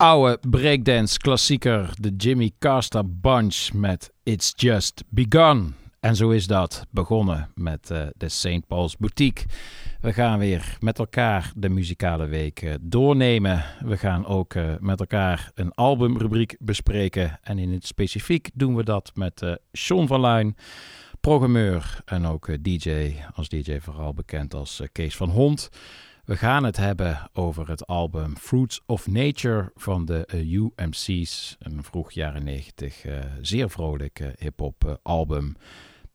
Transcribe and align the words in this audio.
Oude 0.00 0.38
breakdance 0.48 1.18
klassieker, 1.18 1.92
de 2.00 2.16
Jimmy 2.16 2.50
Castor 2.58 3.04
Bunch 3.06 3.72
met 3.72 4.12
It's 4.22 4.52
Just 4.56 5.04
Begun. 5.08 5.74
En 6.00 6.16
zo 6.16 6.30
is 6.30 6.46
dat 6.46 6.86
begonnen 6.90 7.50
met 7.54 7.90
eh, 7.90 8.06
de 8.16 8.28
St. 8.28 8.66
Paul's 8.66 8.96
Boutique. 8.96 9.46
We 10.00 10.12
gaan 10.12 10.38
weer 10.38 10.76
met 10.78 10.98
elkaar 10.98 11.52
de 11.56 11.68
muzikale 11.68 12.26
week 12.26 12.78
doornemen. 12.80 13.64
We 13.84 13.96
gaan 13.96 14.26
ook 14.26 14.54
eh, 14.54 14.64
met 14.78 15.00
elkaar 15.00 15.50
een 15.54 15.74
albumrubriek 15.74 16.56
bespreken. 16.58 17.38
En 17.42 17.58
in 17.58 17.72
het 17.72 17.86
specifiek 17.86 18.50
doen 18.54 18.76
we 18.76 18.84
dat 18.84 19.10
met 19.14 19.42
eh 19.42 19.52
Sean 19.72 20.06
van 20.06 20.20
Luijn, 20.20 20.56
programmeur 21.20 22.00
en 22.04 22.26
ook 22.26 22.64
DJ. 22.64 23.14
Als 23.34 23.48
DJ 23.48 23.78
vooral 23.80 24.14
bekend 24.14 24.54
als 24.54 24.82
Kees 24.92 25.16
van 25.16 25.30
Hond. 25.30 25.70
We 26.30 26.36
gaan 26.36 26.64
het 26.64 26.76
hebben 26.76 27.30
over 27.32 27.68
het 27.68 27.86
album 27.86 28.36
Fruits 28.36 28.80
of 28.86 29.06
Nature 29.06 29.70
van 29.74 30.04
de 30.04 30.26
eh, 30.26 30.52
UMC's. 30.52 31.56
Een 31.58 31.84
vroeg 31.84 32.12
jaren 32.12 32.44
90 32.44 33.04
eh, 33.04 33.18
zeer 33.40 33.70
vrolijk 33.70 34.34
hip-hop 34.38 34.84
eh, 34.84 34.94
album. 35.02 35.56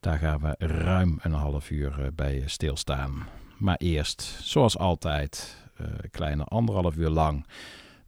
Daar 0.00 0.18
gaan 0.18 0.40
we 0.40 0.54
ruim 0.58 1.18
een 1.22 1.32
half 1.32 1.70
uur 1.70 2.10
bij 2.14 2.42
stilstaan. 2.46 3.26
Maar 3.58 3.76
eerst, 3.76 4.22
zoals 4.42 4.78
altijd, 4.78 5.56
een 5.76 6.10
kleine 6.10 6.44
anderhalf 6.44 6.96
uur 6.96 7.10
lang 7.10 7.46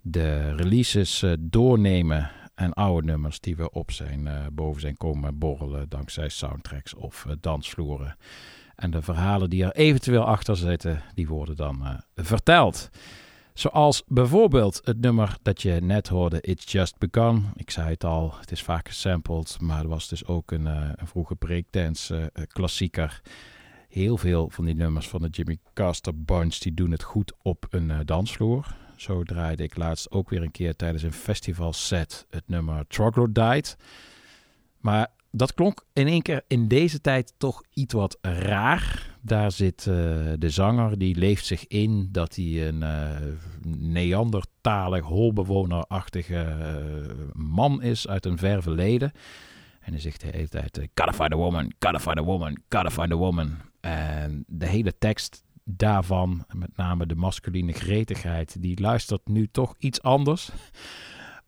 de 0.00 0.54
releases 0.54 1.24
doornemen 1.40 2.30
en 2.54 2.72
oude 2.72 3.06
nummers 3.06 3.40
die 3.40 3.56
we 3.56 3.70
op 3.70 3.90
zijn, 3.90 4.28
boven 4.52 4.80
zijn 4.80 4.96
komen 4.96 5.38
borrelen 5.38 5.88
dankzij 5.88 6.28
soundtracks 6.28 6.94
of 6.94 7.26
dansvloeren. 7.40 8.16
En 8.78 8.90
de 8.90 9.02
verhalen 9.02 9.50
die 9.50 9.64
er 9.64 9.72
eventueel 9.72 10.24
achter 10.24 10.56
zitten, 10.56 11.02
die 11.14 11.28
worden 11.28 11.56
dan 11.56 11.84
eh, 11.84 12.24
verteld. 12.24 12.90
Zoals 13.54 14.02
bijvoorbeeld 14.06 14.80
het 14.84 15.00
nummer 15.00 15.36
dat 15.42 15.62
je 15.62 15.72
net 15.72 16.08
hoorde, 16.08 16.40
It's 16.40 16.72
Just 16.72 16.98
Begun. 16.98 17.44
Ik 17.54 17.70
zei 17.70 17.88
het 17.88 18.04
al, 18.04 18.34
het 18.40 18.50
is 18.50 18.62
vaak 18.62 18.88
gesampled, 18.88 19.56
maar 19.60 19.82
er 19.82 19.88
was 19.88 20.08
dus 20.08 20.26
ook 20.26 20.50
een, 20.50 20.66
uh, 20.66 20.88
een 20.96 21.06
vroege 21.06 21.34
breakdance 21.34 22.30
uh, 22.34 22.44
klassieker. 22.46 23.20
Heel 23.88 24.16
veel 24.16 24.50
van 24.50 24.64
die 24.64 24.74
nummers 24.74 25.08
van 25.08 25.22
de 25.22 25.28
Jimmy 25.28 25.58
Castor 25.74 26.14
Bunch 26.16 26.58
die 26.58 26.74
doen 26.74 26.90
het 26.90 27.02
goed 27.02 27.32
op 27.42 27.66
een 27.70 27.92
dansvloer. 28.04 28.76
Zo 28.96 29.22
draaide 29.22 29.62
ik 29.62 29.76
laatst 29.76 30.10
ook 30.10 30.30
weer 30.30 30.42
een 30.42 30.50
keer 30.50 30.76
tijdens 30.76 31.02
een 31.02 31.12
festival 31.12 31.72
set 31.72 32.26
het 32.30 32.44
nummer 32.46 32.86
Troglodyte. 32.86 33.76
Maar 34.80 35.08
dat 35.30 35.54
klonk 35.54 35.84
in 35.92 36.06
één 36.06 36.22
keer 36.22 36.42
in 36.46 36.68
deze 36.68 37.00
tijd 37.00 37.34
toch 37.36 37.62
iets 37.72 37.94
wat 37.94 38.18
raar. 38.20 39.16
Daar 39.20 39.52
zit 39.52 39.86
uh, 39.86 39.94
de 40.38 40.50
zanger, 40.50 40.98
die 40.98 41.16
leeft 41.16 41.46
zich 41.46 41.66
in 41.66 42.08
dat 42.12 42.34
hij 42.34 42.68
een 42.68 42.80
uh, 42.80 43.16
Neandertalig, 43.76 45.04
holbewonerachtige 45.04 46.34
uh, 46.34 47.42
man 47.44 47.82
is 47.82 48.08
uit 48.08 48.26
een 48.26 48.38
ver 48.38 48.62
verleden. 48.62 49.12
En 49.80 49.92
hij 49.92 50.00
zegt 50.00 50.20
de 50.20 50.26
hele 50.26 50.48
tijd, 50.48 50.88
gotta 50.94 51.12
find 51.12 51.32
a 51.32 51.36
woman, 51.36 51.72
gotta 51.78 52.00
find 52.00 52.18
a 52.18 52.22
woman, 52.22 52.58
gotta 52.68 52.90
find 52.90 53.12
a 53.12 53.16
woman. 53.16 53.56
En 53.80 54.44
de 54.46 54.66
hele 54.66 54.98
tekst 54.98 55.44
daarvan, 55.64 56.44
met 56.52 56.76
name 56.76 57.06
de 57.06 57.14
masculine 57.14 57.72
gretigheid, 57.72 58.62
die 58.62 58.80
luistert 58.80 59.28
nu 59.28 59.48
toch 59.50 59.74
iets 59.78 60.02
anders. 60.02 60.50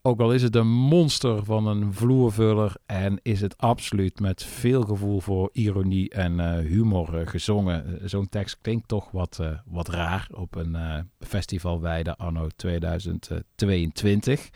Ook 0.03 0.19
al 0.19 0.33
is 0.33 0.41
het 0.41 0.55
een 0.55 0.71
monster 0.71 1.43
van 1.43 1.67
een 1.67 1.93
vloervuller 1.93 2.73
en 2.85 3.19
is 3.21 3.41
het 3.41 3.57
absoluut 3.57 4.19
met 4.19 4.43
veel 4.43 4.81
gevoel 4.81 5.19
voor 5.19 5.49
ironie 5.53 6.09
en 6.09 6.39
uh, 6.39 6.57
humor 6.57 7.19
uh, 7.21 7.27
gezongen. 7.27 8.09
Zo'n 8.09 8.29
tekst 8.29 8.57
klinkt 8.61 8.87
toch 8.87 9.11
wat, 9.11 9.39
wat 9.65 9.87
raar 9.87 10.27
op 10.33 10.55
een 10.55 10.77
festivalweide 11.19 12.15
anno 12.15 12.47
2022. 12.55 14.49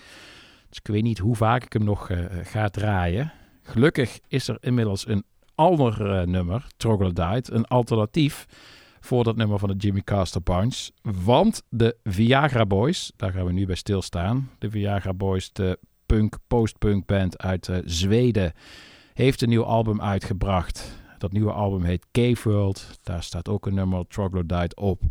Dus 0.69 0.77
ik 0.77 0.88
weet 0.88 1.03
niet 1.03 1.18
hoe 1.18 1.36
vaak 1.36 1.63
ik 1.63 1.74
hem 1.74 1.83
nog 1.83 2.09
ga 2.44 2.69
draaien. 2.69 3.31
Gelukkig 3.62 4.19
is 4.27 4.48
er 4.48 4.57
inmiddels 4.59 5.07
een 5.07 5.24
ander 5.56 6.27
nummer, 6.27 6.68
Troglodyte, 6.77 7.53
een 7.53 7.65
alternatief 7.65 8.45
voor 9.05 9.23
dat 9.23 9.35
nummer 9.35 9.59
van 9.59 9.69
de 9.69 9.75
Jimmy 9.75 10.01
Castor 10.01 10.41
Bunch. 10.41 10.89
Want 11.01 11.63
de 11.69 11.97
Viagra 12.03 12.65
Boys, 12.65 13.11
daar 13.15 13.31
gaan 13.31 13.45
we 13.45 13.51
nu 13.51 13.65
bij 13.65 13.75
stilstaan. 13.75 14.49
De 14.59 14.69
Viagra 14.69 15.13
Boys, 15.13 15.51
de 15.53 15.79
punk, 16.05 16.37
post-punk 16.47 17.05
band 17.05 17.37
uit 17.37 17.67
uh, 17.67 17.77
Zweden, 17.85 18.53
heeft 19.13 19.41
een 19.41 19.49
nieuw 19.49 19.63
album 19.63 20.01
uitgebracht. 20.01 21.03
Dat 21.17 21.31
nieuwe 21.31 21.51
album 21.51 21.83
heet 21.83 22.05
Cave 22.11 22.49
World. 22.49 22.99
Daar 23.03 23.23
staat 23.23 23.49
ook 23.49 23.65
een 23.65 23.73
nummer 23.73 24.07
Troglodyte 24.07 24.75
op. 24.75 25.01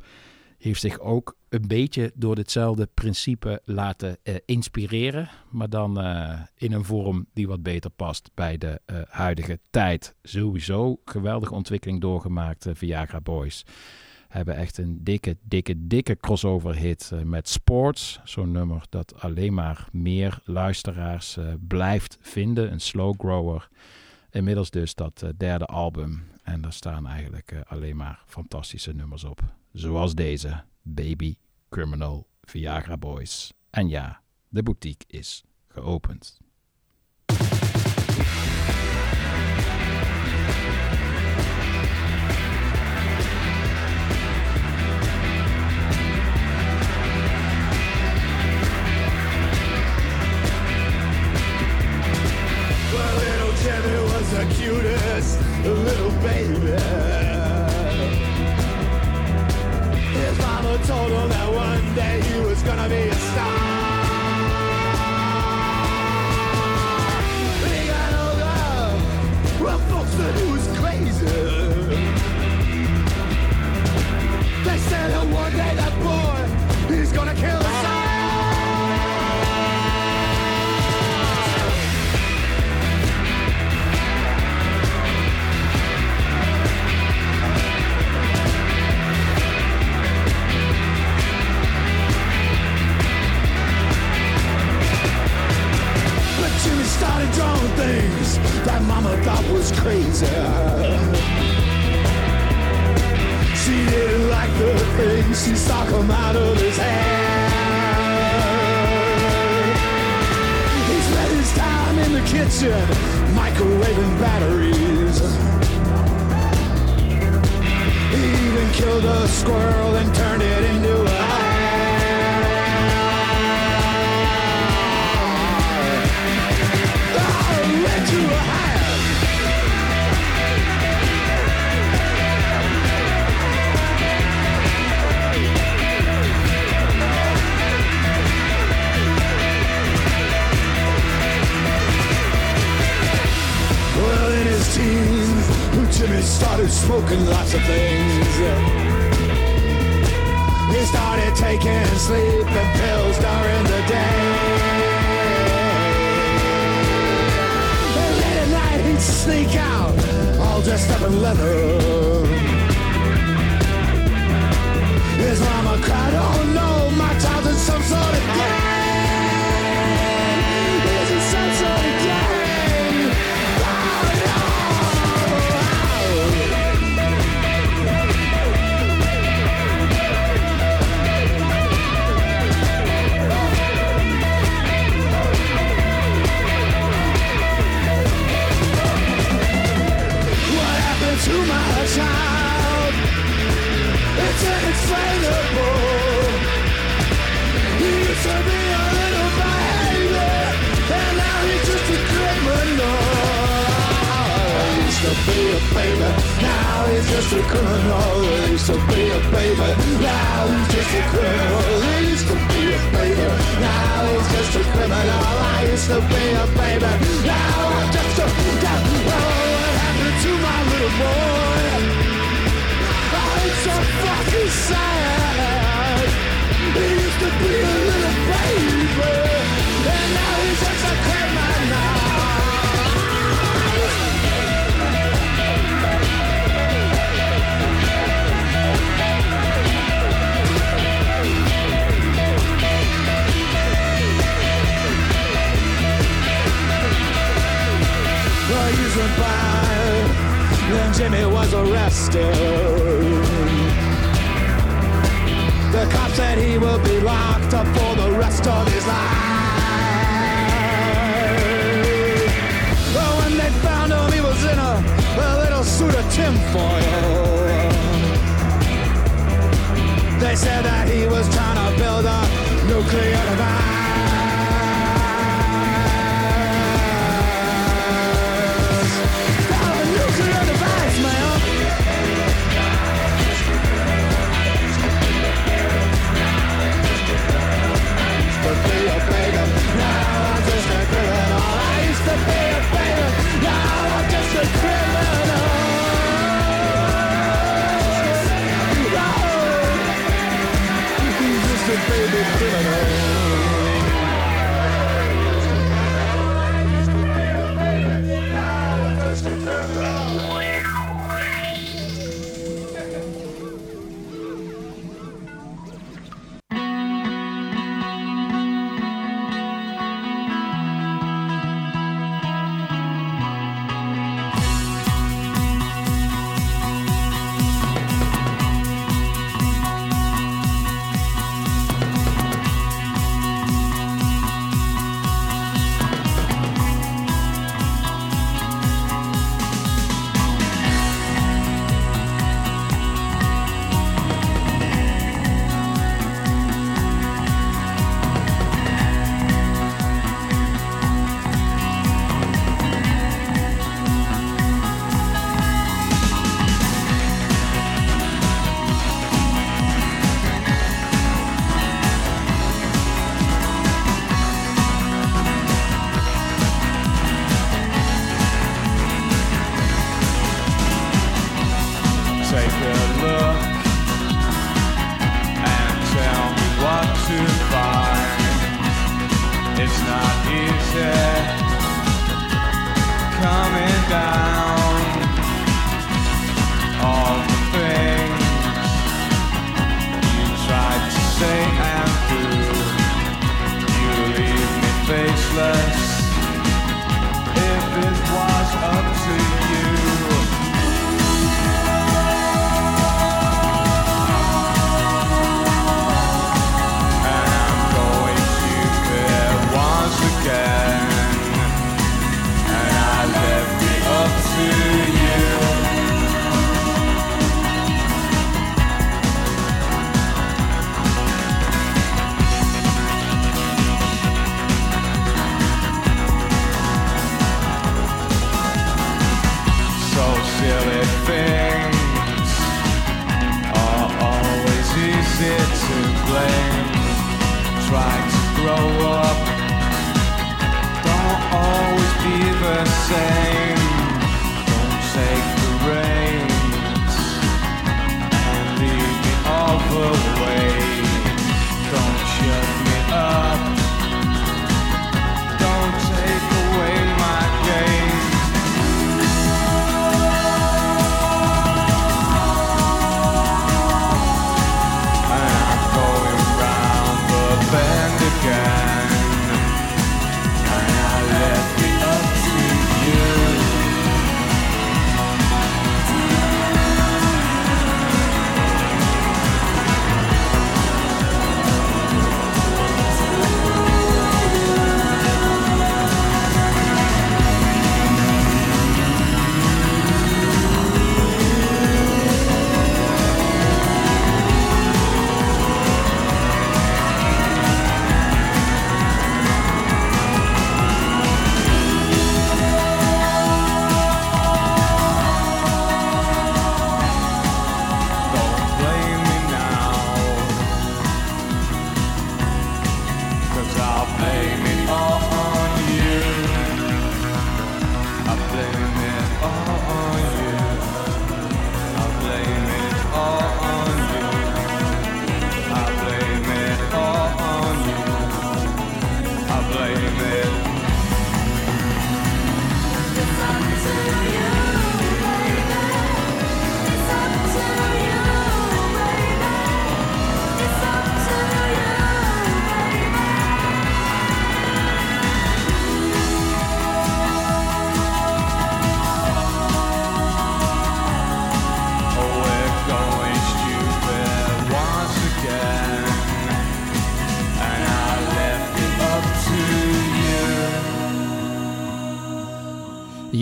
Heeft 0.59 0.81
zich 0.81 0.99
ook 0.99 1.37
een 1.55 1.69
beetje 1.69 2.13
door 2.15 2.35
ditzelfde 2.35 2.89
principe 2.95 3.61
laten 3.65 4.17
uh, 4.23 4.35
inspireren. 4.45 5.29
Maar 5.51 5.69
dan 5.69 6.05
uh, 6.05 6.41
in 6.57 6.73
een 6.73 6.85
vorm 6.85 7.27
die 7.33 7.47
wat 7.47 7.63
beter 7.63 7.91
past 7.91 8.31
bij 8.35 8.59
de 8.59 8.81
uh, 8.87 8.97
huidige 9.09 9.59
tijd. 9.71 10.15
Sowieso 10.23 11.01
geweldige 11.05 11.55
ontwikkeling 11.55 12.01
doorgemaakt, 12.01 12.67
Viagra 12.73 13.21
Boys. 13.21 13.65
Hebben 14.29 14.57
echt 14.57 14.79
een 14.79 15.05
dikke, 15.05 15.37
dikke, 15.43 15.87
dikke 15.87 16.17
crossover 16.17 16.77
hit 16.77 17.11
met 17.25 17.49
Sports. 17.49 18.21
Zo'n 18.25 18.53
nummer 18.53 18.83
dat 18.89 19.21
alleen 19.21 19.55
maar 19.55 19.89
meer 19.93 20.39
luisteraars 20.45 21.39
blijft 21.69 22.19
vinden. 22.21 22.73
Een 22.73 22.81
slow 22.81 23.15
grower. 23.19 23.69
Inmiddels 24.31 24.71
dus 24.71 24.95
dat 24.95 25.25
derde 25.37 25.67
album. 25.67 26.23
En 26.43 26.61
daar 26.61 26.73
staan 26.73 27.07
eigenlijk 27.07 27.55
alleen 27.67 27.97
maar 27.97 28.23
fantastische 28.27 28.93
nummers 28.93 29.25
op. 29.25 29.41
Zoals 29.73 30.15
deze, 30.15 30.63
Baby 30.83 31.35
Criminal 31.75 32.29
Viagra 32.47 32.97
Boys. 32.97 33.53
En 33.71 33.89
ja, 33.89 34.21
de 34.49 34.63
boutique 34.63 35.05
is 35.09 35.45
geopend. 35.69 36.39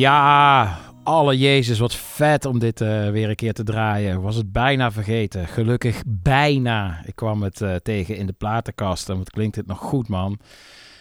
Ja, 0.03 0.79
alle 1.03 1.39
Jezus, 1.39 1.79
wat 1.79 1.95
vet 1.95 2.45
om 2.45 2.59
dit 2.59 2.81
eh, 2.81 3.11
weer 3.11 3.29
een 3.29 3.35
keer 3.35 3.53
te 3.53 3.63
draaien. 3.63 4.21
Was 4.21 4.37
het 4.37 4.53
bijna 4.53 4.93
vergeten. 4.93 5.47
Gelukkig 5.47 6.03
bijna. 6.07 7.03
Ik 7.07 7.17
kwam 7.17 7.43
het 7.43 7.61
eh, 7.61 7.75
tegen 7.75 8.17
in 8.17 8.27
de 8.27 8.33
platenkast 8.33 9.09
en 9.09 9.17
wat 9.17 9.31
klinkt 9.31 9.55
dit 9.55 9.67
nog 9.67 9.79
goed, 9.79 10.09
man. 10.09 10.39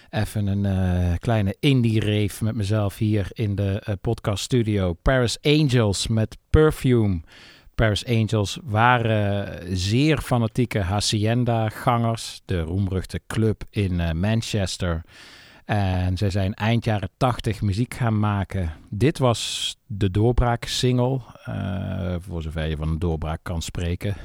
Even 0.09 0.47
een 0.47 0.65
eh, 0.65 1.17
kleine 1.17 1.55
indie-rave 1.59 2.43
met 2.43 2.55
mezelf 2.55 2.97
hier 2.97 3.27
in 3.33 3.55
de 3.55 3.97
podcast 4.01 4.43
studio. 4.43 4.93
Paris 4.93 5.37
Angels 5.41 6.07
met 6.07 6.37
Perfume. 6.49 7.21
Paris 7.75 8.05
Angels 8.05 8.59
waren 8.63 9.59
zeer 9.77 10.17
fanatieke 10.17 10.79
Hacienda-gangers. 10.79 12.41
De 12.45 12.61
roemruchte 12.61 13.19
club 13.27 13.63
in 13.69 14.19
Manchester. 14.19 15.03
En 15.71 16.17
zij 16.17 16.29
zijn 16.29 16.53
eind 16.53 16.85
jaren 16.85 17.09
80 17.17 17.61
muziek 17.61 17.93
gaan 17.93 18.19
maken. 18.19 18.71
Dit 18.89 19.17
was 19.17 19.75
de 19.87 20.11
doorbraak-single. 20.11 21.19
eh, 21.43 22.15
voor 22.19 22.41
zover 22.41 22.65
je 22.65 22.75
van 22.75 22.87
een 22.87 22.99
doorbraak 22.99 23.39
kan 23.43 23.61
spreken. 23.61 24.15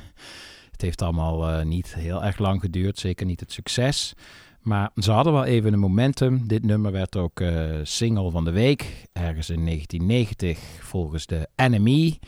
Het 0.71 0.83
heeft 0.83 1.03
allemaal 1.03 1.49
eh, 1.49 1.65
niet 1.65 1.95
heel 1.95 2.25
erg 2.25 2.39
lang 2.39 2.61
geduurd. 2.61 2.99
Zeker 2.99 3.27
niet 3.27 3.41
het 3.41 3.53
succes. 3.53 4.15
Maar 4.61 4.91
ze 4.97 5.11
hadden 5.13 5.33
wel 5.33 5.45
even 5.45 5.73
een 5.73 5.79
momentum. 5.79 6.49
Dit 6.49 6.65
nummer 6.65 6.93
werd 6.93 7.17
ook 7.17 7.41
eh, 7.41 7.75
single 7.83 8.31
van 8.31 8.45
de 8.45 8.51
week. 8.53 9.07
Ergens 9.13 9.51
in 9.51 9.65
1990 9.65 10.59
volgens 10.81 11.27
de 11.27 11.49
Enemy. 11.57 12.19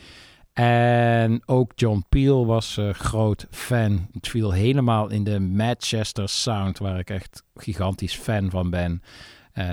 En 0.59 1.41
ook 1.45 1.71
John 1.75 2.05
Peel 2.09 2.45
was 2.45 2.77
eh, 2.77 2.89
groot 2.89 3.47
fan. 3.49 4.07
Het 4.11 4.27
viel 4.27 4.51
helemaal 4.51 5.09
in 5.09 5.23
de 5.23 5.39
Manchester 5.39 6.29
sound, 6.29 6.77
waar 6.77 6.99
ik 6.99 7.09
echt 7.09 7.43
gigantisch 7.55 8.15
fan 8.15 8.49
van 8.49 8.69
ben. 8.69 9.01
Eh, 9.51 9.67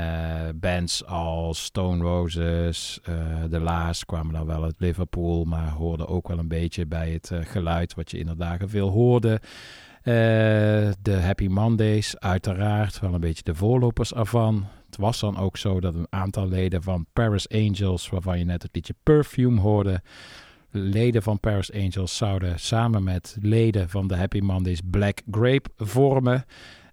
bands 0.55 1.05
als 1.05 1.65
Stone 1.65 2.03
Roses, 2.03 3.01
eh 3.03 3.43
The 3.51 3.61
Laas 3.61 4.05
kwamen 4.05 4.33
dan 4.33 4.47
wel 4.47 4.65
uit 4.65 4.75
Liverpool, 4.79 5.45
maar 5.45 5.69
hoorden 5.69 6.09
ook 6.09 6.29
wel 6.29 6.39
een 6.39 6.49
beetje 6.49 6.87
bij 6.87 7.11
het 7.11 7.31
geluid 7.41 7.95
wat 7.95 8.11
je 8.11 8.19
inderdaad 8.19 8.61
veel 8.67 8.89
hoorde. 8.89 9.41
De 11.03 11.19
Happy 11.21 11.47
Mondays, 11.47 12.19
uiteraard, 12.19 13.01
wel 13.01 13.15
een 13.15 13.21
beetje 13.21 13.43
de 13.43 13.55
voorlopers 13.55 14.13
ervan. 14.13 14.67
Het 14.87 14.97
was 14.97 15.21
dan 15.21 15.39
ook 15.39 15.57
zo 15.57 15.81
dat 15.81 15.95
een 15.95 16.07
aantal 16.11 16.49
leden 16.49 16.83
van 16.83 17.07
Paris 17.13 17.49
Angels, 17.49 18.09
waarvan 18.09 18.39
je 18.39 18.45
net 18.45 18.63
het 18.63 18.75
liedje 18.75 18.95
Perfume 19.03 19.61
hoorde, 19.61 20.03
leden 20.77 21.23
van 21.23 21.41
Paris 21.41 21.73
Angels 21.73 22.17
zouden 22.17 22.61
samen 22.61 23.05
met 23.05 23.37
leden 23.41 23.89
van 23.89 24.09
de 24.09 24.17
Happy 24.17 24.39
Mondays 24.39 24.81
Black 24.85 25.21
Grape 25.31 25.71
vormen. 25.77 26.45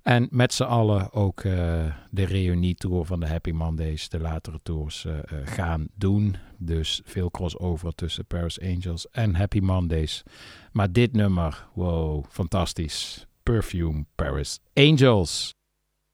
En 0.04 0.28
met 0.32 0.54
z'n 0.54 0.64
allen 0.64 1.14
ook 1.14 1.44
eh, 1.44 1.86
de 2.10 2.26
reunietour 2.26 3.06
van 3.06 3.20
de 3.20 3.28
Happy 3.28 3.52
Mondays, 3.52 4.10
de 4.10 4.20
latere 4.20 4.60
tours, 4.64 5.06
eh, 5.06 5.18
eh, 5.18 5.24
gaan 5.44 5.88
doen. 5.96 6.36
Dus 6.58 7.02
veel 7.06 7.32
crossover 7.32 7.96
tussen 7.96 8.26
Paris 8.26 8.62
Angels 8.62 9.10
en 9.10 9.36
Happy 9.36 9.60
Mondays. 9.60 10.24
Maar 10.72 10.92
dit 10.92 11.14
nummer, 11.14 11.68
wow, 11.74 12.26
fantastisch. 12.30 13.28
Perfume 13.44 14.06
Paris 14.16 14.60
Angels. 14.74 15.54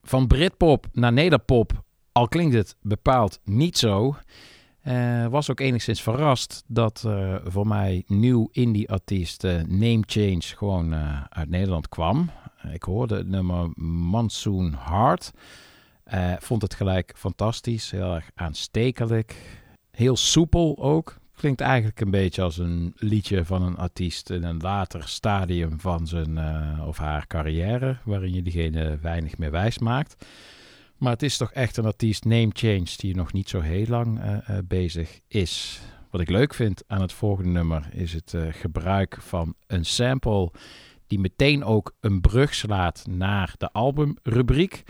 Van 0.02 0.28
Britpop 0.28 0.88
naar 0.94 1.14
Nederpop, 1.14 1.84
al 2.12 2.28
klinkt 2.28 2.56
het 2.56 2.76
bepaald 2.82 3.40
niet 3.44 3.78
zo. 3.78 4.16
Eh, 4.90 5.28
was 5.28 5.50
ook 5.50 5.60
enigszins 5.60 6.02
verrast 6.02 6.64
dat 6.68 7.04
eh, 7.06 7.36
voor 7.46 7.68
mij 7.68 8.04
nieuw 8.08 8.50
indie-artiest 8.52 9.44
eh, 9.44 9.62
Name 9.62 10.04
Change 10.06 10.42
gewoon 10.42 10.96
uit 11.30 11.50
Nederland 11.50 11.90
kwam. 11.90 12.30
ik 12.72 12.84
hoorde 12.84 13.16
het 13.16 13.28
nummer 13.28 13.70
Monsoon 13.76 14.76
Heart. 14.80 15.32
Vond 16.40 16.62
het 16.62 16.74
gelijk 16.74 17.14
fantastisch, 17.16 17.92
heel 17.92 18.16
erg 18.16 18.30
aanstekelijk. 18.36 19.36
Heel 19.92 20.16
soepel 20.16 20.78
ook. 20.80 21.18
Klinkt 21.36 21.62
eigenlijk 21.62 22.02
een 22.02 22.12
beetje 22.12 22.42
als 22.42 22.58
een 22.58 22.94
liedje 22.96 23.46
van 23.46 23.62
een 23.62 23.78
artiest 23.78 24.30
in 24.30 24.44
een 24.44 24.60
later 24.60 25.08
stadium 25.08 25.80
van 25.80 26.08
zijn 26.08 26.40
of 26.88 26.98
haar 26.98 27.28
carrière, 27.28 27.98
waarin 28.04 28.34
je 28.34 28.42
diegene 28.42 28.98
weinig 29.02 29.38
meer 29.38 29.52
wijs 29.52 29.78
maakt. 29.78 30.26
Maar 31.00 31.12
het 31.12 31.24
is 31.24 31.38
toch 31.38 31.52
echt 31.52 31.78
een 31.78 31.86
artiest, 31.86 32.26
name 32.26 32.50
change, 32.54 32.88
die 32.96 33.16
nog 33.16 33.34
niet 33.34 33.50
zo 33.50 33.60
heel 33.60 33.86
lang 33.88 34.20
eh, 34.20 34.38
eh, 34.38 34.64
bezig 34.66 35.20
is. 35.28 35.82
Wat 36.10 36.22
ik 36.22 36.30
leuk 36.30 36.54
vind 36.54 36.84
aan 36.88 37.02
het 37.02 37.14
volgende 37.14 37.50
nummer 37.50 37.90
is 37.92 38.14
het 38.14 38.34
eh, 38.34 38.42
gebruik 38.52 39.18
van 39.22 39.56
een 39.68 39.86
sample 39.86 40.52
die 41.08 41.20
meteen 41.20 41.64
ook 41.64 41.96
een 42.00 42.22
brug 42.22 42.54
slaat 42.54 43.06
naar 43.10 43.54
de 43.58 43.72
albumrubriek. 43.72 44.84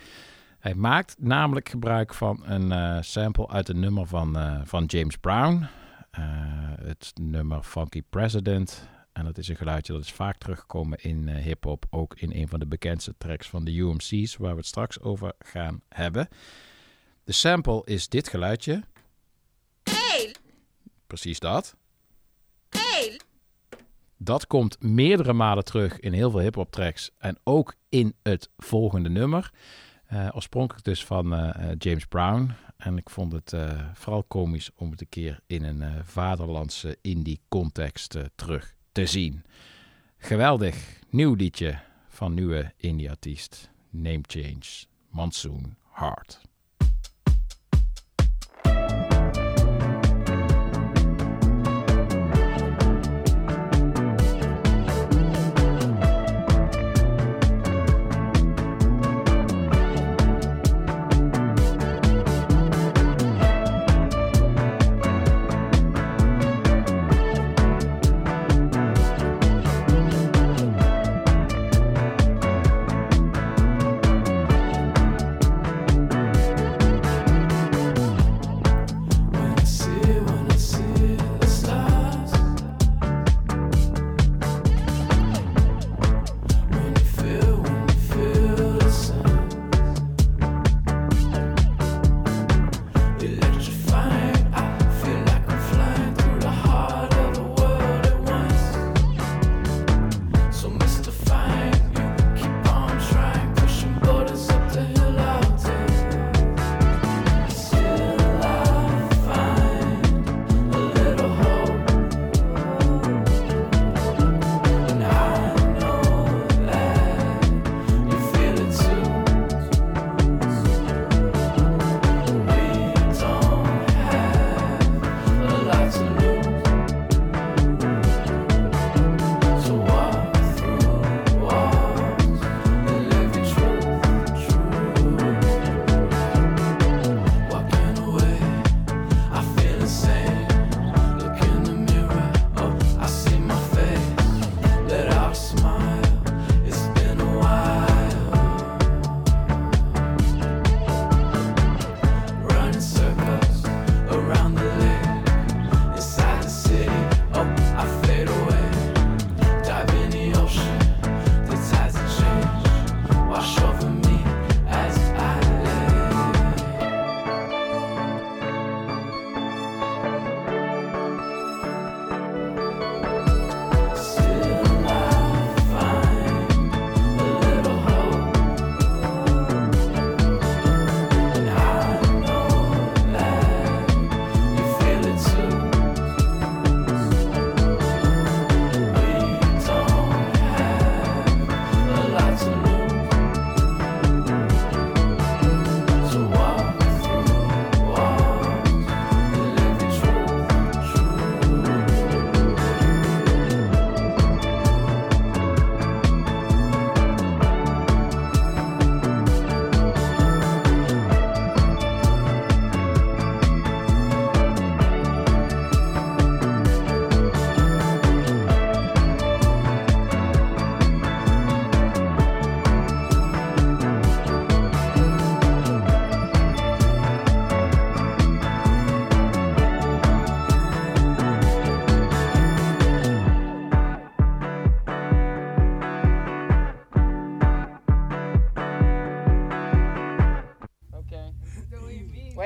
Hij 0.59 0.75
maakt 0.75 1.15
namelijk 1.19 1.69
gebruik 1.69 2.13
van 2.13 2.41
een 2.43 3.03
sample 3.03 3.47
uit 3.47 3.69
een 3.69 3.79
nummer 3.79 4.07
van, 4.07 4.37
van 4.65 4.85
James 4.85 5.17
Brown. 5.17 5.65
Het 6.81 7.11
nummer 7.21 7.63
Funky 7.63 8.01
President. 8.09 8.87
En 9.19 9.25
dat 9.25 9.37
is 9.37 9.47
een 9.47 9.55
geluidje 9.55 9.93
dat 9.93 10.01
is 10.01 10.11
vaak 10.11 10.37
teruggekomen 10.37 11.03
in 11.03 11.27
eh, 11.27 11.43
hip-hop. 11.43 11.85
Ook 11.89 12.15
in 12.15 12.31
een 12.33 12.47
van 12.47 12.59
de 12.59 12.65
bekendste 12.65 13.13
tracks 13.17 13.49
van 13.49 13.65
de 13.65 13.71
UMC's, 13.71 14.37
waar 14.37 14.51
we 14.51 14.57
het 14.57 14.65
straks 14.65 14.99
over 14.99 15.33
gaan 15.39 15.81
hebben. 15.89 16.27
De 17.23 17.31
sample 17.31 17.81
is 17.85 18.09
dit 18.09 18.27
geluidje. 18.27 18.83
Precies 21.07 21.39
dat. 21.39 21.75
Dat 24.17 24.47
komt 24.47 24.81
meerdere 24.81 25.33
malen 25.33 25.63
terug 25.63 25.99
in 25.99 26.13
heel 26.13 26.31
veel 26.31 26.39
hip-hop 26.39 26.71
tracks. 26.71 27.11
En 27.17 27.37
ook 27.43 27.75
in 27.89 28.15
het 28.23 28.49
volgende 28.57 29.09
nummer. 29.09 29.51
Eh, 30.05 30.29
oorspronkelijk 30.33 30.85
dus 30.85 31.05
van 31.05 31.33
eh, 31.33 31.71
James 31.77 32.05
Brown. 32.05 32.51
En 32.77 32.97
ik 32.97 33.09
vond 33.09 33.31
het 33.31 33.53
vooral 33.93 34.23
komisch 34.23 34.71
om 34.75 34.91
het 34.91 35.01
een 35.01 35.09
keer 35.09 35.39
in 35.47 35.63
een 35.63 36.05
vaderlandse 36.05 36.97
indie 37.01 37.41
context 37.47 38.17
terug 38.35 38.77
te 38.99 39.05
zien. 39.05 39.43
Geweldig 40.17 41.01
nieuw 41.09 41.33
liedje 41.33 41.79
van 42.07 42.33
nieuwe 42.33 42.73
indie 42.77 43.09
artiest. 43.09 43.69
Name 43.89 44.21
Change. 44.27 44.85
Monsoon 45.09 45.75
Heart. 45.93 46.48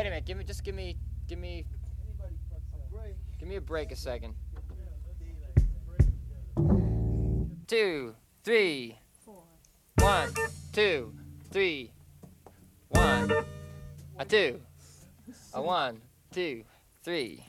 Wait 0.04 0.08
a 0.08 0.12
minute. 0.12 0.26
Give 0.26 0.38
me 0.38 0.44
just 0.44 0.66
give 0.66 0.76
me 0.76 0.98
give 1.30 1.40
me 1.40 1.64
give 3.40 3.48
me 3.48 3.56
a 3.56 3.62
break 3.62 3.90
a 3.94 3.96
second. 3.96 4.34
Two, 7.68 8.14
three, 8.44 9.00
one, 10.00 10.30
two, 10.74 11.14
three, 11.52 11.94
one, 12.90 13.32
a 14.20 14.26
two, 14.26 14.60
a 15.54 15.62
one, 15.62 16.02
two, 16.34 16.66
three. 17.02 17.42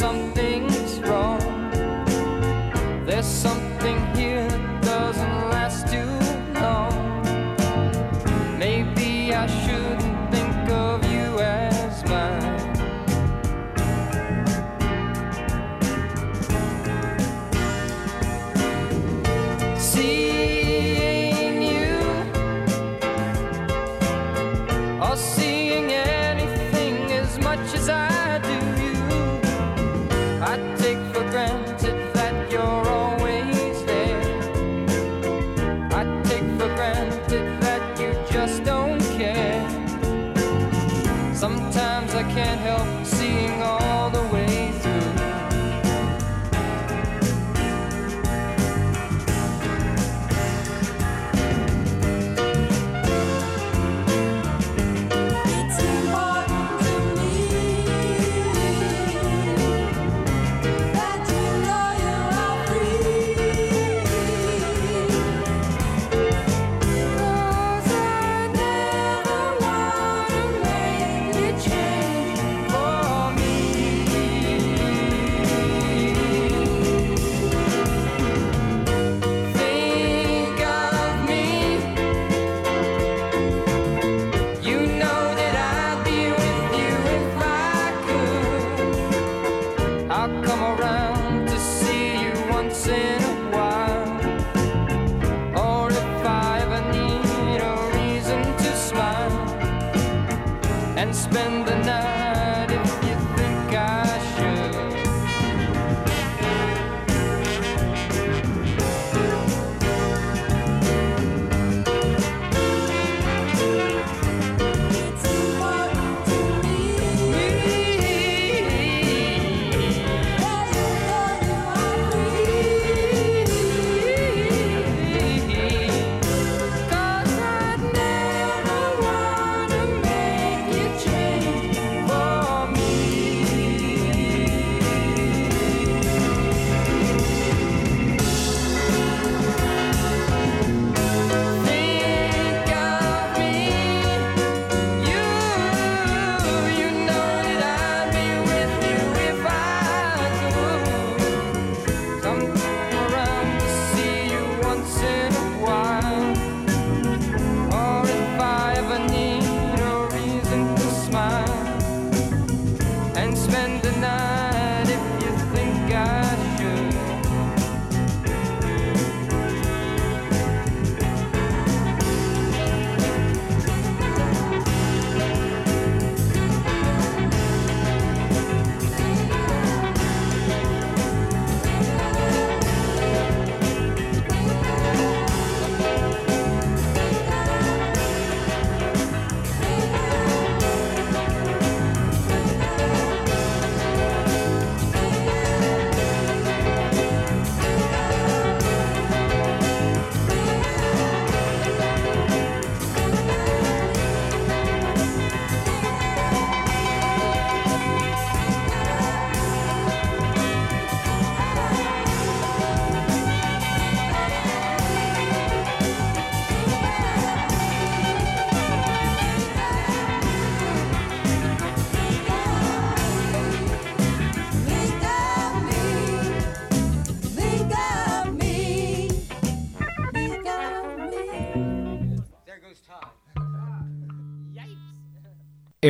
some 0.00 0.29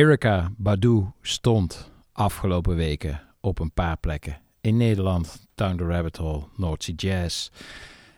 Erica 0.01 0.51
Badu 0.57 1.05
stond 1.21 1.91
afgelopen 2.11 2.75
weken 2.75 3.21
op 3.39 3.59
een 3.59 3.71
paar 3.71 3.97
plekken. 3.97 4.37
In 4.61 4.77
Nederland, 4.77 5.47
Down 5.55 5.75
the 5.75 5.85
Rabbit 5.85 6.17
Hole, 6.17 6.43
Sea 6.77 6.95
Jazz. 6.95 7.49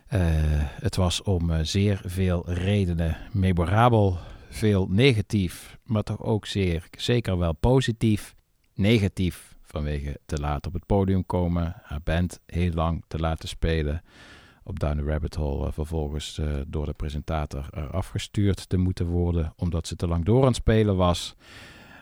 Eh, 0.07 0.19
het 0.57 0.95
was 0.95 1.21
om 1.21 1.51
eh, 1.51 1.59
zeer 1.61 2.01
veel 2.05 2.51
redenen 2.51 3.17
memorabel. 3.31 4.17
Veel 4.49 4.87
negatief, 4.89 5.77
maar 5.83 6.03
toch 6.03 6.21
ook 6.21 6.45
zeer, 6.45 6.87
zeker 6.97 7.37
wel 7.37 7.53
positief. 7.53 8.35
Negatief 8.73 9.55
vanwege 9.61 10.19
te 10.25 10.39
laat 10.39 10.67
op 10.67 10.73
het 10.73 10.85
podium 10.85 11.25
komen, 11.25 11.75
haar 11.83 12.01
band 12.03 12.39
heel 12.45 12.73
lang 12.73 13.03
te 13.07 13.19
laten 13.19 13.47
spelen, 13.47 14.01
op 14.63 14.79
Down 14.79 14.97
the 14.97 15.03
Rabbit 15.03 15.35
Hole 15.35 15.67
eh, 15.67 15.73
vervolgens 15.73 16.41
door 16.67 16.85
de 16.85 16.93
presentator 16.93 17.67
eraf 17.71 18.07
gestuurd 18.07 18.69
te 18.69 18.77
moeten 18.77 19.05
worden 19.05 19.53
omdat 19.55 19.87
ze 19.87 19.95
te 19.95 20.07
lang 20.07 20.25
door 20.25 20.41
aan 20.41 20.47
het 20.47 20.55
spelen 20.55 20.95
was. 20.95 21.35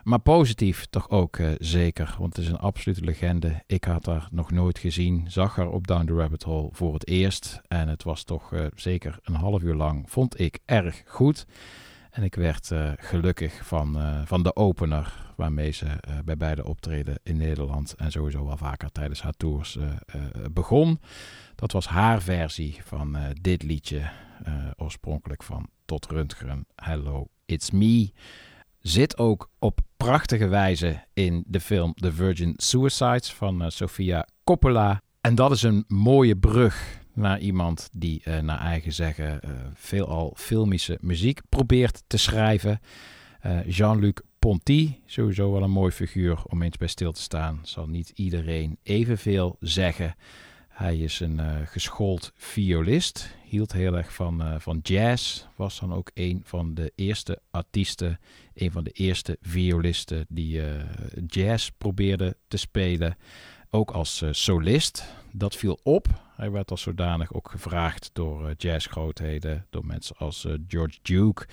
Maar 0.03 0.19
positief 0.19 0.85
toch 0.85 1.09
ook 1.09 1.37
eh, 1.37 1.49
zeker, 1.57 2.15
want 2.19 2.35
het 2.35 2.45
is 2.45 2.51
een 2.51 2.57
absolute 2.57 3.01
legende. 3.01 3.63
Ik 3.67 3.83
had 3.83 4.05
haar 4.05 4.27
nog 4.31 4.51
nooit 4.51 4.79
gezien, 4.79 5.25
zag 5.27 5.55
haar 5.55 5.69
op 5.69 5.87
Down 5.87 6.05
the 6.05 6.13
Rabbit 6.13 6.43
Hole 6.43 6.69
voor 6.71 6.93
het 6.93 7.07
eerst. 7.07 7.61
En 7.67 7.87
het 7.87 8.03
was 8.03 8.23
toch 8.23 8.53
eh, 8.53 8.65
zeker 8.75 9.19
een 9.23 9.33
half 9.33 9.61
uur 9.61 9.75
lang, 9.75 10.09
vond 10.09 10.39
ik 10.39 10.59
erg 10.65 11.03
goed. 11.05 11.45
En 12.11 12.23
ik 12.23 12.35
werd 12.35 12.71
eh, 12.71 12.91
gelukkig 12.95 13.65
van, 13.65 13.97
van 14.25 14.43
de 14.43 14.55
opener 14.55 15.33
waarmee 15.35 15.71
ze 15.71 15.85
bij 16.25 16.37
beide 16.37 16.65
optreden 16.65 17.19
in 17.23 17.37
Nederland 17.37 17.93
en 17.93 18.11
sowieso 18.11 18.45
wel 18.45 18.57
vaker 18.57 18.91
tijdens 18.91 19.21
haar 19.21 19.33
tours 19.37 19.77
begon. 20.51 20.99
Dat 21.55 21.71
was 21.71 21.87
haar 21.87 22.21
versie 22.21 22.79
van 22.83 23.17
dit 23.41 23.63
liedje, 23.63 24.09
oorspronkelijk 24.77 25.43
van 25.43 25.69
Tot 25.85 26.07
Röntgen, 26.07 26.65
Hello, 26.75 27.27
It's 27.45 27.71
Me. 27.71 28.11
Zit 28.81 29.17
ook 29.17 29.49
op 29.59 29.79
prachtige 29.97 30.47
wijze 30.47 31.03
in 31.13 31.43
de 31.47 31.59
film 31.59 31.93
The 31.93 32.11
Virgin 32.11 32.53
Suicides 32.57 33.33
van 33.33 33.61
eh, 33.61 33.69
Sofia 33.69 34.27
Coppola. 34.43 35.01
En 35.21 35.35
dat 35.35 35.51
is 35.51 35.63
een 35.63 35.83
mooie 35.87 36.35
brug 36.35 36.99
naar 37.13 37.39
iemand 37.39 37.89
die 37.91 38.21
eh, 38.23 38.39
naar 38.39 38.59
eigen 38.59 38.93
zeggen 38.93 39.41
eh, 39.41 39.49
veelal 39.73 40.33
filmische 40.37 40.97
muziek 41.01 41.41
probeert 41.49 42.03
te 42.07 42.17
schrijven. 42.17 42.79
Jean-Luc 43.65 44.17
Ponty, 44.39 44.95
sowieso 45.05 45.51
wel 45.51 45.63
een 45.63 45.71
mooi 45.71 45.91
figuur 45.91 46.43
om 46.47 46.61
eens 46.61 46.77
bij 46.77 46.87
stil 46.87 47.11
te 47.11 47.21
staan. 47.21 47.59
Zal 47.63 47.87
niet 47.87 48.11
iedereen 48.15 48.77
evenveel 48.83 49.55
zeggen. 49.59 50.15
Hij 50.81 50.97
is 50.97 51.19
een 51.19 51.39
eh, 51.39 51.55
geschoold 51.65 52.31
violist, 52.35 53.35
hield 53.43 53.71
heel 53.71 53.97
erg 53.97 54.13
van, 54.13 54.41
eh, 54.41 54.55
van 54.59 54.79
jazz. 54.83 55.45
Was 55.55 55.79
dan 55.79 55.93
ook 55.93 56.11
een 56.13 56.41
van 56.45 56.73
de 56.73 56.91
eerste 56.95 57.41
artiesten, 57.51 58.19
een 58.53 58.71
van 58.71 58.83
de 58.83 58.89
eerste 58.91 59.37
violisten 59.41 60.25
die 60.29 60.61
eh, 60.61 60.83
jazz 61.27 61.69
probeerde 61.77 62.37
te 62.47 62.57
spelen. 62.57 63.17
Ook 63.69 63.91
als 63.91 64.23
solist. 64.31 65.13
Dat 65.31 65.55
viel 65.55 65.79
op. 65.83 66.07
Hij 66.35 66.51
werd 66.51 66.71
als 66.71 66.81
zodanig 66.81 67.33
ook 67.33 67.49
gevraagd 67.51 68.09
door 68.13 68.53
jazzgrootheden, 68.57 69.65
door 69.69 69.85
mensen 69.85 70.15
als 70.17 70.47
George 70.67 70.99
Duke. 71.01 71.45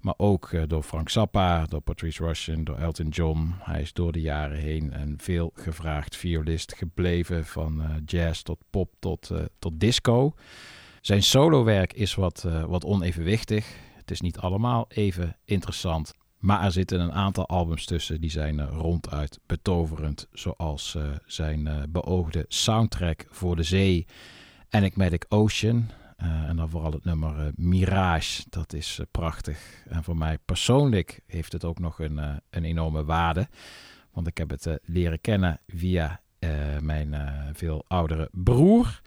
Maar 0.00 0.14
ook 0.16 0.52
eh, 0.52 0.62
door 0.66 0.82
Frank 0.82 1.08
Zappa, 1.08 1.66
door 1.66 1.80
Patrice 1.80 2.24
Rushen, 2.24 2.64
door 2.64 2.76
Elton 2.76 3.08
John. 3.08 3.54
Hij 3.58 3.80
is 3.80 3.92
door 3.92 4.12
de 4.12 4.20
jaren 4.20 4.58
heen 4.58 5.00
een 5.00 5.14
veel 5.18 5.50
gevraagd 5.54 6.16
violist 6.16 6.74
gebleven. 6.74 7.46
Van 7.46 7.82
eh, 7.82 7.90
jazz 8.04 8.42
tot 8.42 8.58
pop 8.70 8.90
tot, 8.98 9.30
eh, 9.30 9.44
tot 9.58 9.80
disco. 9.80 10.34
Zijn 11.00 11.22
solowerk 11.22 11.92
is 11.92 12.14
wat, 12.14 12.46
wat 12.66 12.84
onevenwichtig. 12.84 13.66
Het 13.96 14.10
is 14.10 14.20
niet 14.20 14.38
allemaal 14.38 14.84
even 14.88 15.36
interessant. 15.44 16.12
Maar 16.38 16.64
er 16.64 16.72
zitten 16.72 17.00
een 17.00 17.12
aantal 17.12 17.46
albums 17.46 17.84
tussen 17.84 18.20
die 18.20 18.30
zijn 18.30 18.66
ronduit 18.66 19.38
betoverend. 19.46 20.26
Zoals 20.32 20.96
zijn 21.26 21.86
beoogde 21.88 22.44
soundtrack 22.48 23.26
voor 23.30 23.56
de 23.56 23.62
zee. 23.62 24.06
Enigmatic 24.70 25.24
Ocean. 25.28 25.90
Eh, 26.18 26.48
en 26.48 26.56
dan 26.56 26.70
vooral 26.70 26.92
het 26.92 27.04
nummer 27.04 27.38
eh, 27.38 27.46
Mirage. 27.54 28.42
Dat 28.50 28.72
is 28.72 28.98
eh, 28.98 29.06
prachtig. 29.10 29.84
En 29.88 30.04
voor 30.04 30.16
mij 30.16 30.38
persoonlijk 30.44 31.20
heeft 31.26 31.52
het 31.52 31.64
ook 31.64 31.78
nog 31.78 31.98
een, 31.98 32.18
een 32.50 32.64
enorme 32.64 33.04
waarde. 33.04 33.48
Want 34.12 34.26
ik 34.26 34.38
heb 34.38 34.50
het 34.50 34.78
leren 34.82 35.20
kennen 35.20 35.60
via 35.66 36.20
mijn 36.80 37.14
veel 37.52 37.84
oudere 37.88 38.28
broer. 38.32 39.00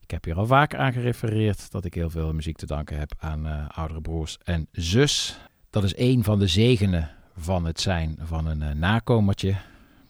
Ik 0.00 0.10
heb 0.10 0.24
hier 0.24 0.34
al 0.36 0.46
vaker 0.46 0.78
aan 0.78 0.92
gerefereerd 0.92 1.70
dat 1.70 1.84
ik 1.84 1.94
heel 1.94 2.10
veel 2.10 2.32
muziek 2.32 2.56
te 2.56 2.66
danken 2.66 2.98
heb 2.98 3.12
aan 3.18 3.68
oudere 3.68 4.00
broers 4.00 4.38
en 4.44 4.68
zus. 4.72 5.38
Dat 5.70 5.84
is 5.84 5.96
een 5.96 6.24
van 6.24 6.38
de 6.38 6.46
zegenen 6.46 7.10
van 7.36 7.64
het 7.64 7.80
zijn 7.80 8.18
van 8.22 8.46
een 8.46 8.78
nakomertje. 8.78 9.56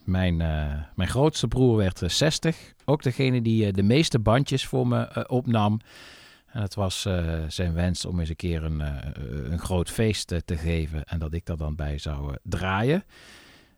Mijn, 0.05 0.37
mijn 0.95 1.09
grootste 1.09 1.49
broer 1.49 1.77
werd 1.77 2.03
eh, 2.03 2.09
60. 2.09 2.75
Ook 2.85 3.03
degene 3.03 3.43
die 3.43 3.73
de 3.73 3.83
meeste 3.83 4.19
bandjes 4.19 4.67
voor 4.67 4.87
me 4.87 5.29
opnam. 5.29 5.81
En 6.57 6.63
het 6.63 6.75
was 6.75 7.05
eh, 7.05 7.43
zijn 7.49 7.73
wens 7.73 8.05
om 8.05 8.21
eens 8.21 8.29
een 8.29 8.37
keer 8.37 8.65
een, 8.65 8.81
eh, 8.81 9.51
een 9.51 9.59
groot 9.59 9.91
feest 9.91 10.33
eh, 10.33 10.39
te 10.45 10.57
geven. 10.57 11.05
En 11.05 11.19
dat 11.19 11.33
ik 11.33 11.47
daar 11.47 11.57
dan 11.57 11.75
bij 11.75 11.99
zou 11.99 12.37
draaien. 12.43 13.05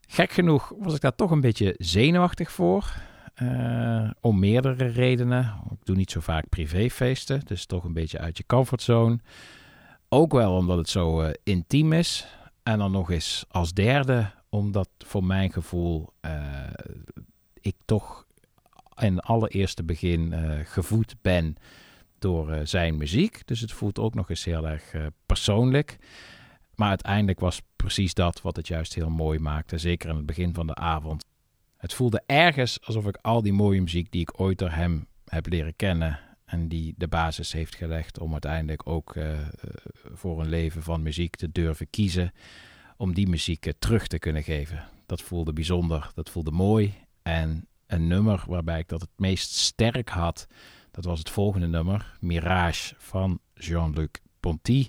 Gek 0.06 0.30
genoeg 0.30 0.72
was 0.78 0.94
ik 0.94 1.00
daar 1.00 1.14
toch 1.14 1.30
een 1.30 1.40
beetje 1.40 1.74
zenuwachtig 1.78 2.52
voor. 2.52 2.94
Om 4.20 4.38
meerdere 4.38 4.86
redenen. 4.86 5.54
Ik 5.70 5.84
doe 5.84 5.96
niet 5.96 6.10
zo 6.10 6.20
vaak 6.20 6.48
privéfeesten. 6.48 7.40
Dus 7.44 7.66
toch 7.66 7.84
een 7.84 7.92
beetje 7.92 8.18
uit 8.18 8.36
je 8.36 8.46
comfortzone. 8.46 9.18
Ook 10.08 10.32
wel 10.32 10.56
omdat 10.56 10.78
het 10.78 10.88
zo 10.88 11.30
intiem 11.42 11.92
is. 11.92 12.26
En 12.62 12.78
dan 12.78 12.92
nog 12.92 13.10
eens 13.10 13.44
als 13.48 13.72
derde, 13.72 14.30
omdat 14.48 14.88
voor 14.98 15.24
mijn 15.24 15.52
gevoel 15.52 16.12
ik 17.60 17.76
toch 17.84 18.26
in 18.96 19.20
allereerste 19.20 19.84
begin 19.84 20.34
gevoed 20.64 21.14
ben 21.20 21.56
door 22.18 22.50
eh, 22.50 22.60
zijn 22.64 22.96
muziek. 22.96 23.46
Dus 23.46 23.60
het 23.60 23.72
voelt 23.72 23.98
ook 23.98 24.14
nog 24.14 24.30
eens 24.30 24.44
heel 24.44 24.68
erg 24.68 24.92
eh, 24.92 25.06
persoonlijk. 25.26 25.98
Maar 26.74 26.88
uiteindelijk 26.88 27.40
was 27.40 27.62
precies 27.76 28.14
dat 28.14 28.40
wat 28.40 28.56
het 28.56 28.66
juist 28.66 28.94
heel 28.94 29.10
mooi 29.10 29.38
maakte. 29.38 29.78
Zeker 29.78 30.08
in 30.08 30.16
het 30.16 30.26
begin 30.26 30.54
van 30.54 30.66
de 30.66 30.74
avond. 30.74 31.24
Het 31.76 31.94
voelde 31.94 32.22
ergens 32.26 32.86
alsof 32.86 33.06
ik 33.06 33.18
al 33.22 33.42
die 33.42 33.52
mooie 33.52 33.80
muziek 33.80 34.12
die 34.12 34.20
ik 34.20 34.40
ooit 34.40 34.58
door 34.58 34.70
hem 34.70 35.06
heb 35.24 35.46
leren 35.46 35.76
kennen. 35.76 36.20
En 36.44 36.68
die 36.68 36.94
de 36.96 37.08
basis 37.08 37.52
heeft 37.52 37.74
gelegd 37.74 38.18
om 38.18 38.32
uiteindelijk 38.32 38.88
ook 38.88 39.16
eh, 39.16 39.38
voor 40.12 40.40
een 40.40 40.48
leven 40.48 40.82
van 40.82 41.02
muziek 41.02 41.36
te 41.36 41.52
durven 41.52 41.90
kiezen. 41.90 42.32
Om 42.96 43.14
die 43.14 43.28
muziek 43.28 43.72
terug 43.78 44.06
te 44.06 44.18
kunnen 44.18 44.42
geven. 44.42 44.84
Dat 45.06 45.22
voelde 45.22 45.52
bijzonder, 45.52 46.10
dat 46.14 46.30
voelde 46.30 46.50
mooi. 46.50 46.94
En 47.22 47.68
een 47.86 48.06
nummer 48.06 48.44
waarbij 48.46 48.78
ik 48.78 48.88
dat 48.88 49.00
het 49.00 49.10
meest 49.16 49.54
sterk 49.54 50.08
had, 50.08 50.46
dat 50.90 51.04
was 51.04 51.18
het 51.18 51.30
volgende 51.30 51.66
nummer. 51.66 52.16
Mirage 52.20 52.94
van 52.98 53.40
Jean-Luc 53.54 54.10
Ponty. 54.40 54.88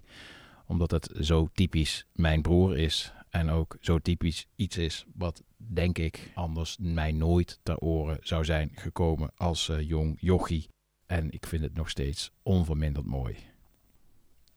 Omdat 0.65 0.91
het 0.91 1.09
zo 1.19 1.49
typisch 1.53 2.05
mijn 2.13 2.41
broer 2.41 2.77
is. 2.77 3.13
En 3.29 3.49
ook 3.49 3.77
zo 3.79 3.99
typisch 3.99 4.47
iets 4.55 4.77
is 4.77 5.05
wat, 5.15 5.43
denk 5.57 5.97
ik, 5.97 6.31
anders 6.33 6.77
mij 6.79 7.12
nooit 7.12 7.59
ter 7.63 7.77
oren 7.77 8.17
zou 8.21 8.45
zijn 8.45 8.71
gekomen 8.75 9.31
als 9.35 9.69
eh, 9.69 9.88
jong 9.88 10.17
jochie. 10.19 10.67
En 11.05 11.31
ik 11.31 11.45
vind 11.45 11.63
het 11.63 11.73
nog 11.73 11.89
steeds 11.89 12.31
onverminderd 12.43 13.05
mooi. 13.05 13.35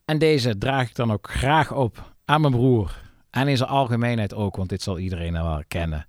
En 0.04 0.18
deze 0.18 0.58
draag 0.58 0.88
ik 0.88 0.94
dan 0.94 1.12
ook 1.12 1.30
graag 1.30 1.72
op 1.72 2.14
aan 2.24 2.40
mijn 2.40 2.52
broer. 2.52 3.10
En 3.30 3.48
in 3.48 3.56
zijn 3.56 3.68
algemeenheid 3.68 4.34
ook, 4.34 4.56
want 4.56 4.68
dit 4.68 4.82
zal 4.82 4.98
iedereen 4.98 5.32
nou 5.32 5.44
wel 5.44 5.54
herkennen. 5.54 6.06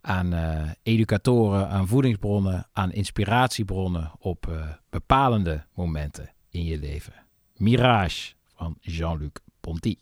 Aan 0.00 0.32
eh, 0.32 0.70
educatoren, 0.82 1.68
aan 1.68 1.88
voedingsbronnen, 1.88 2.66
aan 2.72 2.92
inspiratiebronnen 2.92 4.12
op 4.18 4.46
eh, 4.48 4.68
bepalende 4.90 5.66
momenten 5.74 6.30
in 6.50 6.64
je 6.64 6.78
leven. 6.78 7.12
Mirage 7.56 8.32
van 8.54 8.76
Jean-Luc 8.80 9.32
Ponty. 9.60 9.96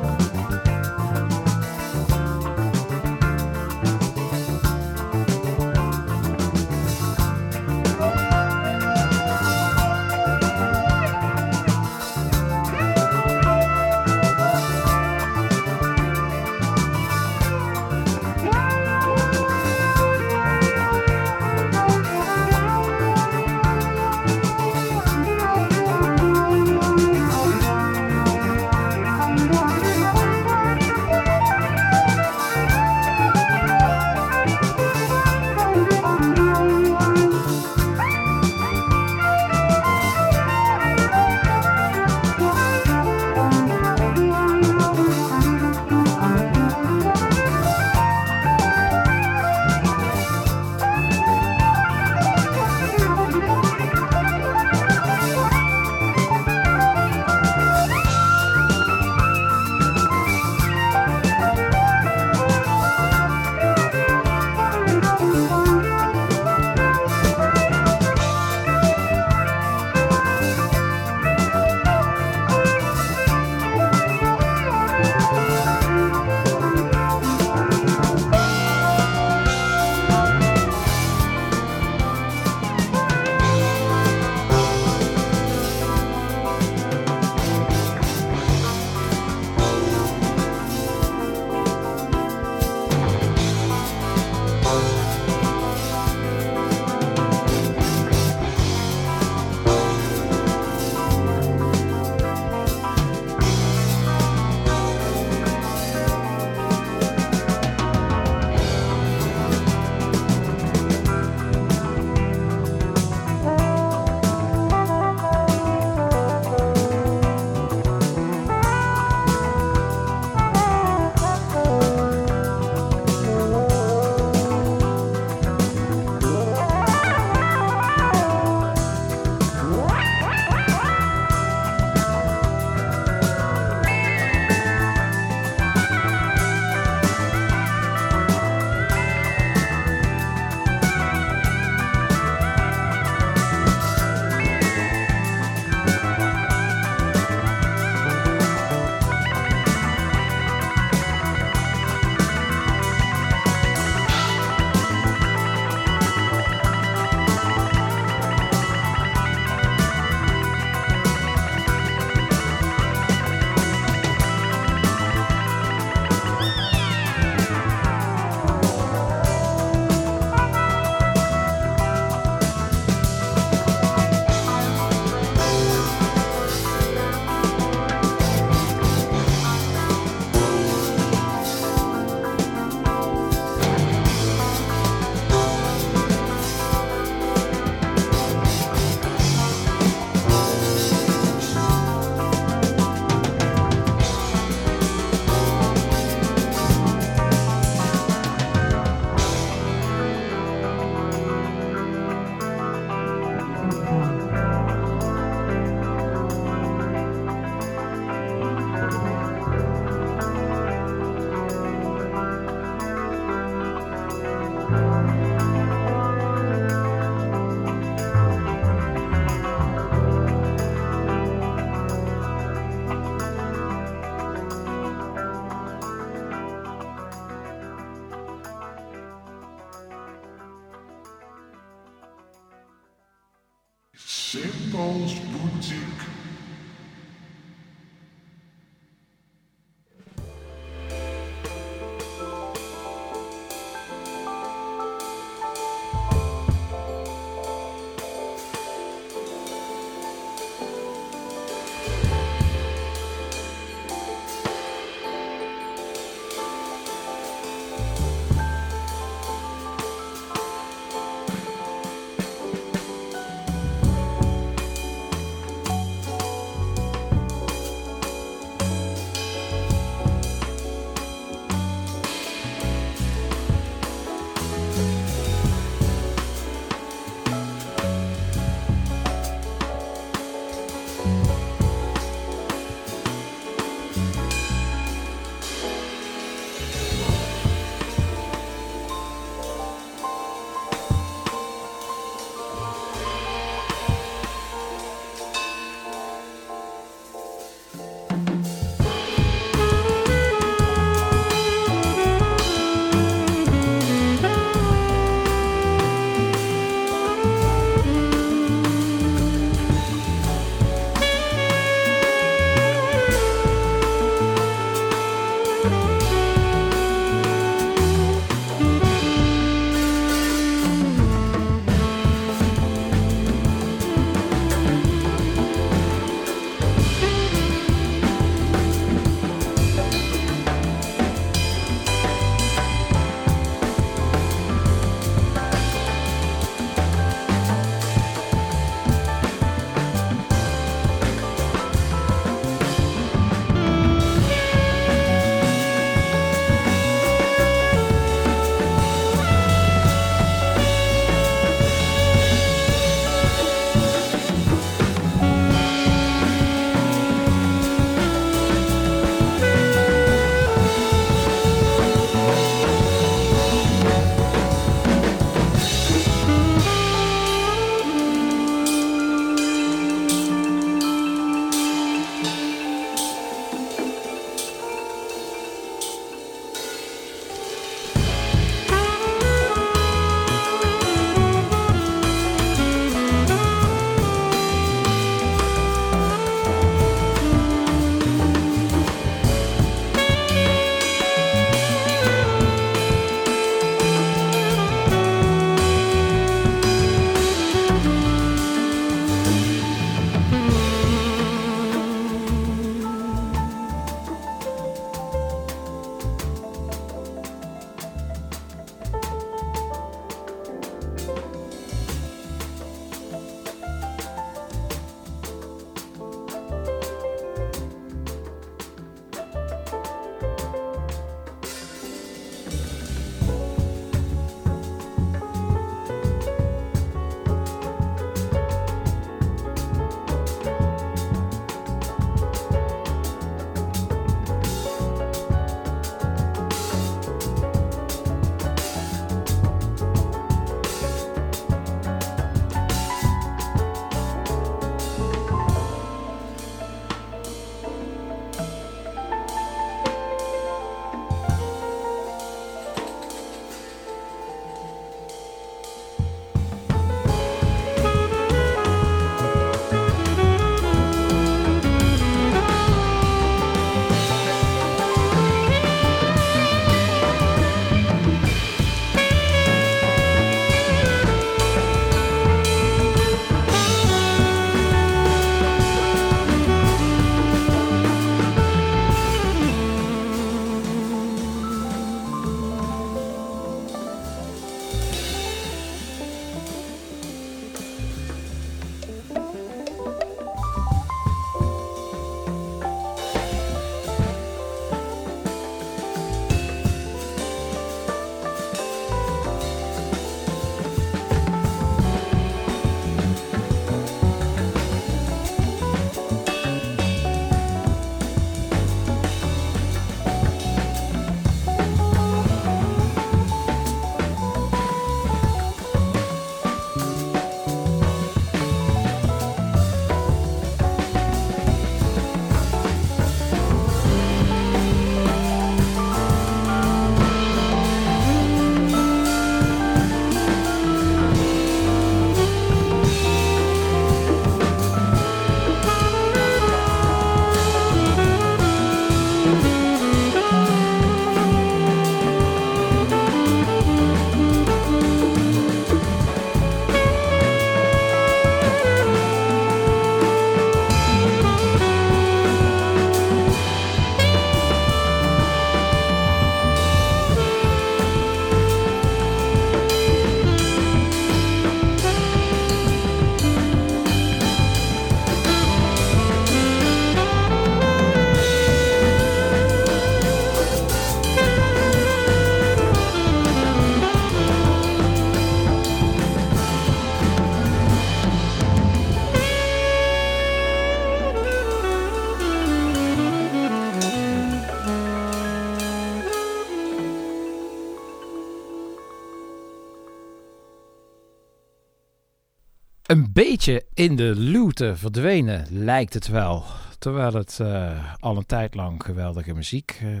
In 593.74 593.96
de 593.96 594.16
looten 594.16 594.78
verdwenen, 594.78 595.46
lijkt 595.50 595.94
het 595.94 596.08
wel. 596.08 596.44
Terwijl 596.78 597.12
het 597.12 597.40
eh, 597.40 597.94
al 597.98 598.16
een 598.16 598.26
tijd 598.26 598.54
lang 598.54 598.82
geweldige 598.82 599.34
muziek 599.34 599.80
eh, 599.80 600.00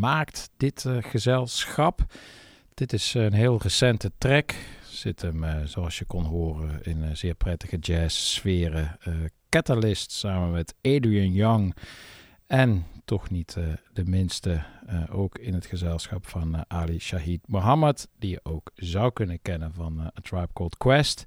maakt, 0.00 0.50
dit 0.56 0.84
eh, 0.84 0.96
gezelschap. 1.00 2.00
Dit 2.74 2.92
is 2.92 3.14
een 3.14 3.32
heel 3.32 3.58
recente 3.62 4.12
track. 4.18 4.54
Zit 4.84 5.22
hem, 5.22 5.66
zoals 5.66 5.98
je 5.98 6.04
kon 6.04 6.24
horen, 6.24 6.82
in 6.82 7.16
zeer 7.16 7.34
prettige 7.34 7.76
jazz-sferen. 7.76 8.98
Catalyst 9.48 10.10
samen 10.10 10.50
met 10.50 10.74
Adrian 10.82 11.32
Young. 11.32 11.76
En 12.46 12.86
toch 13.04 13.30
niet 13.30 13.56
de 13.92 14.04
minste, 14.04 14.62
ook 15.10 15.38
in 15.38 15.54
het 15.54 15.66
gezelschap 15.66 16.26
van 16.26 16.64
Ali 16.68 16.98
Shahid 16.98 17.40
Mohammed. 17.48 18.08
Die 18.18 18.30
je 18.30 18.40
ook 18.42 18.70
zou 18.74 19.12
kunnen 19.12 19.42
kennen 19.42 19.72
van 19.74 20.00
A 20.00 20.12
Tribe 20.22 20.52
Called 20.52 20.76
Quest. 20.76 21.24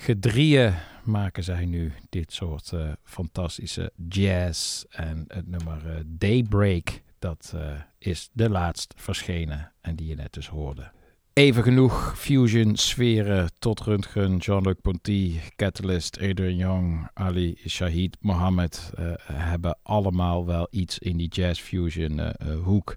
Gedrieën 0.00 0.74
maken 1.04 1.44
zij 1.44 1.64
nu 1.64 1.92
dit 2.08 2.32
soort 2.32 2.72
eh, 2.72 2.92
fantastische 3.02 3.92
jazz. 4.08 4.84
En 4.90 5.24
het 5.28 5.46
nummer 5.48 5.86
eh, 5.86 6.00
Daybreak, 6.06 7.02
dat 7.18 7.52
eh, 7.54 7.70
is 7.98 8.30
de 8.32 8.50
laatst 8.50 8.94
verschenen 8.96 9.72
en 9.80 9.96
die 9.96 10.06
je 10.06 10.14
net 10.14 10.32
dus 10.32 10.48
hoorde. 10.48 10.90
Even 11.32 11.62
genoeg 11.62 12.18
fusion 12.18 12.76
sferen 12.76 13.50
tot 13.58 13.80
Röntgen, 13.80 14.36
Jean-Luc 14.36 14.76
Ponty, 14.82 15.38
Catalyst, 15.56 16.18
Adrian 16.18 16.56
Young, 16.56 17.08
Ali 17.14 17.58
Shahid 17.66 18.16
Mohammed 18.20 18.90
hebben 19.32 19.78
allemaal 19.82 20.46
wel 20.46 20.66
iets 20.70 20.98
in 20.98 21.16
die 21.16 21.28
jazz 21.28 21.60
fusion 21.60 22.34
hoek. 22.64 22.96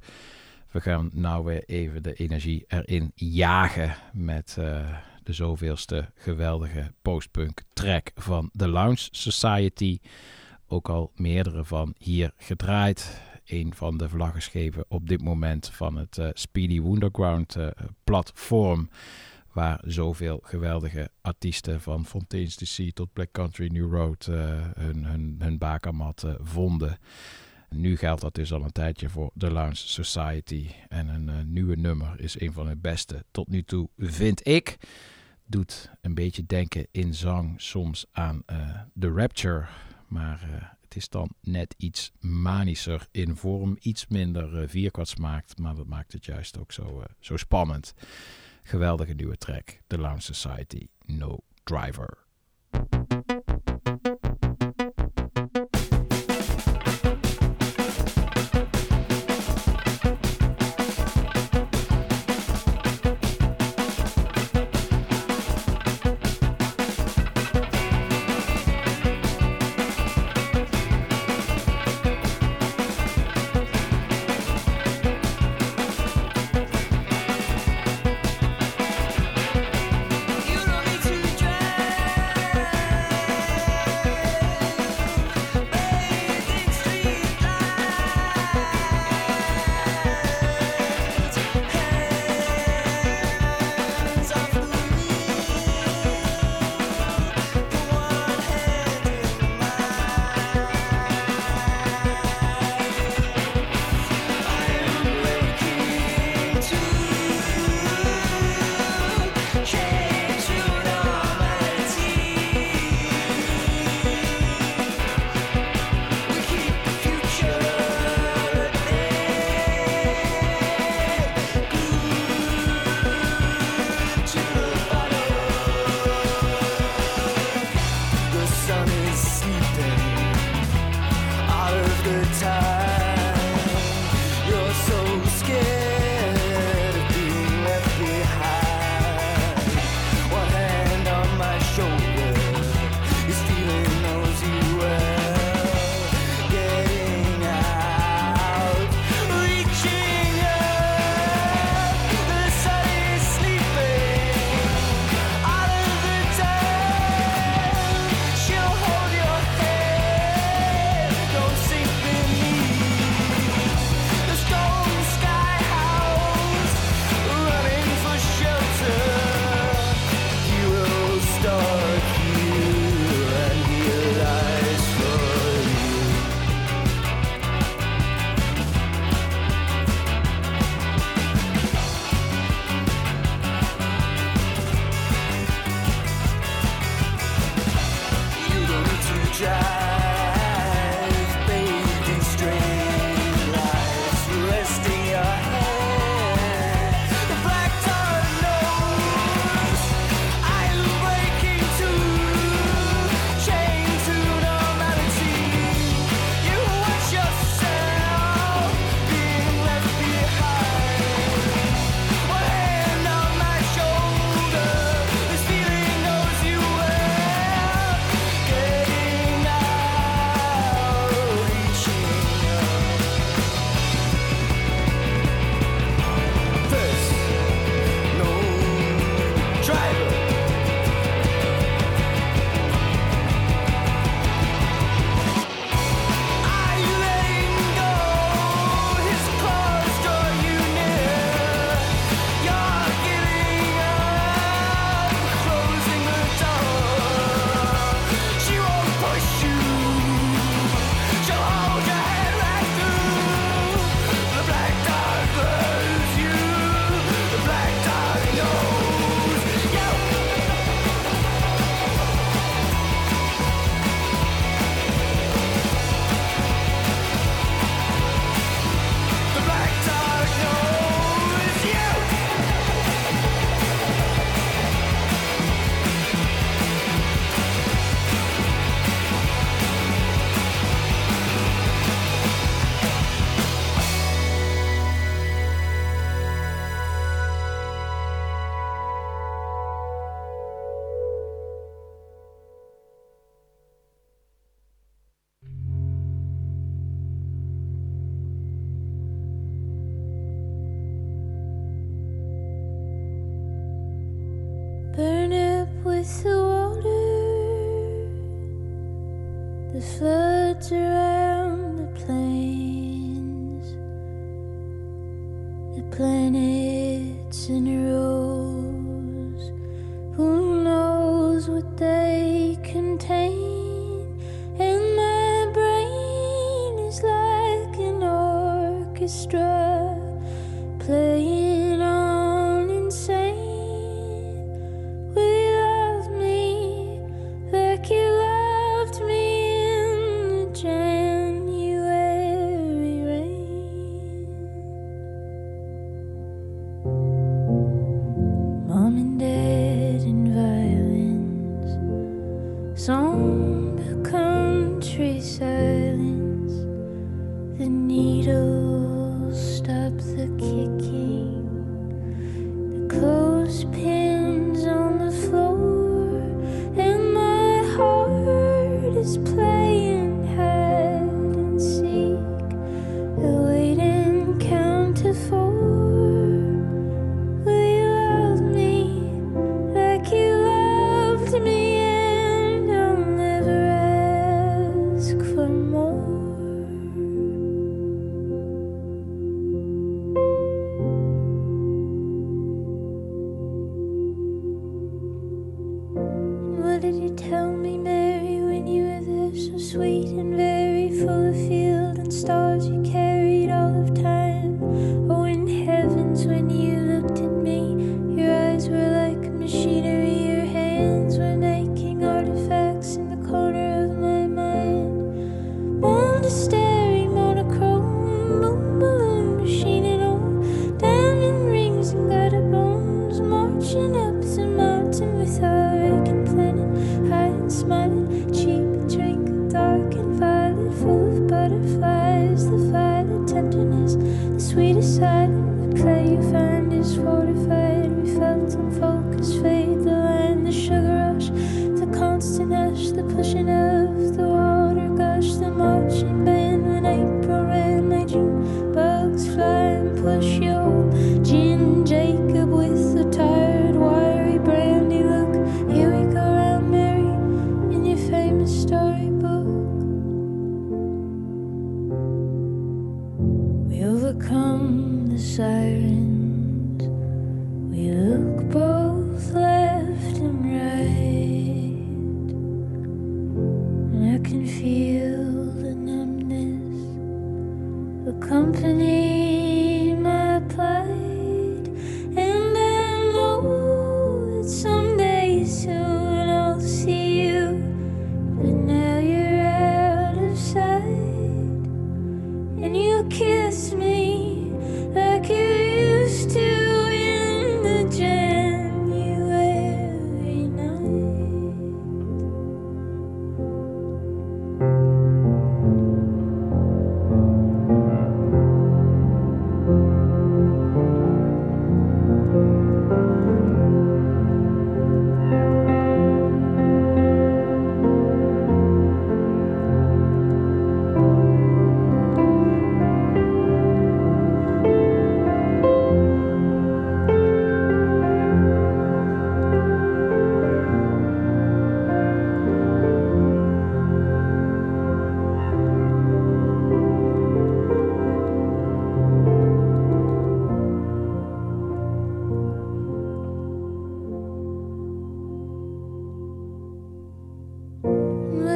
We 0.71 0.81
gaan 0.81 1.09
nou 1.13 1.45
weer 1.45 1.63
even 1.65 2.03
de 2.03 2.13
energie 2.13 2.65
erin 2.67 3.11
jagen 3.15 3.95
met 4.13 4.57
de 5.23 5.33
zoveelste 5.33 6.11
geweldige 6.15 6.93
postpunk 7.01 7.61
track 7.73 8.11
van 8.15 8.49
The 8.55 8.67
Lounge 8.67 9.07
Society. 9.11 9.99
Ook 10.67 10.89
al 10.89 11.11
meerdere 11.15 11.65
van 11.65 11.95
hier 11.97 12.31
gedraaid. 12.37 13.21
Een 13.45 13.73
van 13.75 13.97
de 13.97 14.09
vlaggenschepen 14.09 14.85
op 14.87 15.07
dit 15.07 15.21
moment 15.21 15.69
van 15.69 15.95
het 15.95 16.17
eh, 16.17 16.29
Speedy 16.33 16.79
Wonderground 16.79 17.55
eh, 17.55 17.67
platform. 18.03 18.89
Waar 19.51 19.81
zoveel 19.85 20.39
geweldige 20.43 21.09
artiesten 21.21 21.81
van 21.81 22.05
Fontaine's 22.05 22.55
DC 22.55 22.93
tot 22.93 23.13
Black 23.13 23.31
Country 23.31 23.69
New 23.71 23.93
Road 23.93 24.27
eh, 24.27 24.35
hun, 24.73 25.05
hun, 25.05 25.35
hun 25.39 25.57
bakermat 25.57 26.25
vonden. 26.41 26.97
Nu 27.69 27.97
geldt 27.97 28.21
dat 28.21 28.35
dus 28.35 28.53
al 28.53 28.63
een 28.63 28.71
tijdje 28.71 29.09
voor 29.09 29.31
The 29.37 29.51
Lounge 29.51 29.75
Society. 29.75 30.67
En 30.89 31.07
een 31.07 31.53
nieuwe 31.53 31.75
nummer 31.75 32.19
is 32.19 32.39
een 32.39 32.53
van 32.53 32.67
de 32.67 32.75
beste 32.75 33.25
tot 33.31 33.47
nu 33.47 33.63
toe, 33.63 33.89
vind 33.97 34.47
ik. 34.47 34.77
Doet 35.53 35.89
een 36.01 36.13
beetje 36.13 36.45
denken 36.45 36.87
in 36.91 37.13
zang 37.13 37.61
soms 37.61 38.05
aan 38.11 38.43
eh 38.45 38.79
The 38.99 39.11
Rapture. 39.11 39.65
Maar 40.07 40.41
eh, 40.43 40.67
het 40.81 40.95
is 40.95 41.09
dan 41.09 41.29
net 41.41 41.75
iets 41.77 42.11
manischer 42.19 43.07
in 43.11 43.35
vorm. 43.35 43.77
Iets 43.81 44.07
minder 44.07 44.61
eh, 44.61 44.67
vierkwartsmaakt. 44.67 45.57
Maar 45.57 45.75
dat 45.75 45.87
maakt 45.87 46.13
het 46.13 46.25
juist 46.25 46.57
ook 46.57 46.71
zo, 46.71 47.03
zo 47.19 47.37
spannend. 47.37 47.93
Geweldige 48.63 49.13
nieuwe 49.13 49.37
track. 49.37 49.79
The 49.87 49.97
Lounge 49.97 50.21
Society. 50.21 50.87
No 51.05 51.37
Driver. 51.63 52.17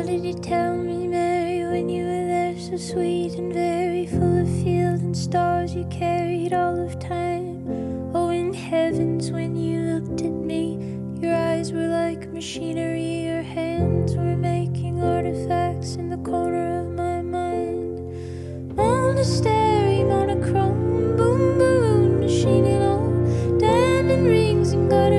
did 0.08 0.24
you 0.24 0.34
tell 0.36 0.74
me, 0.74 1.06
Mary, 1.06 1.66
when 1.66 1.90
you 1.90 2.06
were 2.06 2.28
there 2.28 2.58
so 2.58 2.78
sweet 2.78 3.34
and 3.34 3.52
very 3.54 4.06
full 4.08 4.40
of 4.40 4.48
field 4.64 5.02
and 5.02 5.16
stars 5.16 5.76
you 5.76 5.84
carried 5.92 6.54
all 6.54 6.80
of 6.80 6.98
time? 6.98 7.68
Oh, 8.16 8.30
in 8.30 8.54
heavens, 8.54 9.32
when 9.32 9.58
you 9.58 9.82
looked 9.82 10.22
at 10.22 10.32
me, 10.32 10.80
your 11.20 11.36
eyes 11.36 11.74
were 11.74 11.90
like 11.90 12.32
machinery, 12.32 13.26
your 13.26 13.42
hands 13.42 14.16
were 14.16 14.38
making 14.38 15.04
artifacts 15.04 15.96
in 15.96 16.10
the 16.10 16.20
corner 16.20 16.80
of 16.80 16.88
my 16.94 17.22
mind. 17.22 18.78
Monastery, 18.78 20.06
monochrome, 20.06 21.18
boom, 21.18 21.58
boom, 21.58 22.20
machine 22.22 22.64
and 22.64 22.82
all, 22.82 23.60
diamond 23.60 24.26
rings 24.26 24.72
and 24.72 24.88
glitter. 24.90 25.17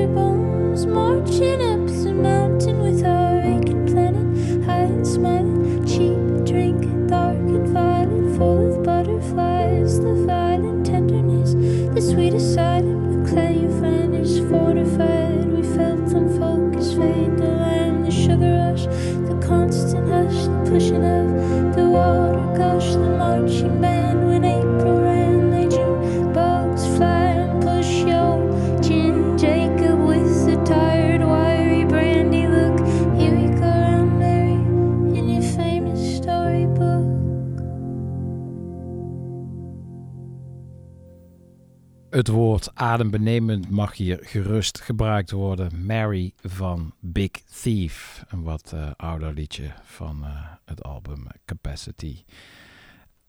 Het 42.19 42.27
woord 42.27 42.75
adembenemend 42.75 43.69
mag 43.69 43.95
hier 43.95 44.19
gerust 44.21 44.81
gebruikt 44.81 45.31
worden. 45.31 45.85
Mary 45.85 46.33
van 46.41 46.93
Big 46.99 47.31
Thief. 47.31 48.23
Een 48.27 48.43
wat 48.43 48.71
eh, 48.73 48.91
ouder 48.95 49.33
liedje 49.33 49.73
van 49.83 50.23
eh, 50.23 50.29
het 50.65 50.83
album 50.83 51.27
Capacity. 51.45 52.23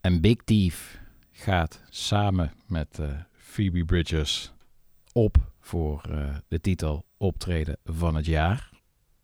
En 0.01 0.20
Big 0.20 0.36
Thief 0.45 1.01
gaat 1.30 1.82
samen 1.91 2.53
met 2.66 2.99
eh, 2.99 3.09
Phoebe 3.32 3.84
Bridgers 3.84 4.53
op 5.12 5.36
voor 5.61 6.03
de 6.49 6.61
titel 6.61 7.05
Optreden 7.16 7.76
van 7.84 8.14
het 8.14 8.26
jaar. 8.26 8.70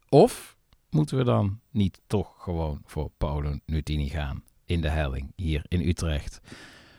Of 0.09 0.57
moeten 0.91 1.17
we 1.17 1.25
dan 1.25 1.61
niet 1.71 2.01
toch 2.07 2.35
gewoon 2.39 2.83
voor 2.85 3.11
Paolo 3.19 3.59
Nutini 3.65 4.09
gaan 4.09 4.43
in 4.65 4.81
de 4.81 4.91
helling 4.91 5.33
hier 5.37 5.65
in 5.69 5.89
Utrecht? 5.89 6.41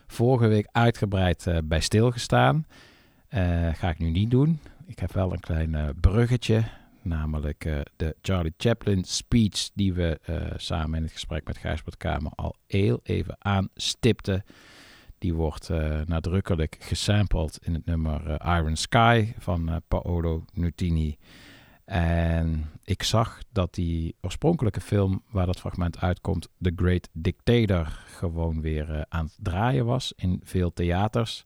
Vorige 0.07 0.47
week 0.47 0.67
uitgebreid 0.71 1.47
eh, 1.47 1.57
bij 1.63 1.79
stilgestaan. 1.79 2.65
Eh 3.27 3.69
ga 3.73 3.89
ik 3.89 3.99
nu 3.99 4.09
niet 4.09 4.31
doen. 4.31 4.59
Ik 4.85 4.99
heb 4.99 5.11
wel 5.11 5.33
een 5.33 5.39
klein 5.39 5.75
eh, 5.75 5.89
bruggetje. 6.01 6.63
Namelijk 7.01 7.85
de 7.95 8.15
Charlie 8.21 8.53
Chaplin 8.57 9.03
speech 9.03 9.69
die 9.73 9.93
we 9.93 10.19
samen 10.55 10.97
in 10.97 11.03
het 11.03 11.11
gesprek 11.11 11.47
met 11.47 11.57
Gijsbert 11.57 11.97
Kamer 11.97 12.31
al 12.35 12.55
heel 12.67 12.99
even 13.03 13.35
aanstipten. 13.39 14.43
Die 15.17 15.33
wordt 15.33 15.69
nadrukkelijk 16.05 16.77
gesampled 16.79 17.59
in 17.61 17.73
het 17.73 17.85
nummer 17.85 18.41
Iron 18.57 18.75
Sky 18.75 19.33
van 19.37 19.81
Paolo 19.87 20.45
Nutini. 20.53 21.17
En 21.87 22.69
ik 22.83 23.03
zag 23.03 23.39
dat 23.51 23.73
die 23.73 24.15
oorspronkelijke 24.21 24.81
film 24.81 25.23
waar 25.31 25.45
dat 25.45 25.59
fragment 25.59 25.99
uitkomt, 25.99 26.47
The 26.61 26.71
Great 26.75 27.09
Dictator, 27.11 27.85
gewoon 28.05 28.61
weer 28.61 28.91
eh, 28.91 29.01
aan 29.09 29.25
het 29.25 29.37
draaien 29.39 29.85
was 29.85 30.13
in 30.15 30.41
veel 30.43 30.73
theaters. 30.73 31.45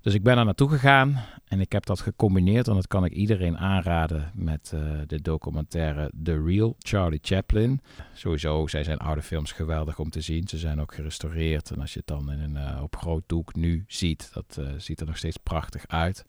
Dus 0.00 0.14
ik 0.14 0.22
ben 0.22 0.38
er 0.38 0.44
naartoe 0.44 0.68
gegaan 0.68 1.24
en 1.44 1.60
ik 1.60 1.72
heb 1.72 1.86
dat 1.86 2.00
gecombineerd, 2.00 2.68
en 2.68 2.74
dat 2.74 2.86
kan 2.86 3.04
ik 3.04 3.12
iedereen 3.12 3.58
aanraden, 3.58 4.30
met 4.34 4.72
eh, 4.74 4.80
de 5.06 5.22
documentaire 5.22 6.12
The 6.22 6.42
Real 6.42 6.74
Charlie 6.78 7.20
Chaplin. 7.22 7.80
Sowieso 8.14 8.66
zijn 8.66 8.84
zijn 8.84 8.98
oude 8.98 9.22
films 9.22 9.52
geweldig 9.52 9.98
om 9.98 10.10
te 10.10 10.20
zien. 10.20 10.48
Ze 10.48 10.58
zijn 10.58 10.80
ook 10.80 10.94
gerestaureerd 10.94 11.70
en 11.70 11.80
als 11.80 11.92
je 11.92 11.98
het 11.98 12.08
dan 12.08 12.32
in 12.32 12.40
een, 12.40 12.56
eh, 12.56 12.82
op 12.82 12.96
groot 12.96 13.24
doek 13.26 13.54
nu 13.54 13.84
ziet, 13.86 14.30
dat 14.32 14.60
ziet 14.76 15.00
er 15.00 15.06
nog 15.06 15.16
steeds 15.16 15.36
prachtig 15.36 15.86
uit. 15.86 16.24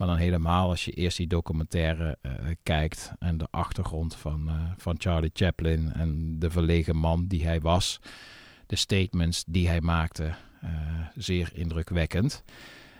Maar 0.00 0.08
dan 0.08 0.18
helemaal 0.18 0.68
als 0.68 0.84
je 0.84 0.92
eerst 0.92 1.16
die 1.16 1.26
documentaire 1.26 2.18
eh, 2.22 2.32
kijkt 2.62 3.12
en 3.18 3.38
de 3.38 3.46
achtergrond 3.50 4.16
van, 4.16 4.48
eh, 4.48 4.54
van 4.76 4.94
Charlie 4.98 5.30
Chaplin 5.32 5.92
en 5.92 6.38
de 6.38 6.50
verlegen 6.50 6.96
man 6.96 7.26
die 7.26 7.46
hij 7.46 7.60
was. 7.60 8.00
De 8.66 8.76
statements 8.76 9.44
die 9.46 9.68
hij 9.68 9.80
maakte, 9.80 10.34
eh, 10.60 10.70
zeer 11.14 11.50
indrukwekkend. 11.52 12.44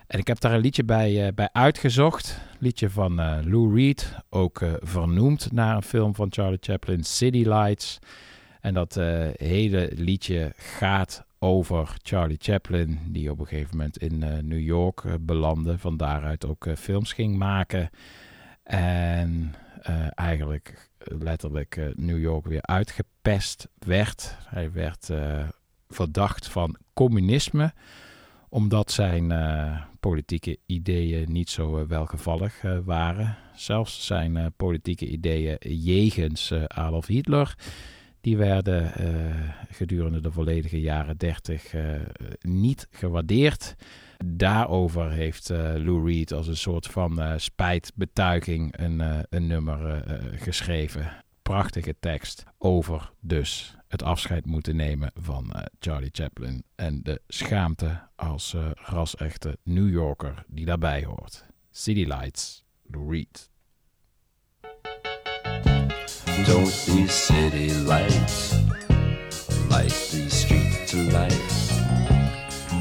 En 0.06 0.18
ik 0.18 0.26
heb 0.26 0.40
daar 0.40 0.52
een 0.52 0.60
liedje 0.60 0.84
bij, 0.84 1.34
bij 1.34 1.48
uitgezocht. 1.52 2.40
Liedje 2.58 2.90
van 2.90 3.14
Lou 3.50 3.74
Reed, 3.74 4.14
ook 4.28 4.64
vernoemd 4.80 5.52
naar 5.52 5.76
een 5.76 5.82
film 5.82 6.14
van 6.14 6.28
Charlie 6.30 6.58
Chaplin, 6.60 7.04
City 7.04 7.48
Lights. 7.48 7.98
En 8.60 8.74
dat 8.74 8.94
hele 9.34 9.90
liedje 9.94 10.52
gaat 10.56 11.24
over 11.42 11.96
Charlie 12.02 12.38
Chaplin, 12.40 12.98
die 13.08 13.30
op 13.30 13.40
een 13.40 13.46
gegeven 13.46 13.76
moment 13.76 13.98
in 13.98 14.22
eh, 14.22 14.42
New 14.42 14.60
York 14.60 15.04
eh, 15.04 15.14
belandde. 15.20 15.78
Van 15.78 15.96
daaruit 15.96 16.46
ook 16.46 16.66
eh, 16.66 16.76
films 16.76 17.12
ging 17.12 17.36
maken. 17.36 17.90
En 18.62 19.54
eigenlijk 20.14 20.90
letterlijk 20.98 21.92
New 21.94 22.20
York 22.20 22.46
weer 22.46 22.62
uitgepest 22.62 23.68
werd. 23.78 24.36
Hij 24.44 24.72
werd 24.72 25.10
verdacht 25.88 26.48
van 26.48 26.76
communisme, 26.92 27.72
omdat 28.48 28.90
zijn 28.90 29.32
politieke 30.00 30.58
ideeën 30.66 31.32
niet 31.32 31.50
zo 31.50 31.86
welgevallig 31.86 32.62
waren. 32.84 33.36
Zelfs 33.54 34.06
zijn 34.06 34.52
politieke 34.56 35.06
ideeën 35.06 35.56
jegens 35.60 36.52
Adolf 36.52 37.06
Hitler 37.06 37.56
die 38.20 38.36
werden 38.36 38.94
eh, 38.94 39.06
gedurende 39.70 40.20
de 40.20 40.32
volledige 40.32 40.80
jaren 40.80 41.16
30 41.16 41.74
eh, 41.74 41.82
niet 42.40 42.88
gewaardeerd. 42.90 43.74
Daarover 44.24 45.10
heeft 45.10 45.50
eh, 45.50 45.58
Lou 45.76 46.06
Reed 46.06 46.32
als 46.32 46.46
een 46.46 46.56
soort 46.56 46.86
van 46.86 47.40
spijtbetuiging 47.40 48.78
een, 48.78 49.02
een 49.28 49.46
nummer 49.46 50.04
geschreven. 50.36 51.24
Prachtige 51.42 51.94
tekst 52.00 52.44
over 52.58 53.12
dus 53.20 53.76
het 53.90 54.02
afscheid 54.02 54.46
moeten 54.46 54.76
nemen 54.76 55.10
van 55.14 55.52
Charlie 55.78 56.10
Chaplin 56.12 56.64
en 56.74 57.02
de 57.02 57.20
schaamte 57.28 58.08
als 58.16 58.54
eh, 58.54 58.70
ras-echte 58.74 59.58
New 59.62 59.90
Yorker 59.90 60.44
die 60.46 60.64
daarbij 60.64 61.04
hoort. 61.04 61.44
City 61.70 62.04
Lights, 62.04 62.64
Lou 62.82 63.10
Reed. 63.10 63.50
Don't 66.50 66.84
these 66.84 67.12
city 67.12 67.72
lights 67.86 68.58
light 69.68 69.94
these 70.10 70.32
streets 70.32 70.94
life? 70.94 71.78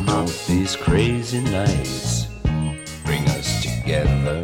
Don't 0.07 0.43
these 0.47 0.75
crazy 0.75 1.39
nights 1.41 2.25
bring 3.05 3.23
us 3.37 3.61
together? 3.61 4.43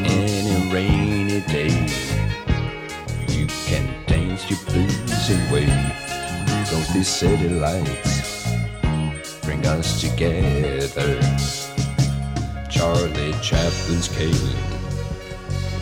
Any 0.00 0.72
rainy 0.72 1.42
day, 1.42 1.76
you 3.28 3.46
can 3.66 3.84
dance 4.06 4.48
your 4.48 4.58
blues 4.70 5.28
away. 5.28 5.66
Don't 6.70 6.88
these 6.94 7.06
city 7.06 7.50
lights 7.50 8.48
bring 9.42 9.66
us 9.66 10.00
together? 10.00 11.20
Charlie 12.70 13.34
Chaplin's 13.42 14.08
cane 14.08 14.75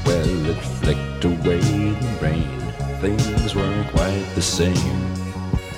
well, 0.06 0.46
it 0.46 0.60
flicked 0.80 1.24
away 1.24 1.60
the 1.60 2.18
rain. 2.20 2.60
Things 3.00 3.54
weren't 3.54 3.88
quite 3.90 4.24
the 4.34 4.42
same 4.42 5.00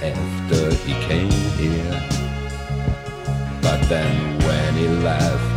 after 0.02 0.74
he 0.84 0.92
came 1.06 1.30
here. 1.58 2.02
But 3.62 3.80
then 3.88 4.38
when 4.40 4.74
he 4.74 4.88
left, 4.88 5.56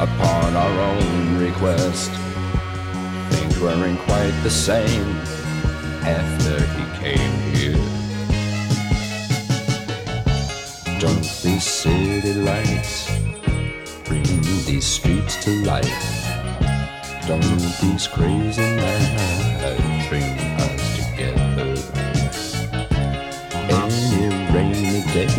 upon 0.00 0.56
our 0.56 0.80
own 0.80 1.38
request, 1.38 2.10
things 3.30 3.58
weren't 3.60 3.98
quite 4.00 4.34
the 4.42 4.50
same 4.50 5.16
after 6.02 6.60
he 6.76 6.84
came 6.98 7.40
here. 7.54 8.04
Don't 11.00 11.28
these 11.42 11.64
city 11.64 12.34
lights 12.34 13.10
bring 14.04 14.24
these 14.64 14.86
streets 14.86 15.36
to 15.44 15.50
life? 15.64 16.13
Don't 17.26 17.40
these 17.80 18.06
crazy 18.06 18.60
nights 18.76 20.08
bring 20.10 20.24
us 20.60 20.96
together? 20.98 21.74
Any 23.70 24.52
rainy 24.52 25.00
day, 25.10 25.32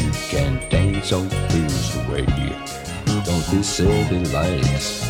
you 0.00 0.10
can 0.30 0.58
dance 0.70 1.12
on 1.12 1.28
blues 1.28 1.96
away. 1.96 2.24
Don't 3.26 3.46
these 3.50 3.68
city 3.68 4.24
lights 4.32 5.06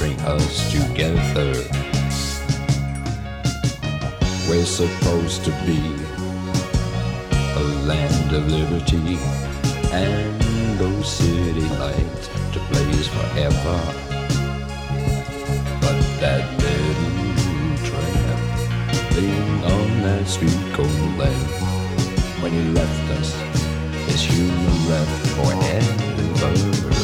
bring 0.00 0.18
us 0.22 0.72
together? 0.72 1.54
We're 4.48 4.64
supposed 4.64 5.44
to 5.44 5.52
be 5.64 5.80
a 7.54 7.62
land 7.86 8.34
of 8.34 8.48
liberty, 8.48 9.16
and 9.92 10.40
those 10.80 11.08
city 11.08 11.68
lights 11.78 12.28
to 12.52 12.58
blaze 12.68 13.06
forever 13.06 14.09
that 16.20 16.44
little 16.60 17.76
tramp 17.86 19.16
laying 19.16 19.64
on 19.64 20.02
that 20.02 20.26
street 20.26 20.60
cold 20.74 21.16
land 21.16 22.42
when 22.42 22.52
he 22.52 22.60
left 22.72 23.10
us 23.12 23.32
his 24.06 24.22
human 24.22 24.88
left 24.90 25.26
forever 25.28 26.99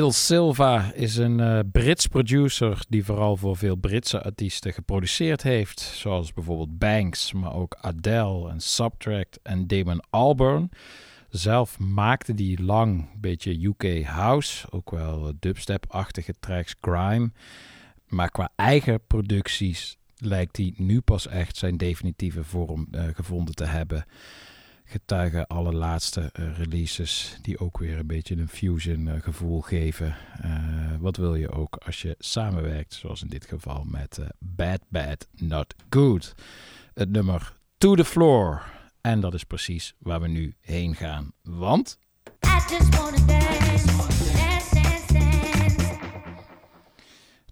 Lil 0.00 0.12
Silva 0.12 0.92
is 0.92 1.16
een 1.16 1.40
eh, 1.40 1.58
Brits 1.72 2.06
producer 2.06 2.84
die 2.88 3.04
vooral 3.04 3.36
voor 3.36 3.56
veel 3.56 3.76
Britse 3.76 4.22
artiesten 4.22 4.72
geproduceerd 4.72 5.42
heeft. 5.42 5.80
Zoals 5.80 6.32
bijvoorbeeld 6.32 6.78
Banks, 6.78 7.32
maar 7.32 7.54
ook 7.54 7.76
Adele 7.80 8.50
en 8.50 8.60
Subtract 8.60 9.38
en 9.42 9.66
Damon 9.66 10.02
Albarn. 10.10 10.70
Zelf 11.28 11.78
maakte 11.78 12.34
die 12.34 12.62
lang 12.62 12.98
een 12.98 13.20
beetje 13.20 13.64
UK 13.66 14.04
house, 14.04 14.70
ook 14.70 14.90
wel 14.90 15.32
dubstep-achtige 15.40 16.34
tracks, 16.40 16.74
grime. 16.80 17.30
Maar 18.06 18.30
qua 18.30 18.52
eigen 18.56 19.00
producties 19.06 19.96
lijkt 20.16 20.56
hij 20.56 20.74
nu 20.76 21.00
pas 21.00 21.26
echt 21.26 21.56
zijn 21.56 21.76
definitieve 21.76 22.44
vorm 22.44 22.88
eh, 22.90 23.04
gevonden 23.14 23.54
te 23.54 23.64
hebben 23.64 24.04
getuigen 24.90 25.46
alle 25.46 25.72
laatste 25.72 26.30
eh, 26.32 26.56
releases 26.56 27.38
die 27.42 27.58
ook 27.58 27.78
weer 27.78 27.98
een 27.98 28.06
beetje 28.06 28.36
een 28.36 28.48
fusion 28.48 29.08
eh, 29.08 29.22
gevoel 29.22 29.60
geven. 29.60 30.16
Eh, 30.40 30.50
wat 30.98 31.16
wil 31.16 31.34
je 31.34 31.50
ook 31.50 31.76
als 31.76 32.02
je 32.02 32.14
samenwerkt, 32.18 32.94
zoals 32.94 33.22
in 33.22 33.28
dit 33.28 33.46
geval 33.46 33.84
met 33.86 34.20
Bad 34.38 34.80
Bad 34.88 35.28
Not 35.36 35.74
Good. 35.90 36.34
Het 36.94 37.10
nummer 37.10 37.56
To 37.78 37.94
The 37.94 38.04
Floor. 38.04 38.62
En 39.00 39.20
dat 39.20 39.34
is 39.34 39.44
precies 39.44 39.94
waar 39.98 40.20
we 40.20 40.28
nu 40.28 40.54
heen 40.60 40.94
gaan. 40.94 41.32
Want 41.42 41.98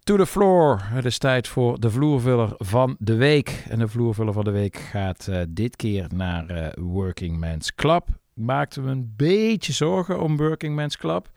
To 0.09 0.17
the 0.17 0.27
floor. 0.27 0.81
Het 0.83 1.05
is 1.05 1.19
tijd 1.19 1.49
voor 1.49 1.81
de 1.81 1.91
vloervuller 1.91 2.55
van 2.57 2.97
de 2.99 3.15
week. 3.15 3.65
En 3.69 3.79
de 3.79 3.89
vloervuller 3.89 4.33
van 4.33 4.45
de 4.45 4.51
week 4.51 4.77
gaat 4.77 5.29
eh, 5.29 5.43
dit 5.49 5.77
keer 5.77 6.07
naar 6.15 6.47
eh, 6.47 6.73
Working 6.75 7.39
Man's 7.39 7.75
Club. 7.75 8.09
Maakten 8.35 8.85
we 8.85 8.91
een 8.91 9.13
beetje 9.17 9.73
zorgen 9.73 10.21
om 10.23 10.37
Working 10.37 10.77
Man's 10.77 10.97
Club. 10.97 11.31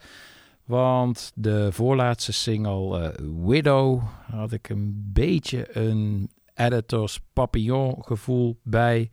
Want 0.66 1.32
de 1.36 1.72
voorlaatste 1.72 2.34
single 2.34 3.00
eh, 3.00 3.26
Widow 3.46 4.02
had 4.30 4.52
ik 4.52 4.70
een 4.70 5.10
beetje 5.14 5.78
een 5.78 6.30
editors 6.54 7.20
papillon 7.34 7.96
gevoel 8.04 8.60
bij. 8.64 9.10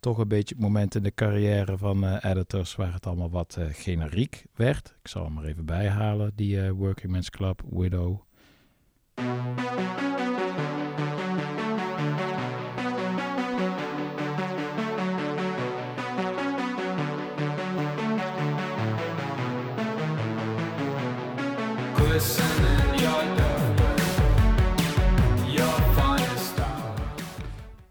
Toch 0.00 0.18
een 0.18 0.28
beetje 0.28 0.54
het 0.54 0.64
moment 0.64 0.94
in 0.94 1.02
de 1.02 1.14
carrière 1.14 1.78
van 1.78 2.16
editors 2.16 2.76
waar 2.76 2.92
het 2.92 3.06
allemaal 3.06 3.30
wat 3.30 3.58
generiek 3.72 4.44
werd. 4.54 4.94
Ik 5.02 5.08
zal 5.08 5.24
hem 5.24 5.38
er 5.38 5.44
even 5.44 5.64
bijhalen, 5.64 6.32
die 6.34 6.72
Working 6.72 7.12
Men's 7.12 7.30
Club 7.30 7.62
Widow. 7.70 8.26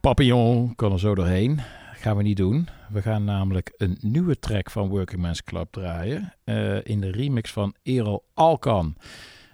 Papillon 0.08 0.76
kan 0.76 0.92
er 0.92 1.00
zo 1.00 1.16
doorheen. 1.16 1.60
Gaan 1.94 2.18
we 2.18 2.24
niet 2.24 2.38
doen. 2.38 2.68
We 2.90 3.02
gaan 3.02 3.24
namelijk 3.24 3.74
een 3.78 3.98
nieuwe 4.02 4.40
track 4.40 4.72
van 4.72 4.90
Working 4.90 5.22
Men's 5.22 5.44
Club 5.44 5.68
draaien. 5.72 6.34
eh, 6.44 6.86
in 6.86 7.02
de 7.02 7.12
remix 7.12 7.52
van 7.52 7.74
Erol 7.84 8.24
Alkan. 8.34 8.96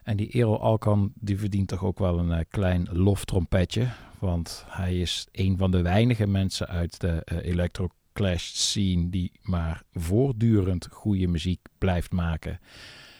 En 0.03 0.17
die 0.17 0.27
Erol 0.27 0.61
Alkan 0.61 1.11
die 1.15 1.37
verdient 1.37 1.67
toch 1.67 1.83
ook 1.83 1.99
wel 1.99 2.19
een 2.19 2.31
eh, 2.31 2.45
klein 2.49 2.87
loftrompetje. 2.91 3.87
Want 4.19 4.65
hij 4.67 4.99
is 4.99 5.27
een 5.31 5.57
van 5.57 5.71
de 5.71 5.81
weinige 5.81 6.27
mensen 6.27 6.67
uit 6.67 6.99
de 6.99 7.21
eh, 7.23 7.37
electro 7.45 7.89
clash 8.13 8.43
scene 8.43 9.09
die 9.09 9.31
maar 9.41 9.83
voortdurend 9.93 10.87
goede 10.91 11.27
muziek 11.27 11.59
blijft 11.77 12.11
maken. 12.11 12.59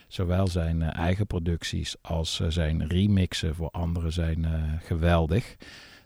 Zowel 0.07 0.47
zijn 0.47 0.81
eh, 0.81 0.99
eigen 0.99 1.27
producties 1.27 1.95
als 2.01 2.41
zijn 2.47 2.87
remixen 2.87 3.55
voor 3.55 3.69
anderen 3.69 4.13
zijn 4.13 4.45
geweldig. 4.81 5.55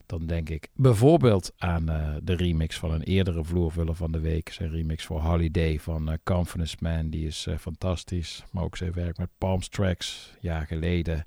Dan 0.07 0.25
denk 0.25 0.49
ik 0.49 0.69
bijvoorbeeld 0.73 1.51
aan 1.57 1.89
eh, 1.89 2.15
de 2.23 2.33
remix 2.33 2.77
van 2.77 2.91
een 2.91 3.03
eerdere 3.03 3.43
vloervuller 3.43 3.95
van 3.95 4.11
de 4.11 4.19
week. 4.19 4.49
Zijn 4.49 4.69
remix 4.69 5.05
voor 5.05 5.21
Holiday 5.21 5.79
van 5.79 6.11
eh, 6.11 6.17
Confidence 6.23 6.75
Man. 6.79 7.09
Die 7.09 7.27
is 7.27 7.45
eh, 7.47 7.57
fantastisch. 7.57 8.43
Maar 8.51 8.63
ook 8.63 8.77
zijn 8.77 8.93
werk 8.93 9.17
met 9.17 9.29
Palms 9.37 9.67
Tracks, 9.67 10.33
jaar 10.41 10.65
geleden. 10.65 11.25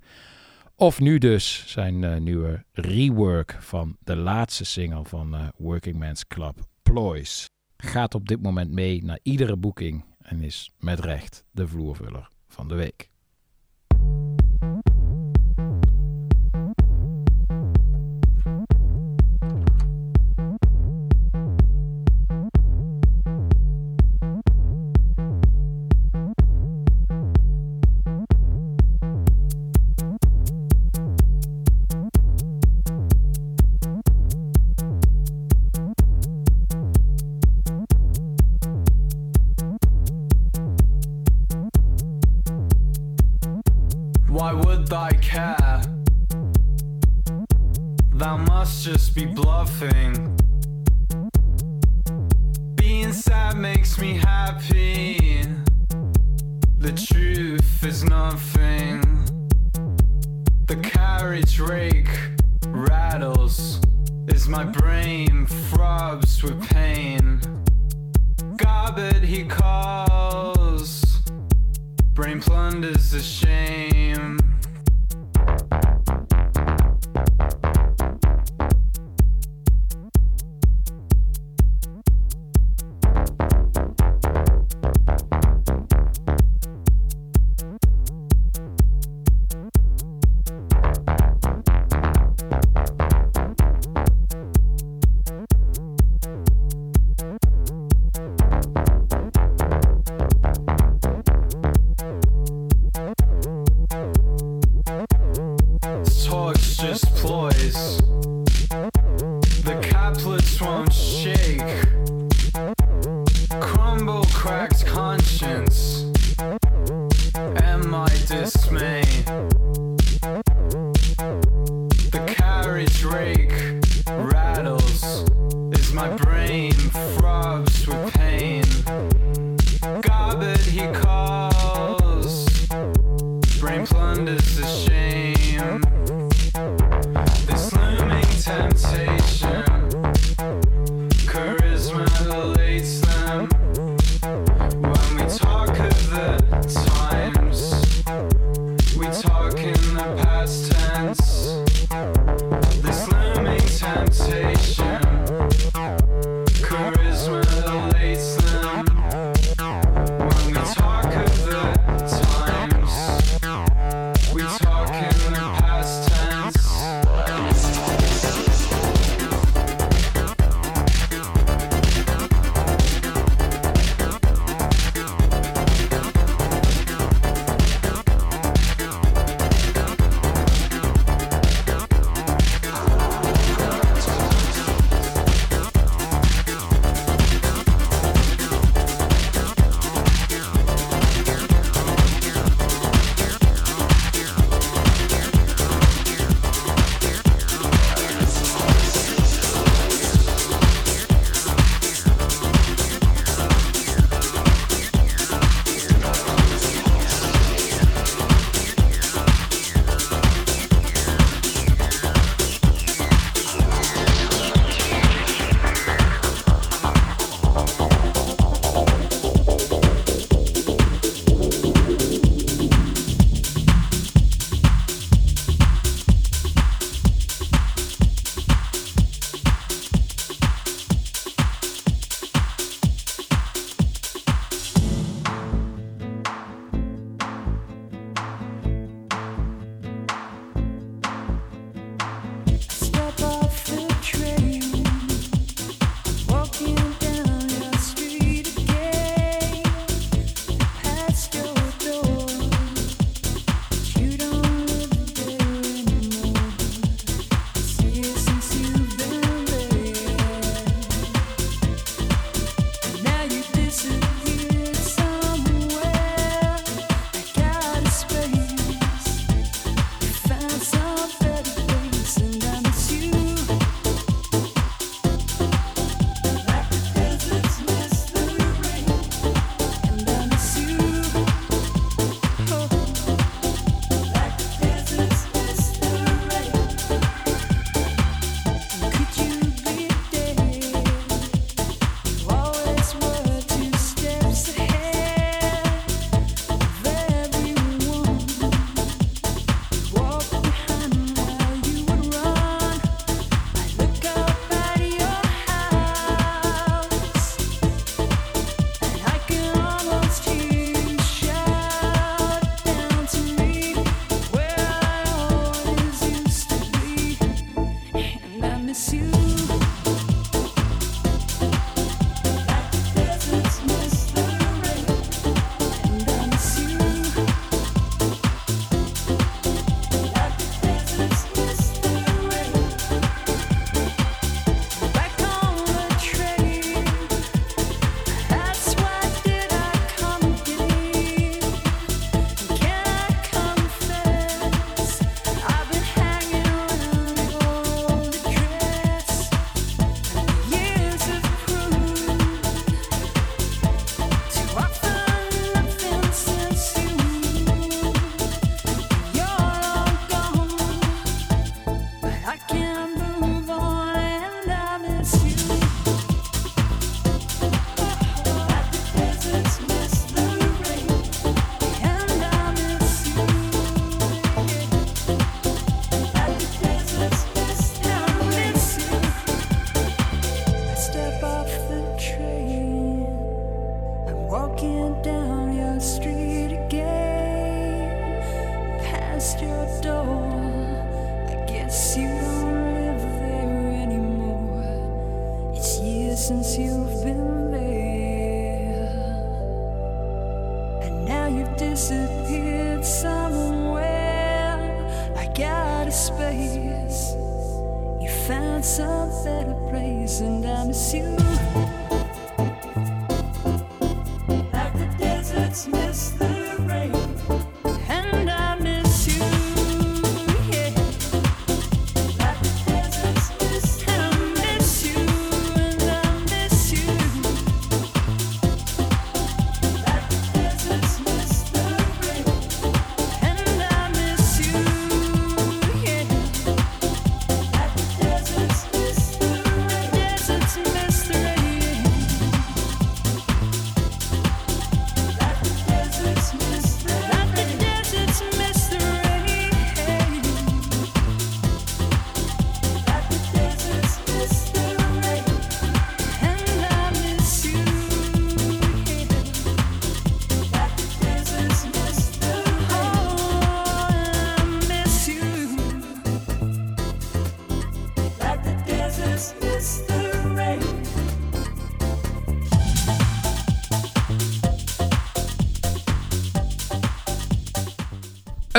Of 0.75 1.01
nu 1.01 1.19
dus 1.19 1.65
zijn 1.67 2.23
nieuwe 2.23 2.65
rework 2.73 3.57
van 3.61 3.97
de 4.01 4.17
laatste 4.17 4.65
single 4.65 5.05
van 5.05 5.53
Working 5.57 5.97
Men's 5.97 6.27
Club, 6.27 6.59
Ploys. 6.83 7.45
Gaat 7.77 8.15
op 8.15 8.29
dit 8.29 8.43
moment 8.43 8.71
mee 8.71 9.05
naar 9.05 9.19
iedere 9.23 9.57
boeking 9.57 10.05
en 10.19 10.43
is 10.43 10.73
met 10.79 11.01
recht 11.01 11.45
de 11.51 11.69
vloervuller 11.69 12.29
van 12.49 12.69
de 12.69 12.75
week. 12.75 13.10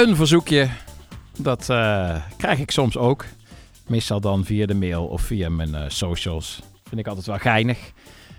Een 0.01 0.15
verzoekje, 0.15 0.69
dat 1.37 1.69
eh, 1.69 2.15
krijg 2.37 2.59
ik 2.59 2.71
soms 2.71 2.97
ook. 2.97 3.25
Meestal 3.87 4.21
dan 4.21 4.45
via 4.45 4.65
de 4.65 4.73
mail 4.73 5.05
of 5.05 5.21
via 5.21 5.49
mijn 5.49 5.75
eh, 5.75 5.83
socials. 5.87 6.61
Vind 6.83 7.01
ik 7.01 7.07
altijd 7.07 7.25
wel 7.25 7.37
geinig. 7.37 7.91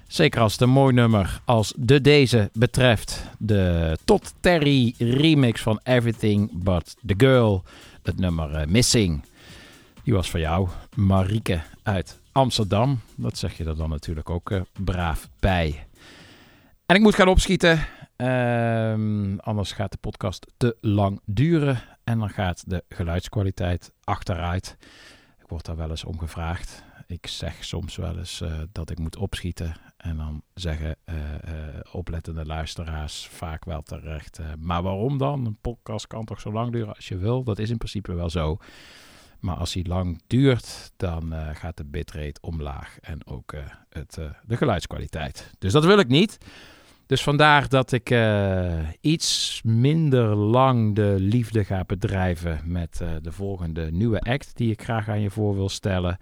Zeker 0.06 0.40
als 0.40 0.52
het 0.52 0.60
een 0.60 0.70
mooi 0.70 0.94
nummer 0.94 1.40
als 1.44 1.72
de 1.76 2.00
deze 2.00 2.50
betreft. 2.52 3.24
De 3.38 3.96
Tot 4.04 4.34
Terry 4.40 4.94
remix 4.98 5.60
van 5.60 5.80
Everything 5.82 6.62
But 6.64 6.96
The 7.06 7.14
Girl. 7.16 7.64
Het 8.02 8.18
nummer 8.18 8.54
eh, 8.54 8.66
Missing. 8.66 9.24
Die 10.04 10.14
was 10.14 10.30
voor 10.30 10.40
jou, 10.40 10.68
Marieke 10.94 11.60
uit 11.82 12.18
Amsterdam. 12.32 13.00
Dat 13.14 13.38
zeg 13.38 13.56
je 13.56 13.64
er 13.64 13.76
dan 13.76 13.90
natuurlijk 13.90 14.30
ook 14.30 14.52
braaf 14.84 15.28
bij. 15.40 15.86
En 16.86 16.96
ik 16.96 17.02
moet 17.02 17.14
gaan 17.14 17.28
opschieten. 17.28 17.86
Ehm, 18.22 19.36
anders 19.36 19.72
gaat 19.72 19.92
de 19.92 19.98
podcast 19.98 20.46
te 20.56 20.76
lang 20.80 21.20
duren. 21.24 21.82
En 22.04 22.18
dan 22.18 22.30
gaat 22.30 22.70
de 22.70 22.84
geluidskwaliteit 22.88 23.92
achteruit. 24.04 24.76
Ik 25.40 25.48
word 25.48 25.64
daar 25.64 25.76
wel 25.76 25.90
eens 25.90 26.04
om 26.04 26.18
gevraagd. 26.18 26.84
Ik 27.06 27.26
zeg 27.26 27.64
soms 27.64 27.96
wel 27.96 28.18
eens 28.18 28.40
eh, 28.40 28.58
dat 28.72 28.90
ik 28.90 28.98
moet 28.98 29.16
opschieten. 29.16 29.76
En 29.96 30.16
dan 30.16 30.42
zeggen 30.54 30.96
eh, 31.04 31.14
oplettende 31.92 32.46
luisteraars 32.46 33.26
vaak 33.26 33.64
wel 33.64 33.82
terecht. 33.82 34.40
maar 34.58 34.82
waarom 34.82 35.18
dan? 35.18 35.46
Een 35.46 35.58
podcast 35.60 36.06
kan 36.06 36.24
toch 36.24 36.40
zo 36.40 36.52
lang 36.52 36.72
duren 36.72 36.94
als 36.94 37.08
je 37.08 37.16
wil? 37.16 37.44
Dat 37.44 37.58
is 37.58 37.70
in 37.70 37.78
principe 37.78 38.14
wel 38.14 38.30
zo. 38.30 38.56
Maar 39.40 39.56
als 39.56 39.72
die 39.72 39.88
lang 39.88 40.22
duurt, 40.26 40.92
dan 40.96 41.34
gaat 41.52 41.76
de 41.76 41.84
bitrate 41.84 42.40
omlaag. 42.40 42.98
En 43.00 43.26
ook 43.26 43.54
het, 43.88 44.18
de 44.46 44.56
geluidskwaliteit. 44.56 45.52
Dus 45.58 45.72
dat 45.72 45.84
wil 45.84 45.98
ik 45.98 46.08
niet. 46.08 46.38
Dus 47.12 47.22
vandaar 47.22 47.68
dat 47.68 47.92
ik 47.92 48.10
eh, 48.10 48.78
iets 49.00 49.60
minder 49.64 50.34
lang 50.34 50.94
de 50.94 51.16
liefde 51.18 51.64
ga 51.64 51.84
bedrijven 51.84 52.60
met 52.64 53.00
eh, 53.00 53.08
de 53.22 53.32
volgende 53.32 53.90
nieuwe 53.90 54.20
act 54.20 54.56
die 54.56 54.70
ik 54.70 54.82
graag 54.82 55.08
aan 55.08 55.20
je 55.20 55.30
voor 55.30 55.54
wil 55.54 55.68
stellen. 55.68 56.18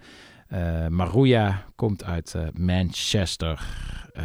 Eh 0.47 0.87
Maruja 0.87 1.65
komt 1.75 2.03
uit 2.03 2.35
Manchester, 2.53 3.65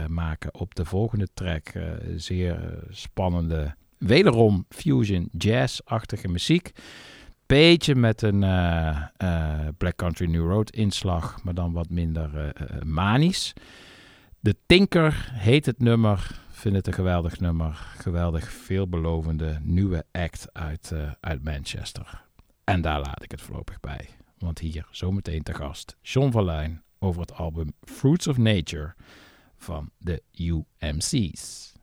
maken 0.08 0.54
op 0.54 0.74
de 0.74 0.84
volgende 0.84 1.28
track 1.34 1.72
zeer 2.16 2.84
spannende, 2.90 3.74
wederom 3.98 4.66
fusion 4.68 5.28
jazz-achtige 5.38 6.28
muziek. 6.28 6.70
Beetje 7.46 7.94
met 7.94 8.22
een 8.22 8.40
Black 9.76 9.96
Country 9.96 10.30
New 10.30 10.50
Road 10.50 10.70
inslag, 10.70 11.44
maar 11.44 11.54
dan 11.54 11.72
wat 11.72 11.90
minder 11.90 12.52
manisch. 12.84 13.52
De 14.40 14.56
Tinker 14.66 15.30
heet 15.32 15.66
het 15.66 15.78
nummer. 15.78 16.44
Vind 16.66 16.78
het 16.78 16.86
een 16.86 16.92
geweldig 16.92 17.40
nummer. 17.40 17.72
Geweldig 17.98 18.50
veelbelovende 18.50 19.58
nieuwe 19.62 20.04
act 20.12 20.48
uit, 20.52 20.92
eh, 20.92 21.12
uit 21.20 21.44
Manchester. 21.44 22.24
En 22.64 22.80
daar 22.80 23.00
laat 23.00 23.22
ik 23.22 23.30
het 23.30 23.40
voorlopig 23.40 23.80
bij. 23.80 24.08
Want 24.38 24.58
hier 24.58 24.86
zometeen 24.90 25.42
te 25.42 25.54
gast 25.54 25.96
John 26.02 26.30
Verlijn 26.30 26.82
over 26.98 27.20
het 27.20 27.32
album 27.32 27.72
Fruits 27.80 28.26
of 28.26 28.36
Nature 28.36 28.94
van 29.56 29.90
de 29.98 30.22
UMC's. 30.32 31.75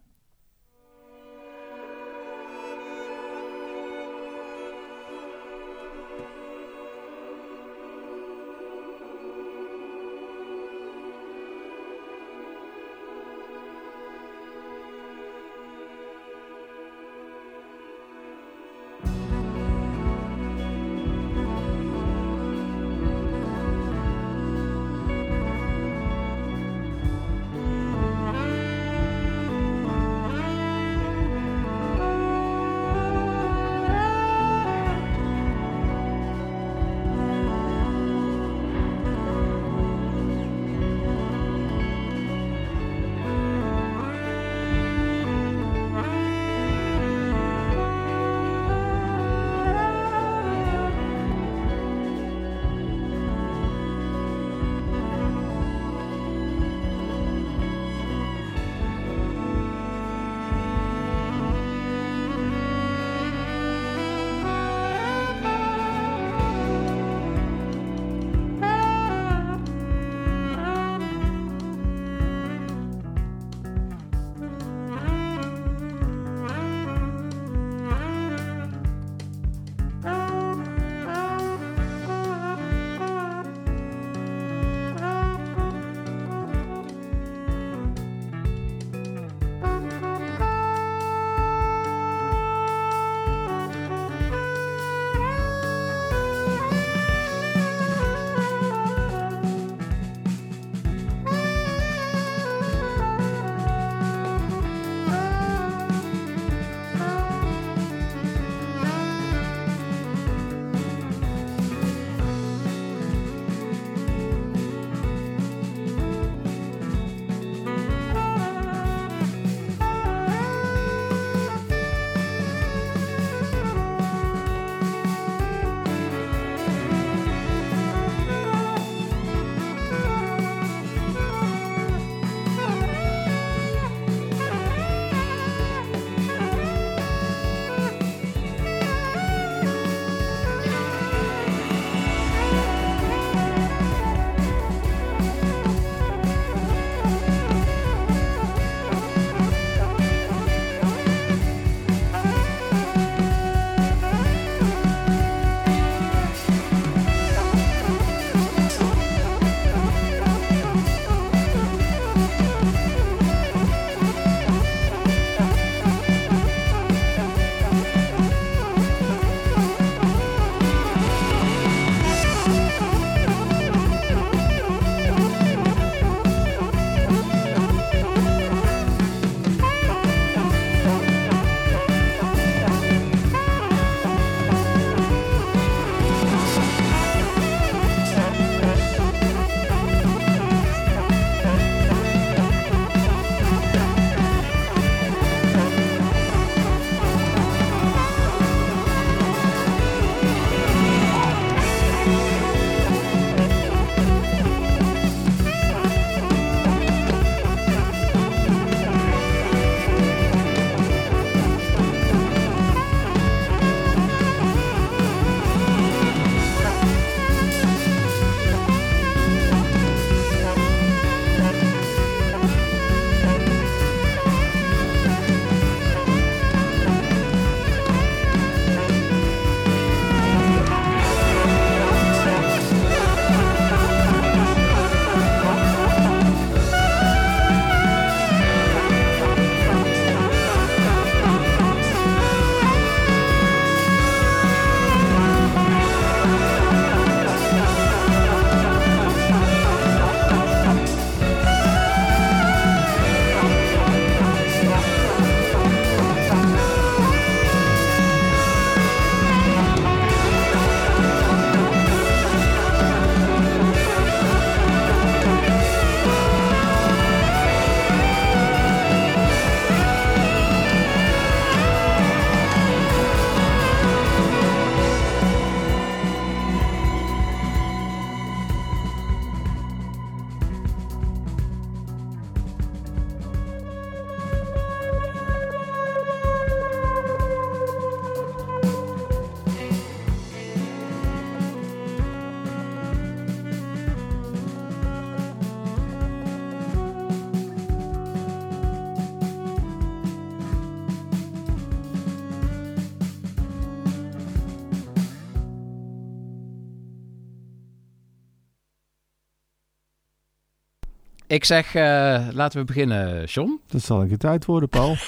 Ik 311.34 311.46
zeg, 311.46 311.76
eh, 311.76 312.28
laten 312.32 312.60
we 312.60 312.66
beginnen, 312.66 313.24
John. 313.26 313.60
Dat 313.68 313.82
zal 313.82 314.02
een 314.02 314.08
keer 314.08 314.18
tijd 314.18 314.46
worden, 314.46 314.70
Paul. 314.70 314.96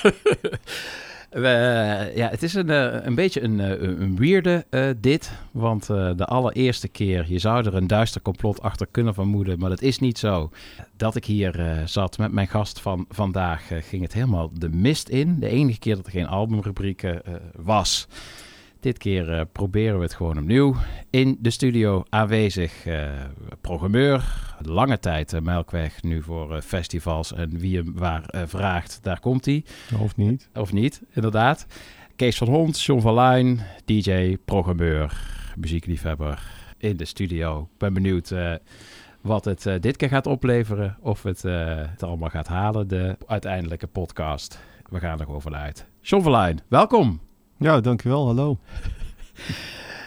We- 1.30 2.12
ja, 2.16 2.30
het 2.30 2.44
is 2.44 2.54
een, 2.54 2.70
eh, 2.70 3.06
een 3.06 3.16
beetje 3.16 3.42
een, 3.44 3.60
eh, 3.60 3.82
een 3.82 4.16
weirde 4.18 4.66
eh, 4.70 4.90
dit. 4.98 5.32
Want 5.52 5.90
eh, 5.90 6.12
de 6.16 6.26
allereerste 6.26 6.88
keer, 6.88 7.26
je 7.28 7.40
zou 7.40 7.66
er 7.66 7.76
een 7.76 7.88
duister 7.88 8.22
complot 8.22 8.62
achter 8.62 8.88
kunnen 8.92 9.14
vermoeden, 9.14 9.60
maar 9.60 9.70
dat 9.70 9.82
is 9.82 10.00
niet 10.00 10.18
zo. 10.18 10.50
Dat 10.98 11.16
ik 11.16 11.26
hier 11.26 11.60
eh, 11.60 11.78
zat 11.86 12.18
met 12.18 12.32
mijn 12.32 12.48
gast 12.48 12.80
van 12.82 13.06
vandaag, 13.10 13.72
eh, 13.72 13.78
ging 13.84 14.02
het 14.02 14.14
helemaal 14.14 14.50
de 14.54 14.70
mist 14.70 15.10
in. 15.10 15.40
De 15.40 15.48
enige 15.50 15.80
keer 15.80 15.96
dat 15.96 16.06
er 16.06 16.12
geen 16.12 16.28
albumrubriek 16.28 17.04
eh, 17.04 17.14
was. 17.56 18.08
Dit 18.86 18.98
keer 18.98 19.34
eh, 19.34 19.42
proberen 19.52 19.98
we 19.98 20.04
het 20.04 20.14
gewoon 20.14 20.38
opnieuw. 20.38 20.76
In 21.10 21.38
de 21.40 21.50
studio 21.50 22.04
aanwezig 22.10 22.86
eh, 22.86 23.10
programmeur. 23.62 24.24
Lange 24.62 25.00
tijd 25.00 25.34
eh, 25.34 25.42
Melkweg, 25.42 26.04
nu 26.04 26.22
voor 26.22 26.62
festivals. 26.62 27.34
En 27.34 27.58
wie 27.58 27.78
hem 27.78 27.94
waar 27.96 28.24
vraagt, 28.48 29.00
daar 29.02 29.20
komt 29.20 29.46
hij. 29.46 29.64
Of 30.00 30.16
niet. 30.16 30.50
Of 30.54 30.74
niet, 30.74 31.02
inderdaad. 31.14 31.66
Kees 32.16 32.38
van 32.38 32.48
Hond, 32.48 32.82
John 32.82 33.02
van 33.02 33.14
Luijn, 33.14 33.60
DJ, 33.86 34.38
programmeur, 34.46 35.18
muziekliefhebber 35.58 36.44
in 36.78 36.98
de 36.98 37.06
studio. 37.06 37.62
Ik 37.62 37.78
ben 37.78 37.94
benieuwd 37.94 38.34
wat 39.22 39.46
het 39.46 39.68
dit 39.80 39.98
keer 39.98 40.10
gaat 40.10 40.28
opleveren. 40.28 40.98
Of 41.02 41.24
het, 41.24 41.42
het 41.92 42.04
allemaal 42.04 42.30
gaat 42.30 42.48
halen, 42.48 42.88
de 42.88 43.18
uiteindelijke 43.28 43.88
podcast. 43.88 44.60
We 44.90 45.00
gaan 45.00 45.20
er 45.20 45.26
gewoon 45.26 45.42
vanuit. 45.42 45.86
John 46.02 46.24
van 46.24 46.32
Luijn, 46.32 46.60
welkom. 46.68 47.25
Ja, 47.58 47.80
dankjewel. 47.82 48.26
Hallo. 48.26 48.58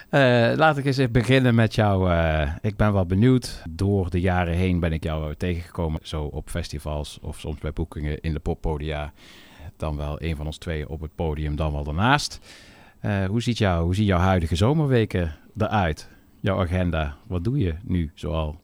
Eh, 0.09 0.53
laat 0.57 0.79
ik 0.79 0.85
eens 0.85 0.97
even 0.97 1.13
beginnen 1.13 1.55
met 1.55 1.75
jou. 1.75 2.11
eh, 2.11 2.53
ik 2.61 2.77
ben 2.77 2.93
wel 2.93 3.07
benieuwd. 3.07 3.63
Door 3.71 4.11
de 4.11 4.21
jaren 4.21 4.55
heen 4.55 4.81
ben 4.81 4.93
ik 4.93 5.05
jou 5.05 5.35
tegengekomen. 5.35 6.01
Zo 6.03 6.25
op 6.25 6.51
festivals 6.51 7.19
of 7.23 7.39
soms 7.39 7.59
bij 7.59 7.73
boekingen 7.73 8.21
in 8.21 8.33
de 8.33 8.39
poppodia. 8.39 9.13
Dan 9.77 9.97
wel 9.97 10.23
een 10.23 10.37
van 10.37 10.47
ons 10.47 10.59
tweeën 10.59 10.89
op 10.89 11.01
het 11.01 11.15
podium, 11.15 11.57
dan 11.57 11.73
wel 11.73 11.85
daarnaast. 11.85 12.41
Eh, 13.01 13.25
hoe, 13.25 13.43
ziet 13.43 13.59
jou, 13.59 13.85
hoe 13.85 13.95
zien 13.95 14.05
jouw 14.05 14.19
huidige 14.19 14.57
zomerweken 14.57 15.35
eruit? 15.57 16.09
Jouw 16.41 16.61
agenda, 16.61 17.17
wat 17.27 17.45
doe 17.45 17.59
je 17.59 17.75
nu 17.83 18.11
zoal? 18.15 18.61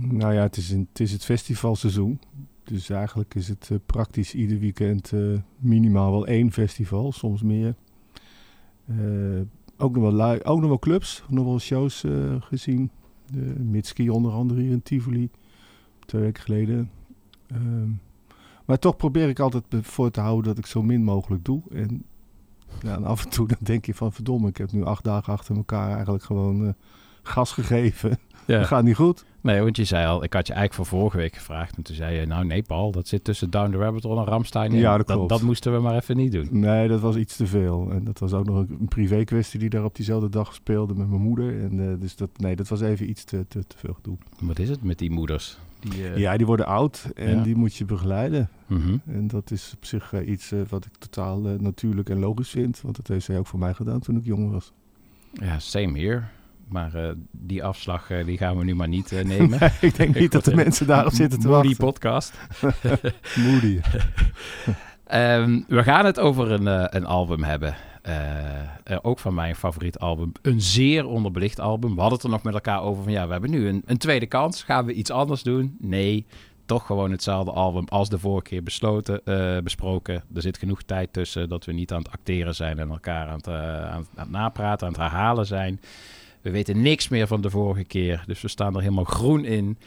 Nou 0.00 0.34
ja, 0.34 0.42
het 0.42 0.56
is, 0.56 0.70
een, 0.70 0.88
het 0.92 1.00
is 1.00 1.12
het 1.12 1.24
festivalseizoen. 1.24 2.20
Dus 2.64 2.90
eigenlijk 2.90 3.34
is 3.34 3.48
het 3.48 3.70
praktisch 3.86 4.34
ieder 4.34 4.58
weekend 4.58 5.12
minimaal 5.56 6.10
wel 6.10 6.26
één 6.26 6.52
festival, 6.52 7.12
soms 7.12 7.42
meer. 7.42 7.74
Eh, 8.86 9.40
ook, 9.76 9.96
nog 9.96 10.12
wel 10.12 10.44
ook 10.44 10.60
nog 10.60 10.68
wel 10.68 10.78
clubs, 10.78 11.22
nog 11.28 11.44
wel 11.44 11.58
shows 11.58 12.04
eh, 12.04 12.12
gezien. 12.40 12.90
De 13.26 13.54
Mitski 13.58 14.10
onder 14.10 14.32
andere 14.32 14.60
hier 14.60 14.70
in 14.70 14.82
Tivoli, 14.82 15.30
twee 16.06 16.22
weken 16.22 16.42
geleden. 16.42 16.90
Ehm, 17.46 17.90
maar 18.64 18.78
toch 18.78 18.96
probeer 18.96 19.28
ik 19.28 19.38
altijd 19.38 19.64
voor 19.70 20.10
te 20.10 20.20
houden 20.20 20.44
dat 20.44 20.58
ik 20.58 20.66
zo 20.66 20.82
min 20.82 21.04
mogelijk 21.04 21.44
doe. 21.44 21.62
En, 21.70 22.04
ja, 22.82 22.94
en 22.94 23.04
af 23.04 23.24
en 23.24 23.30
toe 23.30 23.48
dan 23.54 23.58
denk 23.60 23.86
je 23.86 23.94
van 23.94 24.12
verdomme, 24.12 24.48
ik 24.48 24.56
heb 24.56 24.72
nu 24.72 24.84
acht 24.84 25.04
dagen 25.04 25.32
achter 25.32 25.56
elkaar 25.56 25.92
eigenlijk 25.94 26.24
gewoon 26.24 26.66
eh, 26.66 26.72
gas 27.22 27.52
gegeven. 27.52 28.18
Dat 28.46 28.66
gaat 28.66 28.84
niet 28.84 28.96
goed. 28.96 29.24
Nee, 29.42 29.60
want 29.62 29.76
je 29.76 29.84
zei 29.84 30.06
al, 30.06 30.24
ik 30.24 30.32
had 30.32 30.46
je 30.46 30.52
eigenlijk 30.52 30.88
voor 30.88 30.98
vorige 30.98 31.16
week 31.16 31.34
gevraagd. 31.36 31.76
En 31.76 31.82
toen 31.82 31.94
zei 31.94 32.20
je, 32.20 32.26
nou 32.26 32.44
nee 32.44 32.62
Paul, 32.62 32.92
dat 32.92 33.08
zit 33.08 33.24
tussen 33.24 33.50
Down 33.50 33.70
the 33.70 33.76
Rabbit 33.78 34.02
Hole 34.02 34.20
en 34.20 34.26
Ramstein 34.26 34.72
in. 34.72 34.78
Ja, 34.78 34.96
dat 34.96 35.06
dat, 35.06 35.16
klopt. 35.16 35.30
dat 35.30 35.42
moesten 35.42 35.72
we 35.72 35.78
maar 35.80 35.94
even 35.94 36.16
niet 36.16 36.32
doen. 36.32 36.48
Nee, 36.50 36.88
dat 36.88 37.00
was 37.00 37.16
iets 37.16 37.36
te 37.36 37.46
veel. 37.46 37.88
En 37.90 38.04
dat 38.04 38.18
was 38.18 38.32
ook 38.32 38.44
nog 38.46 38.56
een, 38.56 38.86
privé 38.88 39.24
kwestie 39.24 39.58
die 39.60 39.68
daar 39.68 39.84
op 39.84 39.94
diezelfde 39.96 40.28
dag 40.28 40.54
speelde 40.54 40.94
met 40.94 41.08
mijn 41.08 41.20
moeder. 41.20 41.62
En 41.62 41.90
eh, 41.90 42.00
dus 42.00 42.16
dat, 42.16 42.30
nee, 42.36 42.56
dat 42.56 42.68
was 42.68 42.80
even 42.80 43.08
iets 43.08 43.24
te, 43.24 43.44
te, 43.48 43.66
te 43.66 43.76
veel 43.78 43.94
gedoe. 43.94 44.16
Wat 44.40 44.58
is 44.58 44.68
het 44.68 44.82
met 44.82 44.98
die 44.98 45.10
moeders? 45.10 45.58
Die, 45.80 46.08
eh, 46.08 46.16
Ja, 46.16 46.36
die 46.36 46.46
worden 46.46 46.66
oud 46.66 47.06
en 47.14 47.36
Ja. 47.36 47.42
die 47.42 47.56
moet 47.56 47.74
je 47.74 47.84
begeleiden. 47.84 48.48
mhm. 48.66 48.96
En 49.06 49.26
dat 49.28 49.50
is 49.50 49.72
op 49.76 49.84
zich 49.84 50.12
eh, 50.12 50.28
iets 50.28 50.52
wat 50.68 50.84
ik 50.84 50.92
totaal 50.98 51.40
natuurlijk 51.40 52.08
en 52.10 52.18
logisch 52.18 52.50
vind. 52.50 52.80
Want 52.80 52.96
dat 52.96 53.08
heeft 53.08 53.24
zij 53.24 53.38
ook 53.38 53.46
voor 53.46 53.58
mij 53.58 53.74
gedaan 53.74 54.00
toen 54.00 54.16
ik 54.16 54.24
jong 54.24 54.50
was. 54.50 54.72
Ja, 55.32 55.58
same 55.58 55.98
here. 55.98 56.22
Maar 56.72 56.94
eh, 56.94 57.10
die 57.30 57.64
afslag 57.64 58.10
eh, 58.10 58.24
die 58.24 58.38
gaan 58.38 58.58
we 58.58 58.64
nu 58.64 58.74
maar 58.74 58.88
niet 58.88 59.12
eh, 59.12 59.24
nemen. 59.34 59.72
ik 59.80 59.96
denk 59.96 60.14
niet 60.14 60.32
dat 60.32 60.44
de 60.44 60.54
mensen 60.54 60.86
daarop 60.86 61.12
zitten 61.22 61.40
te 61.40 61.48
Moody 61.48 61.68
wachten. 61.68 61.84
podcast. 61.84 62.34
Moody. 63.46 63.80
Ehm, 65.06 65.60
we 65.68 65.82
gaan 65.82 66.04
het 66.04 66.20
over 66.20 66.50
een, 66.50 66.96
een 66.96 67.06
album 67.06 67.42
hebben. 67.42 67.74
Ook 69.02 69.18
van 69.18 69.34
mijn 69.34 69.54
favoriet 69.56 69.98
album. 69.98 70.32
Een 70.42 70.60
zeer 70.60 71.06
onderbelicht 71.06 71.60
album. 71.60 71.94
We 71.94 72.00
hadden 72.00 72.18
het 72.18 72.26
er 72.26 72.32
nog 72.32 72.42
met 72.42 72.54
elkaar 72.54 72.82
over 72.82 73.02
van 73.02 73.12
ja, 73.12 73.26
we 73.26 73.32
hebben 73.32 73.50
nu 73.50 73.68
een, 73.68 73.82
een 73.86 73.98
tweede 73.98 74.26
kans. 74.26 74.62
Gaan 74.62 74.84
we 74.84 74.92
iets 74.92 75.10
anders 75.10 75.42
doen? 75.42 75.76
Nee, 75.80 76.26
toch 76.66 76.86
gewoon 76.86 77.10
hetzelfde 77.10 77.50
album 77.50 77.84
als 77.88 78.08
de 78.08 78.18
vorige 78.18 78.42
keer 78.48 78.62
besloten, 78.62 79.20
besproken. 79.64 80.14
Er 80.34 80.42
zit 80.42 80.58
genoeg 80.58 80.82
tijd 80.82 81.12
tussen 81.12 81.48
dat 81.48 81.64
we 81.64 81.72
niet 81.72 81.92
aan 81.92 82.02
het 82.02 82.12
acteren 82.12 82.54
zijn 82.54 82.78
en 82.78 82.90
elkaar 82.90 83.28
aan 83.28 83.36
het, 83.36 83.48
aan, 83.48 83.90
aan 83.92 84.06
het 84.16 84.30
napraten, 84.30 84.86
aan 84.86 84.92
het 84.92 85.02
herhalen 85.02 85.46
zijn. 85.46 85.80
We 86.42 86.50
weten 86.50 86.82
niks 86.82 87.08
meer 87.08 87.26
van 87.26 87.40
de 87.40 87.50
vorige 87.50 87.84
keer, 87.84 88.24
dus 88.26 88.40
we 88.40 88.48
staan 88.48 88.74
er 88.74 88.80
helemaal 88.80 89.04
groen 89.04 89.44
in. 89.44 89.78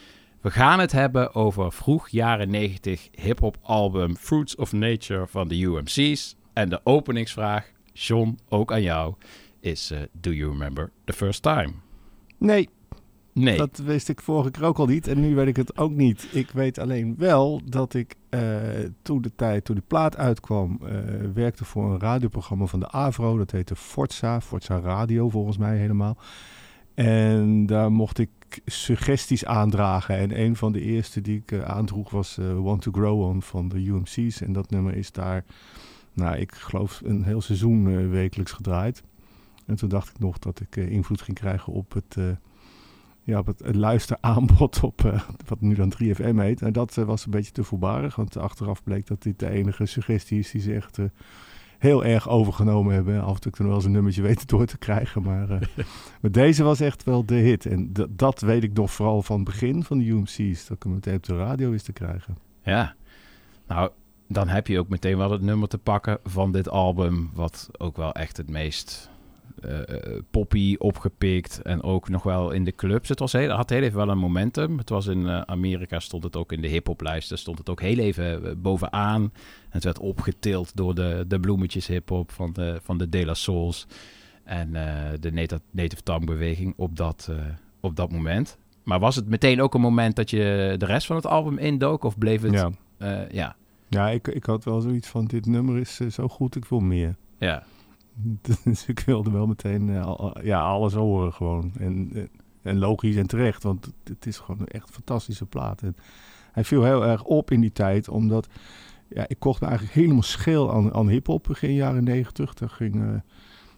We 0.41 0.51
gaan 0.51 0.79
het 0.79 0.91
hebben 0.91 1.35
over 1.35 1.71
vroeg 1.71 2.09
jaren 2.09 2.49
90 2.49 3.09
hip-hop 3.11 3.57
album 3.61 4.15
Fruits 4.15 4.55
of 4.55 4.71
Nature 4.71 5.27
van 5.27 5.47
de 5.47 5.61
UMC's. 5.61 6.35
En 6.53 6.69
de 6.69 6.79
openingsvraag, 6.83 7.71
John, 7.93 8.39
ook 8.49 8.71
aan 8.71 8.81
jou, 8.81 9.13
is: 9.59 9.91
eh, 9.91 9.99
Do 10.11 10.31
you 10.31 10.51
remember 10.51 10.91
the 11.05 11.13
first 11.13 11.41
time? 11.41 11.73
Nee, 12.37 12.69
Nee. 13.39 13.57
Dat 13.57 13.77
wist 13.77 14.09
ik 14.09 14.21
vorige 14.21 14.51
keer 14.51 14.63
ook 14.63 14.77
al 14.77 14.85
niet 14.85 15.07
en 15.07 15.19
nu 15.19 15.35
weet 15.35 15.47
ik 15.47 15.55
het 15.55 15.77
ook 15.77 15.91
niet. 15.91 16.27
Ik 16.31 16.51
weet 16.51 16.79
alleen 16.79 17.15
wel 17.17 17.61
dat 17.65 17.93
ik 17.93 18.15
eh, 18.29 18.41
toen 19.01 19.21
de 19.21 19.31
tijd, 19.35 19.65
toen 19.65 19.75
die 19.75 19.83
plaat 19.87 20.17
uitkwam, 20.17 20.79
eh, 20.83 20.97
werkte 21.33 21.65
voor 21.65 21.91
een 21.91 21.99
radioprogramma 21.99 22.65
van 22.65 22.79
de 22.79 22.91
Avro. 22.91 23.37
Dat 23.37 23.51
heette 23.51 23.75
Forza, 23.75 24.41
Forza 24.41 24.79
Radio 24.79 25.29
volgens 25.29 25.57
mij 25.57 25.77
helemaal. 25.77 26.17
En 26.93 27.65
daar 27.65 27.91
mocht 27.91 28.19
ik 28.19 28.29
suggesties 28.65 29.45
aandragen. 29.45 30.17
En 30.17 30.39
een 30.41 30.55
van 30.55 30.71
de 30.71 30.81
eerste 30.81 31.21
die 31.21 31.37
ik 31.37 31.51
eh, 31.51 31.61
aandroeg 31.61 32.09
was 32.09 32.37
Want 32.55 32.81
to 32.81 32.91
Grow 32.91 33.21
On 33.21 33.41
van 33.41 33.69
de 33.69 33.85
UMC's. 33.85 34.41
En 34.41 34.53
dat 34.53 34.69
nummer 34.69 34.95
is 34.95 35.11
daar, 35.11 35.45
nou 36.13 36.37
ik 36.37 36.55
geloof 36.55 37.01
een 37.03 37.23
heel 37.23 37.41
seizoen 37.41 38.09
wekelijks 38.09 38.51
gedraaid. 38.51 39.03
En 39.65 39.75
toen 39.75 39.89
dacht 39.89 40.09
ik 40.09 40.19
nog 40.19 40.39
dat 40.39 40.59
ik 40.59 40.75
invloed 40.75 41.21
ging 41.21 41.37
krijgen 41.37 41.73
op 41.73 41.93
het... 41.93 42.17
ja, 43.25 43.39
op 43.39 43.45
het, 43.45 43.59
het 43.59 43.75
luisteraanbod 43.75 44.79
op 44.83 45.05
eh, 45.05 45.21
wat 45.47 45.61
nu 45.61 45.75
dan 45.75 45.93
3FM 45.93 46.35
heet. 46.35 46.61
En 46.61 46.73
dat 46.73 46.97
eh, 46.97 47.03
was 47.03 47.25
een 47.25 47.31
beetje 47.31 47.51
te 47.51 47.63
voorbarig, 47.63 48.15
want 48.15 48.37
achteraf 48.37 48.83
bleek 48.83 49.07
dat 49.07 49.23
dit 49.23 49.39
de 49.39 49.49
enige 49.49 49.85
suggestie 49.85 50.39
is 50.39 50.51
die 50.51 50.61
ze 50.61 50.73
echt 50.73 50.97
eh, 50.97 51.05
heel 51.77 52.05
erg 52.05 52.29
overgenomen 52.29 52.93
hebben. 52.93 53.23
Af 53.23 53.35
en 53.35 53.41
toe 53.41 53.51
nog 53.57 53.67
wel 53.67 53.75
eens 53.75 53.85
een 53.85 53.91
nummertje 53.91 54.21
weten 54.21 54.47
door 54.47 54.65
te 54.65 54.77
krijgen, 54.77 55.21
maar, 55.21 55.47
maar 56.21 56.31
deze 56.31 56.63
was 56.63 56.79
echt 56.79 57.03
wel 57.03 57.25
de 57.25 57.35
hit. 57.35 57.65
En 57.65 57.93
dat 58.09 58.41
weet 58.41 58.63
ik 58.63 58.73
nog 58.73 58.91
vooral 58.91 59.21
van 59.21 59.35
het 59.35 59.45
begin 59.45 59.83
van 59.83 59.97
de 59.97 60.05
UMC's, 60.05 60.67
dat 60.67 60.77
ik 60.77 60.83
hem 60.83 60.93
meteen 60.93 61.15
op 61.15 61.23
de 61.23 61.37
radio 61.37 61.69
wist 61.69 61.85
te 61.85 61.93
krijgen. 61.93 62.37
Ja. 62.63 62.95
Nou, 63.67 63.91
dan 64.27 64.47
heb 64.47 64.67
je 64.67 64.79
ook 64.79 64.89
meteen 64.89 65.17
wel 65.17 65.31
het 65.31 65.41
nummer 65.41 65.67
te 65.67 65.77
pakken 65.77 66.19
van 66.23 66.51
dit 66.51 66.69
album, 66.69 67.29
wat 67.33 67.69
ook 67.77 67.97
wel 67.97 68.11
echt 68.11 68.37
het 68.37 68.49
meest 68.49 69.09
poppy 70.31 70.75
opgepikt 70.77 71.61
en 71.61 71.83
ook 71.83 72.09
nog 72.09 72.23
wel 72.23 72.51
in 72.51 72.63
de 72.63 72.75
clubs. 72.75 73.09
Het 73.09 73.19
was 73.19 73.31
heel, 73.31 73.49
had 73.49 73.69
heel 73.69 73.81
even 73.81 73.97
wel 73.97 74.09
een 74.09 74.17
momentum. 74.17 74.77
Het 74.77 74.89
was 74.89 75.07
in 75.07 75.27
eh, 75.27 75.41
Amerika, 75.41 75.99
stond 75.99 76.23
het 76.23 76.35
ook 76.35 76.51
in 76.51 76.61
de 76.61 76.67
hip-hoplijsten, 76.67 77.37
stond 77.37 77.57
het 77.57 77.69
ook 77.69 77.81
heel 77.81 77.97
even 77.97 78.45
eh, 78.45 78.51
bovenaan. 78.57 79.21
En 79.23 79.31
het 79.69 79.83
werd 79.83 79.99
opgetild 79.99 80.75
door 80.75 80.95
de, 80.95 81.25
de 81.27 81.39
bloemetjes 81.39 81.87
hip-hop 81.87 82.31
van 82.31 82.53
de, 82.53 82.79
van 82.83 82.97
de 82.97 83.09
De 83.09 83.25
La 83.25 83.33
Souls 83.33 83.87
en 84.43 84.75
eh, 84.75 85.11
de 85.19 85.31
native, 85.31 85.61
native 85.71 86.03
tongue 86.03 86.25
beweging 86.25 86.73
op 86.77 86.95
dat, 86.95 87.27
eh, 87.31 87.37
op 87.79 87.95
dat 87.95 88.11
moment. 88.11 88.57
Maar 88.83 88.99
was 88.99 89.15
het 89.15 89.27
meteen 89.27 89.61
ook 89.61 89.73
een 89.73 89.81
moment 89.81 90.15
dat 90.15 90.29
je 90.29 90.75
de 90.77 90.85
rest 90.85 91.07
van 91.07 91.15
het 91.15 91.25
album 91.25 91.57
indook? 91.57 92.03
Of 92.03 92.17
bleef 92.17 92.41
het... 92.41 92.53
Ja, 92.53 92.71
eh, 92.97 93.29
ja, 93.29 93.55
ja 93.89 94.09
ik, 94.09 94.27
ik 94.27 94.45
had 94.45 94.63
wel 94.63 94.81
zoiets 94.81 95.07
van, 95.07 95.25
dit 95.25 95.45
nummer 95.45 95.77
is 95.77 95.99
eh, 95.99 96.07
zo 96.09 96.27
goed, 96.27 96.55
ik 96.55 96.65
wil 96.65 96.79
meer. 96.79 97.15
ja. 97.39 97.63
Dus 98.63 98.85
ik 98.85 98.99
wilde 98.99 99.31
wel 99.31 99.47
meteen 99.47 99.89
eh, 99.89 100.31
ja, 100.43 100.61
alles 100.61 100.93
horen 100.93 101.33
gewoon. 101.33 101.71
En, 101.79 102.09
eh, 102.13 102.23
en 102.61 102.77
logisch 102.77 103.15
en 103.15 103.27
terecht, 103.27 103.63
want 103.63 103.93
het- 104.03 104.25
is 104.25 104.37
gewoon 104.37 104.61
een 104.61 104.67
echt 104.67 104.89
fantastische 104.89 105.45
plaat. 105.45 105.81
En 105.81 105.95
hij 106.51 106.63
viel 106.63 106.83
heel 106.83 107.05
erg 107.05 107.23
op 107.23 107.51
in 107.51 107.61
die 107.61 107.71
tijd, 107.71 108.09
omdat 108.09 108.47
ja, 109.09 109.25
ik 109.27 109.39
kocht 109.39 109.61
me 109.61 109.67
eigenlijk 109.67 109.97
helemaal 109.97 110.21
scheel 110.21 110.73
aan, 110.73 110.93
aan 110.93 111.07
hip-hop 111.09 111.43
begin 111.43 111.73
jaren 111.73 112.03
negentig. 112.03 112.53
Daar 112.53 112.69
ging, 112.69 112.95
eh, 113.03 113.13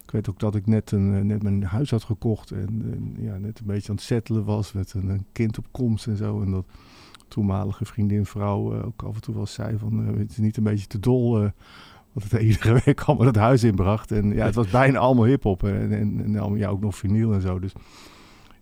ik 0.04 0.10
weet 0.10 0.28
ook 0.30 0.38
dat 0.38 0.54
ik 0.54 0.66
net, 0.66 0.90
een, 0.90 1.26
net 1.26 1.42
mijn 1.42 1.62
huis 1.62 1.90
had 1.90 2.04
gekocht 2.04 2.50
en, 2.50 3.14
ja, 3.18 3.36
net 3.38 3.58
een 3.58 3.66
beetje 3.66 3.88
aan 3.88 3.94
het 3.94 4.04
settelen 4.04 4.44
was 4.44 4.72
met 4.72 4.92
een, 4.94 5.08
een 5.08 5.26
kind 5.32 5.58
op 5.58 5.66
komst 5.70 6.06
en 6.06 6.16
zo. 6.16 6.42
En 6.42 6.50
dat 6.50 6.66
toenmalige 7.28 7.84
vriendin, 7.84 8.26
vrouw 8.26 8.82
ook 8.82 9.02
af 9.02 9.14
en 9.14 9.20
toe 9.20 9.34
wel 9.34 9.46
zei 9.46 9.78
van, 9.78 9.98
het 9.98 10.30
is 10.30 10.36
niet 10.36 10.56
een 10.56 10.62
beetje 10.64 10.86
te 10.86 11.00
dol... 11.00 11.50
wat 12.22 12.30
het 12.30 12.42
iedere 12.42 12.80
week 12.84 13.00
allemaal 13.00 13.26
het 13.26 13.36
huis 13.36 13.64
inbracht. 13.64 14.12
En 14.12 14.34
ja, 14.34 14.44
het 14.44 14.54
was 14.54 14.70
bijna 14.70 14.98
allemaal 14.98 15.24
hip-hop. 15.24 15.62
En, 15.62 15.92
en, 15.92 16.36
en 16.36 16.56
ja, 16.56 16.68
ook 16.68 16.80
nog 16.80 16.96
vinyl 16.96 17.32
en 17.32 17.40
zo. 17.40 17.58
Dus 17.58 17.72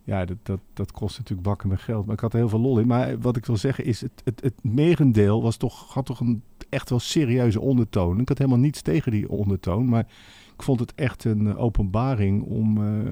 ja, 0.03 0.25
dat, 0.25 0.37
dat, 0.43 0.59
dat 0.73 0.91
kost 0.91 1.17
natuurlijk 1.17 1.47
bakken 1.47 1.69
met 1.69 1.81
geld. 1.81 2.05
Maar 2.05 2.15
ik 2.15 2.21
had 2.21 2.33
heel 2.33 2.49
veel 2.49 2.59
lol 2.59 2.79
in. 2.79 2.87
Maar 2.87 3.19
wat 3.19 3.35
ik 3.35 3.45
wil 3.45 3.57
zeggen 3.57 3.85
is, 3.85 4.01
het, 4.01 4.21
het, 4.23 4.41
het 4.41 4.63
merendeel 4.63 5.41
was 5.41 5.57
toch, 5.57 5.93
had 5.93 6.05
toch 6.05 6.19
een 6.19 6.43
echt 6.69 6.89
wel 6.89 6.99
serieuze 6.99 7.59
ondertoon. 7.59 8.19
Ik 8.19 8.27
had 8.27 8.37
helemaal 8.37 8.59
niets 8.59 8.81
tegen 8.81 9.11
die 9.11 9.29
ondertoon. 9.29 9.89
Maar 9.89 10.07
ik 10.53 10.63
vond 10.63 10.79
het 10.79 10.95
echt 10.95 11.23
een 11.23 11.47
eh, 11.47 11.59
openbaring 11.59 12.43
om 12.43 12.77
eh, 12.77 13.11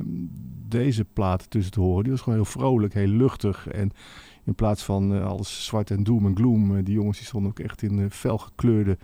deze 0.67 1.05
plaat 1.05 1.49
tussen 1.49 1.71
te 1.71 1.79
horen. 1.79 2.03
Die 2.03 2.11
was 2.11 2.21
gewoon 2.21 2.39
heel 2.39 2.47
vrolijk, 2.47 2.93
heel 2.93 3.07
luchtig. 3.07 3.67
En 3.67 3.91
in 4.45 4.55
plaats 4.55 4.83
van 4.83 5.15
eh, 5.15 5.25
alles 5.25 5.65
zwart 5.65 5.91
en 5.91 6.03
doom 6.03 6.25
en 6.25 6.35
gloom. 6.35 6.83
die 6.83 6.93
jongens 6.93 7.17
die 7.17 7.27
stonden 7.27 7.51
ook 7.51 7.59
echt 7.59 7.81
in 7.81 7.99
eh, 7.99 8.05
felgekleurde 8.09 8.97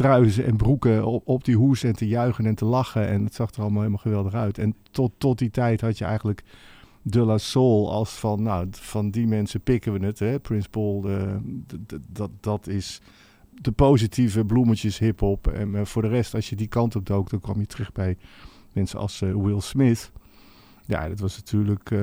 truizen 0.00 0.44
en 0.44 0.56
broeken 0.56 1.06
op, 1.06 1.28
op 1.28 1.44
die 1.44 1.56
hoes 1.56 1.82
en 1.82 1.92
te 1.92 2.08
juichen 2.08 2.46
en 2.46 2.54
te 2.54 2.64
lachen. 2.64 3.08
En 3.08 3.24
het 3.24 3.34
zag 3.34 3.50
er 3.50 3.60
allemaal 3.60 3.78
helemaal 3.78 4.02
geweldig 4.02 4.34
uit. 4.34 4.58
En 4.58 4.74
tot, 4.90 5.12
tot 5.18 5.38
die 5.38 5.50
tijd 5.50 5.80
had 5.80 5.98
je 5.98 6.04
eigenlijk 6.04 6.42
De 7.02 7.20
La 7.20 7.38
Soul 7.38 7.92
als 7.92 8.10
van, 8.10 8.42
nou, 8.42 8.66
van 8.70 9.10
die 9.10 9.26
mensen 9.26 9.60
pikken 9.60 9.92
we 9.92 10.06
het. 10.06 10.18
Hè? 10.18 10.38
Prince 10.38 10.68
Paul, 10.68 11.08
eh, 11.08 11.34
dat, 12.06 12.30
dat 12.40 12.66
is 12.66 13.00
de 13.50 13.72
positieve 13.72 14.44
bloemetjes 14.44 14.98
hip-hop. 14.98 15.46
En 15.46 15.74
eh, 15.74 15.84
voor 15.84 16.02
de 16.02 16.08
rest, 16.08 16.34
als 16.34 16.48
je 16.48 16.56
die 16.56 16.68
kant 16.68 16.96
op 16.96 17.06
dook, 17.06 17.30
dan 17.30 17.40
kwam 17.40 17.60
je 17.60 17.66
terug 17.66 17.92
bij 17.92 18.16
mensen 18.72 18.98
als 18.98 19.22
eh, 19.22 19.34
Will 19.34 19.60
Smith. 19.60 20.12
Ja, 20.86 21.08
dat 21.08 21.20
was 21.20 21.36
natuurlijk, 21.36 21.94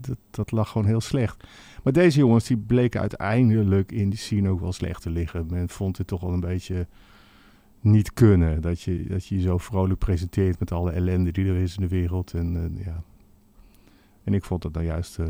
dat, 0.00 0.16
dat 0.30 0.50
lag 0.50 0.68
gewoon 0.68 0.86
heel 0.86 1.00
slecht. 1.00 1.44
Maar 1.82 1.92
deze 1.92 2.18
jongens, 2.18 2.44
die 2.44 2.56
bleken 2.56 3.00
uiteindelijk 3.00 3.92
in 3.92 4.10
die 4.10 4.18
scene 4.18 4.48
ook 4.48 4.60
wel 4.60 4.72
slecht 4.72 5.02
te 5.02 5.10
liggen. 5.10 5.46
Men 5.50 5.68
vond 5.68 5.98
het 5.98 6.06
toch 6.06 6.20
wel 6.20 6.32
een 6.32 6.40
beetje 6.40 6.86
niet 7.80 8.12
kunnen. 8.12 8.60
Dat 8.60 8.80
je 8.80 9.04
dat 9.08 9.26
je, 9.26 9.40
zo 9.40 9.58
vrolijk 9.58 9.98
presenteert 9.98 10.58
met 10.58 10.72
alle 10.72 10.90
ellende 10.90 11.32
die 11.32 11.46
er 11.46 11.56
is 11.56 11.76
in 11.76 11.82
de 11.82 11.88
wereld. 11.88 12.34
En, 12.34 12.56
eh, 12.56 12.84
ja. 12.84 13.02
en 14.24 14.34
ik 14.34 14.44
vond 14.44 14.62
het 14.62 14.72
nou 14.72 14.86
juist 14.86 15.18
eh, 15.18 15.26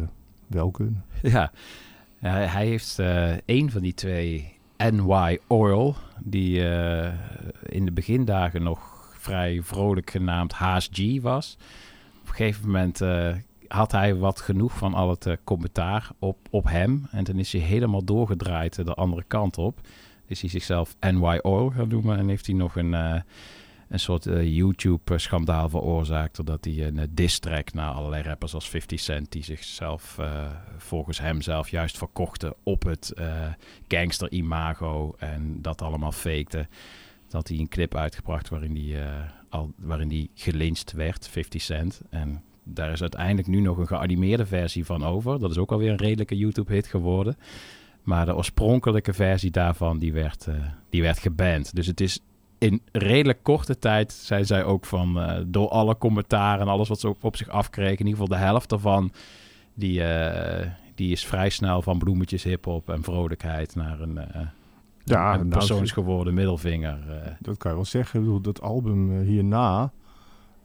wel 0.46 0.70
kunnen. 0.70 1.04
Ja, 2.22 2.32
hij 2.46 2.66
heeft 2.66 2.98
eh 2.98 3.36
een 3.44 3.70
van 3.70 3.80
die 3.80 3.94
twee 3.94 4.52
NY 4.92 5.38
Oil, 5.46 5.96
die 6.24 6.68
eh, 6.68 7.12
in 7.62 7.84
de 7.84 7.92
begindagen 7.92 8.62
nog 8.62 8.90
vrij 9.18 9.62
vrolijk 9.62 10.10
genaamd 10.10 10.52
Haas 10.52 10.88
G 10.92 11.20
was. 11.20 11.56
Op 12.20 12.28
een 12.28 12.34
gegeven 12.34 12.66
moment 12.66 13.00
eh, 13.00 13.34
had 13.68 13.92
hij 13.92 14.14
wat 14.14 14.40
genoeg 14.40 14.72
van 14.72 14.94
al 14.94 15.10
het 15.10 15.26
eh, 15.26 15.36
commentaar 15.44 16.10
op, 16.18 16.36
op 16.50 16.68
hem. 16.68 17.06
En 17.10 17.24
toen 17.24 17.38
is 17.38 17.52
hij 17.52 17.60
helemaal 17.60 18.04
doorgedraaid 18.04 18.78
eh, 18.78 18.84
de 18.84 18.94
andere 18.94 19.24
kant 19.26 19.58
op. 19.58 19.80
Is 20.30 20.40
hij 20.40 20.50
zichzelf 20.50 20.96
NY 21.00 21.38
Oil 21.42 21.70
gaan 21.70 21.88
noemen 21.88 22.18
en 22.18 22.28
heeft 22.28 22.46
hij 22.46 22.54
nog 22.54 22.76
een, 22.76 22.94
eh, 22.94 23.20
een 23.88 24.00
soort 24.00 24.26
eh, 24.26 24.56
YouTube-schandaal 24.56 25.68
veroorzaakt. 25.68 26.36
Doordat 26.36 26.64
hij 26.64 26.86
een 26.86 26.96
uh, 26.96 27.02
diss-track 27.10 27.72
naar 27.72 27.90
allerlei 27.92 28.22
rappers 28.22 28.54
als 28.54 28.68
50 28.68 29.00
Cent... 29.00 29.32
die 29.32 29.44
zichzelf 29.44 30.18
volgens 30.76 31.20
hemzelf 31.20 31.68
juist 31.68 31.98
verkochten 31.98 32.54
op 32.62 32.82
het 32.82 33.12
gangster-imago... 33.88 35.14
en 35.18 35.62
dat 35.62 35.82
allemaal 35.82 36.12
fakte. 36.12 36.68
Dat 37.28 37.48
hij 37.48 37.58
een 37.58 37.68
clip 37.68 37.94
uitgebracht 37.94 38.48
waarin 38.48 38.76
hij, 38.76 39.10
al, 39.48 39.72
waarin 39.76 40.30
gelyncht 40.34 40.92
werd, 40.92 41.28
50 41.28 41.62
Cent. 41.62 42.00
En 42.10 42.42
daar 42.62 42.92
is 42.92 43.00
uiteindelijk 43.00 43.48
nu 43.48 43.60
nog 43.60 43.78
een 43.78 43.86
geanimeerde 43.86 44.46
versie 44.46 44.84
van 44.84 45.04
over. 45.04 45.38
Dat 45.38 45.50
is 45.50 45.58
ook 45.58 45.72
alweer 45.72 45.90
een 45.90 45.96
redelijke 45.96 46.36
YouTube-hit 46.36 46.86
geworden... 46.86 47.36
Maar 48.10 48.26
de 48.26 48.36
oorspronkelijke 48.36 49.12
versie 49.12 49.50
daarvan, 49.50 49.98
die 49.98 50.12
werd, 50.12 50.46
uh, 50.48 50.54
die 50.88 51.02
werd 51.02 51.18
geband. 51.18 51.74
Dus 51.74 51.86
het 51.86 52.00
is 52.00 52.22
in 52.58 52.82
redelijk 52.92 53.42
korte 53.42 53.78
tijd 53.78 54.12
zijn 54.12 54.46
zij 54.46 54.64
ook 54.64 54.84
van... 54.84 55.18
Uh, 55.18 55.38
door 55.46 55.68
alle 55.68 55.98
commentaar 55.98 56.60
en 56.60 56.68
alles 56.68 56.88
wat 56.88 57.00
ze 57.00 57.08
op, 57.08 57.24
op 57.24 57.36
zich 57.36 57.48
afkregen... 57.48 57.98
in 57.98 58.06
ieder 58.06 58.20
geval 58.20 58.38
de 58.38 58.44
helft 58.44 58.68
daarvan... 58.68 59.12
die, 59.74 60.00
uh, 60.00 60.66
die 60.94 61.12
is 61.12 61.26
vrij 61.26 61.48
snel 61.48 61.82
van 61.82 61.98
bloemetjes 61.98 62.42
hiphop 62.42 62.90
en 62.90 63.02
vrolijkheid... 63.02 63.74
naar 63.74 64.00
een, 64.00 64.18
ja, 65.04 65.38
een 65.38 65.48
persoons 65.48 65.92
geworden 65.92 66.34
middelvinger. 66.34 66.98
Dat 67.40 67.56
kan 67.56 67.70
je 67.70 67.76
wel 67.76 67.86
zeggen. 67.86 68.20
Ik 68.20 68.24
bedoel, 68.24 68.40
dat 68.40 68.60
album 68.60 69.20
hierna... 69.20 69.92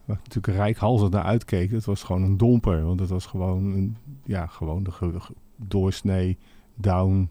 waar 0.06 0.18
ik 0.18 0.24
natuurlijk 0.24 0.58
rijkhalsend 0.58 1.12
naar 1.12 1.24
uitkeek... 1.24 1.72
dat 1.72 1.86
was 1.86 2.04
gewoon 2.04 2.24
een 2.24 2.38
domper. 2.38 2.86
Want 2.86 3.00
het 3.00 3.10
was 3.10 3.26
gewoon, 3.26 3.64
een, 3.66 3.98
ja, 4.24 4.46
gewoon 4.46 4.84
de 4.84 5.12
doorsnee 5.56 6.38
down, 6.76 7.30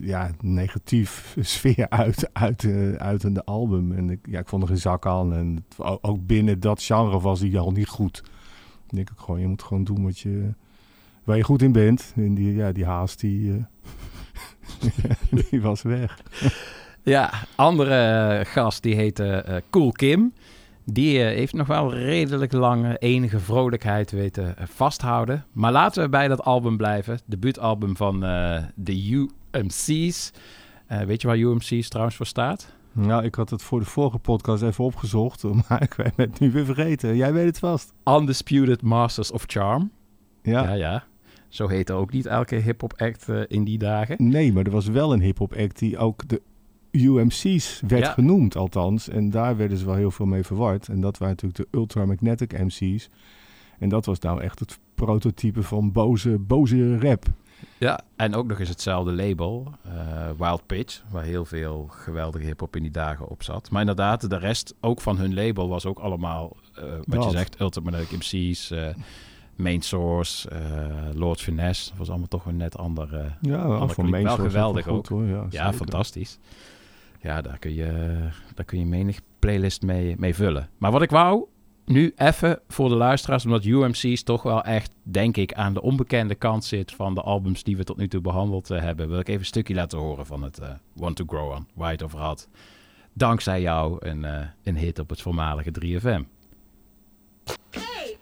ja, 0.00 0.30
negatief 0.40 1.36
sfeer 1.40 1.88
uit, 1.88 2.30
uit, 2.32 2.62
uh, 2.62 2.94
uit 2.94 3.22
een 3.22 3.44
album. 3.44 3.92
En 3.92 4.10
ik, 4.10 4.18
ja, 4.22 4.38
ik 4.38 4.48
vond 4.48 4.62
er 4.62 4.68
geen 4.68 4.78
zak 4.78 5.06
aan. 5.06 5.34
En 5.34 5.64
ook 6.00 6.26
binnen 6.26 6.60
dat 6.60 6.82
genre 6.82 7.20
was 7.20 7.40
die 7.40 7.58
al 7.58 7.70
niet 7.70 7.88
goed. 7.88 8.22
Ik 8.86 8.96
denk 8.96 9.10
ik 9.10 9.18
gewoon, 9.18 9.40
je 9.40 9.46
moet 9.46 9.62
gewoon 9.62 9.84
doen 9.84 10.04
wat 10.04 10.18
je, 10.18 10.52
waar 11.24 11.36
je 11.36 11.42
goed 11.42 11.62
in 11.62 11.72
bent. 11.72 12.12
En 12.16 12.34
die, 12.34 12.54
ja, 12.54 12.72
die 12.72 12.84
haast, 12.84 13.20
die, 13.20 13.48
uh, 13.48 13.64
die 15.50 15.60
was 15.60 15.82
weg. 15.82 16.20
Ja, 17.02 17.32
andere 17.54 18.42
gast 18.46 18.82
die 18.82 18.94
heette 18.94 19.44
uh, 19.48 19.56
Cool 19.70 19.92
Kim. 19.92 20.32
Die 20.92 21.18
uh, 21.18 21.24
heeft 21.24 21.52
nog 21.52 21.66
wel 21.66 21.94
redelijk 21.94 22.52
lang 22.52 22.96
enige 22.98 23.38
vrolijkheid 23.38 24.10
weten 24.10 24.54
uh, 24.58 24.66
vasthouden. 24.66 25.44
Maar 25.52 25.72
laten 25.72 26.02
we 26.02 26.08
bij 26.08 26.28
dat 26.28 26.44
album 26.44 26.76
blijven. 26.76 27.18
Debuutalbum 27.26 27.96
van 27.96 28.20
de 28.74 29.10
UMC's. 29.52 30.32
weet 31.06 31.20
je 31.20 31.26
waar 31.26 31.38
UMC's 31.38 31.88
trouwens 31.88 32.16
voor 32.16 32.26
staat? 32.26 32.74
Nou, 32.92 33.24
ik 33.24 33.34
had 33.34 33.50
het 33.50 33.62
voor 33.62 33.78
de 33.78 33.84
vorige 33.84 34.18
podcast 34.18 34.62
even 34.62 34.84
opgezocht. 34.84 35.42
Maar 35.68 35.82
ik 35.82 35.94
ben 35.96 36.12
het 36.16 36.40
nu 36.40 36.50
weer 36.50 36.64
vergeten. 36.64 37.16
Jij 37.16 37.32
weet 37.32 37.46
het 37.46 37.58
vast. 37.58 37.92
Undisputed 38.04 38.82
Masters 38.82 39.30
of 39.30 39.44
Charm. 39.46 39.90
Ja, 40.42 40.62
ja. 40.62 40.72
ja. 40.72 41.04
Zo 41.48 41.68
heette 41.68 41.92
ook 41.92 42.12
niet 42.12 42.26
elke 42.26 42.54
hip-hop 42.54 42.94
act 42.96 43.28
in 43.28 43.64
die 43.64 43.78
dagen. 43.78 44.16
Nee, 44.18 44.52
maar 44.52 44.64
er 44.64 44.70
was 44.70 44.86
wel 44.86 45.12
een 45.12 45.20
hip-hop 45.20 45.54
act 45.54 45.78
die 45.78 45.98
ook 45.98 46.28
de 46.28 46.42
UMC's 46.90 47.82
werd 47.86 48.04
ja. 48.04 48.12
genoemd, 48.12 48.56
althans. 48.56 49.08
En 49.08 49.30
daar 49.30 49.56
werden 49.56 49.78
ze 49.78 49.84
wel 49.84 49.94
heel 49.94 50.10
veel 50.10 50.26
mee 50.26 50.42
verward. 50.42 50.88
En 50.88 51.00
dat 51.00 51.18
waren 51.18 51.34
natuurlijk 51.40 51.70
de 51.70 51.78
Ultramagnetic 51.78 52.58
MC's. 52.58 53.08
En 53.78 53.88
dat 53.88 54.06
was 54.06 54.18
nou 54.18 54.40
echt 54.40 54.58
het 54.58 54.78
prototype 54.94 55.62
van 55.62 55.92
boze, 55.92 56.38
boze 56.38 56.98
rap. 56.98 57.26
Ja, 57.78 58.00
en 58.16 58.34
ook 58.34 58.46
nog 58.46 58.58
eens 58.58 58.68
hetzelfde 58.68 59.12
label, 59.12 59.72
uh, 59.86 59.92
Wild 60.38 60.66
Pitch, 60.66 61.02
waar 61.10 61.22
heel 61.22 61.44
veel 61.44 61.86
geweldige 61.90 62.44
hip-hop 62.44 62.76
in 62.76 62.82
die 62.82 62.90
dagen 62.90 63.28
op 63.28 63.42
zat. 63.42 63.70
Maar 63.70 63.80
inderdaad, 63.80 64.30
de 64.30 64.38
rest 64.38 64.74
ook 64.80 65.00
van 65.00 65.18
hun 65.18 65.34
label 65.34 65.68
was 65.68 65.86
ook 65.86 65.98
allemaal, 65.98 66.56
uh, 66.78 66.84
wat 66.84 67.04
dat. 67.06 67.24
je 67.24 67.30
zegt, 67.30 67.60
Ultramagnetic 67.60 68.18
MC's, 68.18 68.70
uh, 68.70 68.86
Main 69.56 69.80
Source, 69.80 70.48
Lord 71.14 71.40
Finesse. 71.40 71.88
Dat 71.88 71.98
was 71.98 72.08
allemaal 72.08 72.28
toch 72.28 72.46
een 72.46 72.56
net 72.56 72.78
andere. 72.78 73.32
Ja, 73.40 73.68
wel, 73.68 73.72
andere 73.72 73.94
voor 73.94 74.08
Main 74.08 74.24
wel 74.24 74.34
Source 74.34 74.50
geweldig 74.50 74.84
goed, 74.84 74.94
ook. 74.94 75.08
Hoor. 75.08 75.24
Ja, 75.24 75.46
ja 75.50 75.72
fantastisch. 75.72 76.38
Ja, 77.20 77.40
daar 77.40 77.58
kun 77.58 77.74
je, 77.74 78.18
daar 78.54 78.64
kun 78.64 78.78
je 78.78 78.86
menig 78.86 79.20
playlist 79.38 79.82
mee, 79.82 80.14
mee 80.18 80.34
vullen. 80.34 80.68
Maar 80.78 80.90
wat 80.90 81.02
ik 81.02 81.10
wou, 81.10 81.46
nu 81.84 82.12
even 82.16 82.60
voor 82.68 82.88
de 82.88 82.94
luisteraars, 82.94 83.44
omdat 83.44 83.64
UMC's 83.64 84.22
toch 84.22 84.42
wel 84.42 84.62
echt, 84.64 84.92
denk 85.02 85.36
ik, 85.36 85.52
aan 85.52 85.74
de 85.74 85.82
onbekende 85.82 86.34
kant 86.34 86.64
zit 86.64 86.92
van 86.92 87.14
de 87.14 87.20
albums 87.20 87.62
die 87.62 87.76
we 87.76 87.84
tot 87.84 87.96
nu 87.96 88.08
toe 88.08 88.20
behandeld 88.20 88.70
uh, 88.70 88.80
hebben, 88.80 89.08
wil 89.08 89.18
ik 89.18 89.28
even 89.28 89.40
een 89.40 89.46
stukje 89.46 89.74
laten 89.74 89.98
horen 89.98 90.26
van 90.26 90.42
het 90.42 90.60
uh, 90.60 90.68
Want 90.92 91.16
to 91.16 91.24
Grow 91.26 91.50
On, 91.50 91.66
waar 91.74 91.86
je 91.86 91.92
het 91.92 92.02
over 92.02 92.18
had. 92.18 92.48
Dankzij 93.12 93.60
jou 93.60 94.06
een, 94.06 94.22
uh, 94.22 94.40
een 94.62 94.76
hit 94.76 94.98
op 94.98 95.08
het 95.08 95.22
voormalige 95.22 95.70
3FM. 95.84 96.24
Hey. 97.70 98.19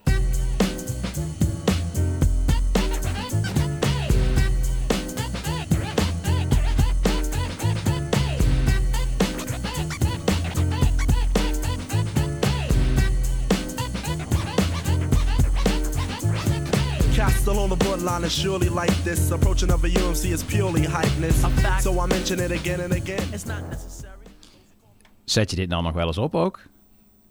Still 17.48 17.60
on 17.60 17.68
the 17.68 17.84
borderline 17.84 18.24
is 18.24 18.40
surely 18.40 18.68
like 18.68 19.02
this. 19.04 19.30
Approaching 19.30 19.72
of 19.72 19.84
a 19.84 19.88
UMC 19.88 20.32
is 20.32 20.42
purely 20.44 20.86
hypeness. 20.86 21.80
So 21.80 22.00
I 22.00 22.06
mention 22.06 22.40
it 22.40 22.50
again 22.50 22.80
and 22.80 22.92
again. 22.92 23.22
It's 23.32 23.44
not 23.44 23.70
necessary. 23.70 24.14
Zet 25.24 25.50
je 25.50 25.56
dit 25.56 25.68
nou 25.68 25.82
nog 25.82 25.92
wel 25.92 26.06
eens 26.06 26.18
op 26.18 26.34
ook? 26.34 26.60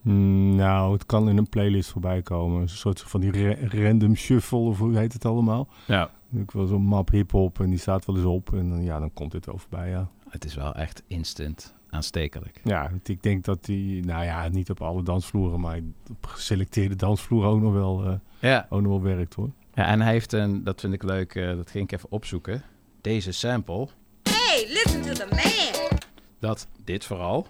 Mm, 0.02 0.56
nou, 0.56 0.94
het 0.94 1.06
kan 1.06 1.30
in 1.30 1.38
een 1.38 1.50
playlist 1.50 1.90
voorbij 1.90 2.22
komen. 2.22 2.62
Een 2.62 2.70
soort 2.70 3.02
van 3.02 3.22
die 3.22 3.32
ra 3.32 3.56
random 3.70 4.16
shuffle, 4.16 4.58
of 4.58 4.78
hoe 4.78 4.98
heet 4.98 5.14
het 5.14 5.26
allemaal? 5.26 5.68
Ja. 5.88 6.10
Ik 6.32 6.52
wil 6.52 6.68
zo'n 6.68 6.82
map 6.82 7.10
hip-hop 7.10 7.60
en 7.60 7.70
die 7.70 7.80
staat 7.80 8.06
wel 8.06 8.16
eens 8.16 8.26
op. 8.26 8.54
En 8.54 8.70
dan, 8.70 8.84
ja, 8.84 9.00
dan 9.00 9.14
komt 9.14 9.32
dit 9.32 9.46
wel 9.46 9.58
voorbij, 9.58 9.90
ja. 9.90 10.10
Het 10.30 10.46
is 10.46 10.56
wel 10.56 10.76
echt 10.76 11.04
instant 11.08 11.74
aanstekelijk. 11.90 12.62
Ja, 12.64 12.92
ik 13.04 13.24
denk 13.24 13.44
dat 13.44 13.66
die, 13.66 14.06
nou 14.06 14.26
ja, 14.26 14.48
niet 14.48 14.70
op 14.70 14.82
alle 14.82 15.04
dansvloeren, 15.04 15.60
maar 15.60 15.80
op 16.10 16.26
geselecteerde 16.26 16.96
dansvloeren 16.96 17.50
ook 17.50 17.62
nog 17.62 17.74
wel, 17.74 18.08
uh, 18.08 18.14
ja. 18.40 18.66
ook 18.70 18.82
nog 18.82 18.92
wel 18.92 19.02
werkt 19.02 19.34
hoor. 19.34 19.50
Ja, 19.78 19.86
en 19.86 20.02
hij 20.02 20.12
heeft 20.12 20.34
een, 20.34 20.64
dat 20.64 20.80
vind 20.80 20.94
ik 20.94 21.04
leuk, 21.04 21.36
uh, 21.36 21.56
dat 21.56 21.72
ging 21.72 21.84
ik 21.84 21.92
even 21.92 22.12
opzoeken. 22.12 22.64
Deze 23.02 23.32
sample. 23.32 23.88
Hey, 24.24 24.66
listen 24.68 25.02
to 25.02 25.14
the 25.14 25.28
man. 25.30 26.00
Dat, 26.40 26.68
dit 26.84 27.06
vooral. 27.06 27.48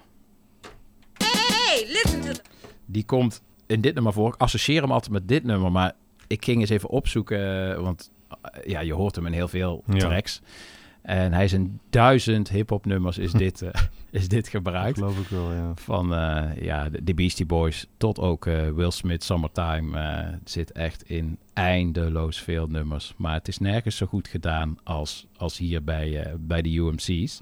Hey, 1.14 1.86
listen 1.88 2.22
to 2.22 2.32
the... 2.32 2.42
Die 2.86 3.06
komt 3.06 3.42
in 3.66 3.82
dit 3.82 3.94
nummer 3.94 4.14
voor. 4.14 4.28
Ik 4.34 4.42
associeer 4.42 4.82
hem 4.82 4.92
altijd 4.92 5.12
met 5.12 5.28
dit 5.28 5.44
nummer, 5.44 5.72
maar 5.72 5.94
ik 6.28 6.46
ging 6.46 6.60
eens 6.60 6.70
even 6.70 6.90
opzoeken, 6.90 7.72
eh, 7.72 7.82
want 7.82 8.12
eh, 8.42 8.70
ja, 8.70 8.80
je 8.80 8.94
hoort 8.94 9.16
hem 9.16 9.26
in 9.26 9.34
heel 9.34 9.48
veel 9.48 9.84
Ja. 9.86 10.22
En 11.08 11.34
hij 11.34 11.44
is 11.44 11.54
in 11.54 11.80
duizend 11.90 12.50
hip-hop 12.50 12.86
nummers 12.86 13.18
is 13.18 13.32
dit, 13.32 13.62
eh, 13.62 13.82
is 14.12 14.28
dit 14.28 14.48
gebruikt. 14.48 14.98
geloof 14.98 15.20
ik 15.20 15.28
wel, 15.28 15.54
ja. 15.54 15.72
Van 15.76 16.14
eh, 16.14 16.62
ja, 16.62 16.90
de, 16.90 17.14
Beastie 17.14 17.46
Boys 17.46 17.88
tot 17.98 18.20
ook 18.20 18.46
eh, 18.46 18.70
Will 18.70 18.92
Smith, 18.92 19.24
Summertime. 19.24 20.40
zit 20.44 20.72
echt 20.72 21.04
in 21.04 21.38
eindeloos 21.54 22.42
veel 22.42 22.68
nummers. 22.68 23.14
Maar 23.18 23.34
het 23.34 23.48
is 23.48 23.58
nergens 23.58 23.98
zo 23.98 24.06
goed 24.06 24.28
gedaan 24.28 24.78
als, 24.84 25.28
als 25.38 25.58
hier 25.58 25.84
bij, 25.84 26.36
bij 26.40 26.62
de 26.62 26.76
UMC's. 26.76 27.42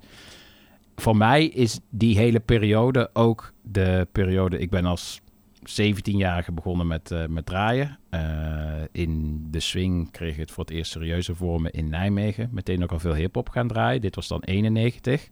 Voor 0.96 1.18
mij 1.18 1.46
is 1.46 1.80
die 1.90 2.18
hele 2.18 2.40
periode 2.40 3.10
ook 3.14 3.54
de 3.62 4.08
periode... 4.12 4.60
Ik 4.60 4.70
ben 4.70 4.86
als 4.86 5.22
17-jarige 5.70 6.52
begonnen 6.52 6.88
met, 6.88 7.12
eh, 7.12 7.26
met 7.26 7.46
draaien. 7.46 8.00
Eh, 8.10 8.84
in 8.92 9.42
de 9.52 9.60
swing 9.60 10.12
kreeg 10.12 10.34
ik 10.34 10.40
het 10.40 10.52
voor 10.52 10.64
het 10.64 10.74
eerst 10.74 10.92
serieuze 10.92 11.36
vormen 11.36 11.72
in 11.72 11.90
Nijmegen. 11.90 12.50
Meteen 12.52 12.84
ook 12.84 12.92
al 12.92 13.00
veel 13.00 13.14
hip-hop 13.14 13.50
gaan 13.50 13.68
draaien. 13.68 14.02
Dit 14.02 14.16
was 14.16 14.28
dan 14.28 14.42
91. 14.42 15.30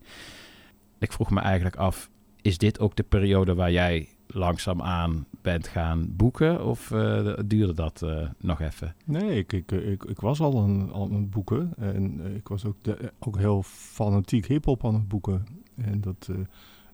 Ik 1.00 1.12
vroeg 1.12 1.30
me 1.30 1.40
eigenlijk 1.40 1.76
af, 1.76 2.10
is 2.42 2.58
dit 2.58 2.80
ook 2.80 2.96
de 2.96 3.04
periode 3.04 3.56
waar 3.56 3.72
jij 3.72 4.08
langzaamaan 4.28 5.26
bent 5.42 5.68
gaan 5.68 6.16
boeken? 6.16 6.66
Of 6.66 6.92
eh, 6.92 7.34
duurde 7.46 7.74
dat 7.74 8.06
nog 8.40 8.62
even? 8.62 8.96
Nee, 9.06 9.38
ik, 9.38 9.54
ik, 9.54 9.72
ik, 9.72 10.04
ik 10.04 10.20
was 10.20 10.40
al 10.40 10.62
aan, 10.62 10.94
aan 10.94 11.14
het 11.14 11.30
boeken. 11.30 11.74
En 11.78 12.36
ik 12.36 12.48
was 12.48 12.66
ook, 12.66 12.78
ook 13.20 13.38
heel 13.38 13.64
fanatiek 13.66 14.46
hip-hop 14.46 14.86
aan 14.86 14.94
het 14.94 15.08
boeken. 15.08 15.46
En 15.76 16.02
dat, 16.02 16.30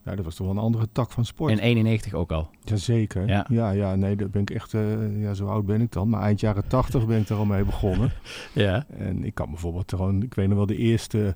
ja, 0.09 0.15
dat 0.15 0.25
was 0.25 0.35
toch 0.35 0.47
wel 0.47 0.55
een 0.55 0.61
andere 0.61 0.87
tak 0.91 1.11
van 1.11 1.25
sport. 1.25 1.51
In 1.51 1.57
91 1.57 2.13
ook 2.13 2.31
al. 2.31 2.49
Jazeker. 2.63 3.27
Ja. 3.27 3.45
Ja. 3.49 3.71
ja, 3.71 3.95
nee, 3.95 4.15
daar 4.15 4.29
ben 4.29 4.41
ik 4.41 4.49
echt, 4.49 4.73
eh, 4.73 5.21
ja, 5.21 5.33
zo 5.33 5.47
oud 5.47 5.65
ben 5.65 5.81
ik 5.81 5.91
dan. 5.91 6.09
Maar 6.09 6.21
eind 6.21 6.39
jaren 6.39 6.67
tachtig 6.67 7.05
ben 7.05 7.21
ik 7.21 7.29
er 7.29 7.37
al 7.37 7.45
mee 7.45 7.63
begonnen. 7.63 8.11
Ja. 8.53 8.85
En 8.97 9.23
ik 9.23 9.33
kan 9.33 9.49
bijvoorbeeld 9.49 9.89
gewoon, 9.89 10.23
ik 10.23 10.33
weet 10.33 10.47
nog 10.47 10.57
wel 10.57 10.65
de 10.65 10.77
eerste, 10.77 11.35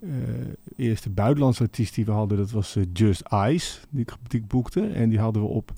eh, 0.00 0.08
eerste 0.76 1.10
buitenlandse 1.10 1.62
artiest 1.62 1.94
die 1.94 2.04
we 2.04 2.10
hadden, 2.10 2.38
dat 2.38 2.50
was 2.50 2.76
eh, 2.76 2.82
Just 2.92 3.22
Ice, 3.32 3.78
die 3.90 4.00
ik, 4.00 4.12
die 4.28 4.40
ik 4.40 4.48
boekte. 4.48 4.86
En 4.86 5.08
die 5.08 5.18
hadden 5.18 5.42
we 5.42 5.48
op, 5.48 5.72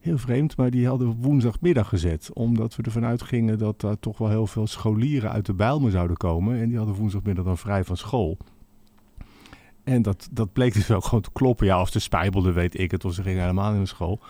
heel 0.00 0.18
vreemd, 0.18 0.56
maar 0.56 0.70
die 0.70 0.86
hadden 0.86 1.08
we 1.08 1.14
woensdagmiddag 1.20 1.88
gezet. 1.88 2.30
Omdat 2.32 2.76
we 2.76 2.82
ervan 2.82 3.04
uitgingen 3.04 3.58
dat 3.58 3.80
daar 3.80 3.98
toch 3.98 4.18
wel 4.18 4.28
heel 4.28 4.46
veel 4.46 4.66
scholieren 4.66 5.30
uit 5.30 5.46
de 5.46 5.54
Bijlmer 5.54 5.90
zouden 5.90 6.16
komen. 6.16 6.60
En 6.60 6.68
die 6.68 6.76
hadden 6.76 6.94
woensdagmiddag 6.94 7.44
dan 7.44 7.58
vrij 7.58 7.84
van 7.84 7.96
school. 7.96 8.38
En 9.84 10.02
dat, 10.02 10.28
dat 10.30 10.52
bleek 10.52 10.74
dus 10.74 10.86
wel 10.86 11.00
gewoon 11.00 11.20
te 11.20 11.32
kloppen. 11.32 11.66
Ja, 11.66 11.80
of 11.80 11.90
ze 11.90 12.00
spijbelden, 12.00 12.54
weet 12.54 12.78
ik 12.78 12.90
het, 12.90 13.04
of 13.04 13.14
ze 13.14 13.22
gingen 13.22 13.40
helemaal 13.40 13.68
niet 13.68 13.78
naar 13.78 13.86
school. 13.86 14.20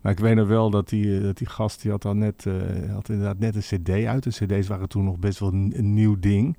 Maar 0.00 0.12
ik 0.12 0.18
weet 0.18 0.34
nog 0.34 0.48
wel 0.48 0.70
dat 0.70 0.88
die, 0.88 1.16
eh, 1.16 1.22
dat 1.22 1.38
die 1.38 1.46
gast, 1.46 1.82
die 1.82 1.90
had 1.90 2.02
dan 2.02 2.18
net, 2.18 2.46
eh, 2.46 2.92
had 2.92 3.08
inderdaad 3.08 3.38
net 3.38 3.54
een 3.54 3.80
cd 3.82 3.90
uit. 3.90 4.22
De 4.22 4.30
cd's 4.30 4.68
waren 4.68 4.88
toen 4.88 5.04
nog 5.04 5.18
best 5.18 5.38
wel 5.38 5.52
een, 5.52 5.94
nieuw 5.94 6.18
ding. 6.18 6.56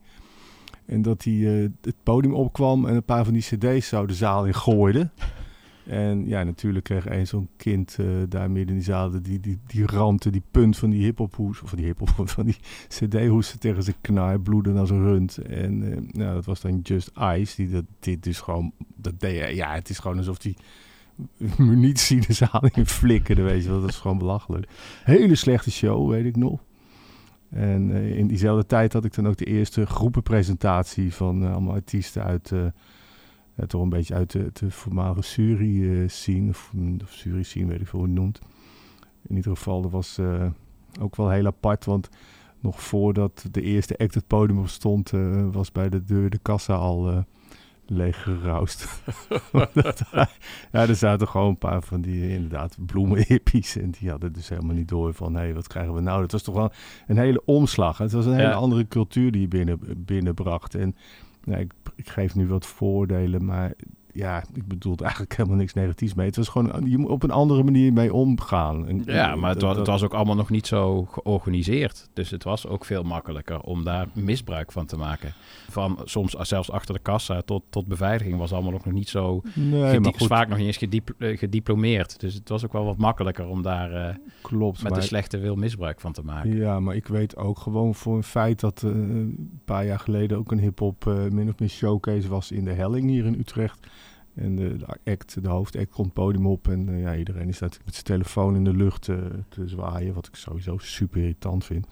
En 0.86 1.02
dat 1.02 1.24
hij 1.24 1.34
eh, 1.34 1.70
het 1.82 1.96
podium 2.04 2.34
opkwam 2.34 2.86
en 2.86 2.96
een 2.96 3.04
paar 3.04 3.24
van 3.24 3.34
die 3.34 3.42
cd's 3.42 3.88
zo 3.88 4.06
de 4.06 4.14
zaal 4.14 4.46
in 4.46 4.54
gooide. 4.54 5.10
En 5.86 6.28
ja, 6.28 6.44
natuurlijk 6.44 6.86
kreeg 6.86 7.10
een 7.10 7.28
zo'n 7.28 7.50
kind 7.58 7.98
eh, 8.00 8.06
daar 8.30 8.52
midden 8.52 8.70
in 8.70 8.82
die 8.82 8.92
zaal 8.92 9.10
die, 9.10 9.22
die, 9.22 9.60
die 9.68 9.86
die 10.32 10.44
punt 10.52 10.78
van 10.78 10.90
die 10.90 11.04
hiphophoes, 11.04 11.62
of 11.62 11.70
van 11.70 11.78
die 11.78 11.88
hiphop, 11.88 12.10
van 12.30 12.46
die 12.46 12.58
cd-hoesten 12.88 13.60
tegen 13.60 13.84
zijn 13.84 13.96
knar, 14.02 14.40
bloeden 14.40 14.78
als 14.78 14.90
een 14.90 15.04
rund. 15.04 15.38
En 15.38 15.92
eh, 15.92 15.98
nou, 16.12 16.34
dat 16.34 16.46
was 16.46 16.62
dan 16.62 16.80
Just 16.80 17.12
Ice, 17.20 17.56
die 17.56 17.70
dat, 17.70 17.86
dit 18.00 18.24
dus 18.24 18.40
gewoon, 18.40 18.72
dat 18.96 19.14
ja, 19.54 19.74
het 19.74 19.90
is 19.90 20.00
gewoon 20.00 20.18
alsof 20.18 20.38
die 20.38 20.56
munitie 21.58 22.28
de 22.28 22.34
zaal 22.34 22.70
in 22.74 22.86
flikkerde, 22.86 23.42
weet 23.42 23.64
je 23.64 23.70
wel. 23.70 23.82
Dat 23.82 23.90
is 23.90 23.98
gewoon 23.98 24.18
belachelijk. 24.18 24.68
Hele 25.04 25.36
slechte 25.36 25.72
show, 25.72 26.10
weet 26.10 26.26
ik 26.26 26.36
nog. 26.36 26.60
En 27.50 27.92
eh, 27.92 28.18
in 28.18 28.28
diezelfde 28.28 28.66
tijd 28.66 28.94
had 28.94 29.06
ik 29.06 29.14
dan 29.14 29.28
ook 29.28 29.38
de 29.38 29.46
eerste 29.46 29.86
groepenpresentatie 29.86 31.14
van 31.14 31.52
allemaal 31.52 31.74
artiesten 31.74 32.24
uit, 32.24 32.52
eh, 33.56 33.58
ja, 33.58 33.66
toch 33.66 33.82
een 33.82 33.90
beetje 33.90 34.14
uit 34.14 34.32
de, 34.32 34.50
de 34.54 34.72
voormalige 34.72 35.22
Suri-scene, 35.22 36.50
of, 36.50 36.72
of 37.04 37.12
Suri-scene, 37.12 37.66
weet 37.66 37.82
ik 37.82 37.88
veel 37.88 38.00
hoe 38.00 38.08
het 38.08 38.18
noemt. 38.18 38.40
In 39.28 39.36
ieder 39.36 39.56
geval, 39.56 39.82
dat 39.82 39.92
was 39.92 40.18
eh, 40.18 40.46
ook 41.02 41.16
wel 41.16 41.30
heel 41.30 41.46
apart, 41.46 41.86
want 41.86 42.10
nog 42.60 42.82
voordat 42.84 43.46
de 43.52 43.62
eerste 43.62 43.98
act 43.98 44.14
het 44.14 44.28
podium 44.28 44.60
op 44.60 44.68
stond, 44.68 45.14
eh, 45.14 45.46
was 45.52 45.72
bij 45.72 45.90
de 45.90 46.04
deur 46.04 46.30
de 46.30 46.38
kassa 46.42 46.74
al 46.74 47.10
eh 47.10 47.18
leeg 47.86 48.24
geroust. 48.24 49.02
ja, 50.72 50.88
er 50.88 50.96
zaten 50.96 51.28
gewoon 51.28 51.48
een 51.48 51.58
paar 51.58 51.82
van 51.82 52.02
die 52.02 52.22
eh, 52.24 52.34
inderdaad 52.34 52.78
bloemenhippies 52.86 53.78
en 53.78 53.92
die 53.92 54.10
hadden 54.10 54.34
dus 54.34 54.50
helemaal 54.50 54.76
niet 54.76 54.88
door 54.88 55.14
van, 55.14 55.36
hé, 55.36 55.54
wat 55.54 55.68
krijgen 55.68 55.94
we 55.94 56.02
nou? 56.02 56.22
Het 56.22 56.32
was 56.32 56.44
toch 56.44 56.56
wel 56.56 56.72
een 57.08 57.18
hele 57.18 57.42
omslag. 57.46 57.98
Het 57.98 58.12
was 58.12 58.26
een 58.26 58.34
hele 58.34 58.48
Ja. 58.48 58.54
andere 58.54 58.88
cultuur 58.88 59.32
die 59.32 59.42
je 59.42 59.48
binnen, 59.48 59.80
binnenbracht. 59.98 60.76
En 60.76 60.96
ja, 61.44 61.58
ik, 61.58 61.74
ik 61.96 62.10
geef 62.10 62.36
nu 62.36 62.48
wat 62.48 62.66
voordelen, 62.66 63.46
maar 63.46 63.74
ja, 64.14 64.44
ik 64.54 64.68
bedoel 64.68 64.96
eigenlijk 64.98 65.36
helemaal 65.36 65.58
niks 65.58 65.74
negatiefs 65.74 66.14
mee. 66.14 66.26
Het 66.28 66.36
was 66.36 66.48
gewoon, 66.48 66.90
je 66.90 66.98
moet 66.98 67.10
op 67.10 67.24
een 67.24 67.32
andere 67.32 67.64
manier 67.64 67.94
mee 67.94 68.14
omgaan. 68.14 68.88
En, 68.88 69.02
Ja, 69.06 69.36
maar 69.36 69.50
het 69.50 69.60
dat- 69.60 69.76
het 69.76 69.88
was 69.88 70.04
ook 70.04 70.14
allemaal 70.14 70.36
nog 70.36 70.50
niet 70.50 70.68
zo 70.68 71.04
georganiseerd. 71.06 72.10
Dus 72.14 72.30
het 72.30 72.44
was 72.44 72.68
ook 72.68 72.86
veel 72.86 73.04
makkelijker 73.04 73.60
om 73.62 73.84
daar 73.84 74.08
misbruik 74.14 74.72
van 74.72 74.86
te 74.86 74.98
maken. 74.98 75.34
Van 75.70 76.00
soms 76.04 76.32
zelfs 76.40 76.72
achter 76.72 76.94
de 76.94 77.00
kassa 77.02 77.42
tot, 77.42 77.64
tot 77.70 77.88
beveiliging 77.88 78.38
was 78.38 78.54
allemaal 78.54 78.72
nog 78.72 78.86
niet 78.86 79.10
zo... 79.10 79.42
Nee, 79.54 80.00
maar 80.00 80.14
goed. 80.14 80.28
vaak 80.28 80.48
nog 80.48 80.58
niet 80.58 80.82
eens 80.82 81.02
eh, 81.18 81.38
gediplomeerd. 81.38 82.20
Dus 82.20 82.34
het 82.34 82.50
was 82.50 82.66
ook 82.66 82.74
wel 82.74 82.86
wat 82.86 82.98
makkelijker 82.98 83.48
om 83.48 83.62
daar 83.62 83.92
eh, 83.92 84.16
Klopt, 84.42 84.84
met 84.84 84.94
de 84.96 85.02
slechte 85.02 85.38
wil 85.38 85.56
misbruik 85.56 86.02
van 86.02 86.12
te 86.14 86.22
maken. 86.24 86.56
Ja, 86.56 86.80
maar 86.80 86.96
ik 86.96 87.08
weet 87.08 87.38
ook 87.38 87.60
gewoon 87.60 87.96
voor 87.96 88.16
een 88.16 88.24
feit 88.24 88.60
dat 88.60 88.84
eh, 88.84 88.90
een 88.90 89.60
paar 89.66 89.86
jaar 89.86 90.00
geleden 90.00 90.38
ook 90.38 90.52
een 90.52 90.60
hip-hop 90.60 91.06
min 91.32 91.50
of 91.50 91.60
meer 91.60 91.70
showcase 91.70 92.28
was 92.30 92.52
in 92.52 92.66
de 92.66 92.72
Helling 92.74 93.10
hier 93.10 93.26
in 93.26 93.40
Utrecht. 93.40 93.88
En 94.36 94.56
de, 94.56 94.78
de 94.78 95.12
act, 95.12 95.44
de 95.44 95.50
hoofdact 95.50 95.92
komt 95.92 96.06
het 96.06 96.14
podium 96.14 96.48
op 96.48 96.68
en 96.68 96.90
eh, 96.90 97.02
ja, 97.02 97.16
iedereen 97.16 97.48
is 97.48 97.60
natuurlijk 97.60 97.86
met 97.86 97.94
zijn 97.94 98.06
telefoon 98.06 98.56
in 98.56 98.64
de 98.64 98.76
lucht 98.76 99.08
eh, 99.08 99.18
te 99.50 99.68
zwaaien, 99.68 100.14
wat 100.14 100.28
ik 100.28 100.36
sowieso 100.36 100.78
super 100.78 101.22
irritant 101.22 101.66
vind. 101.66 101.88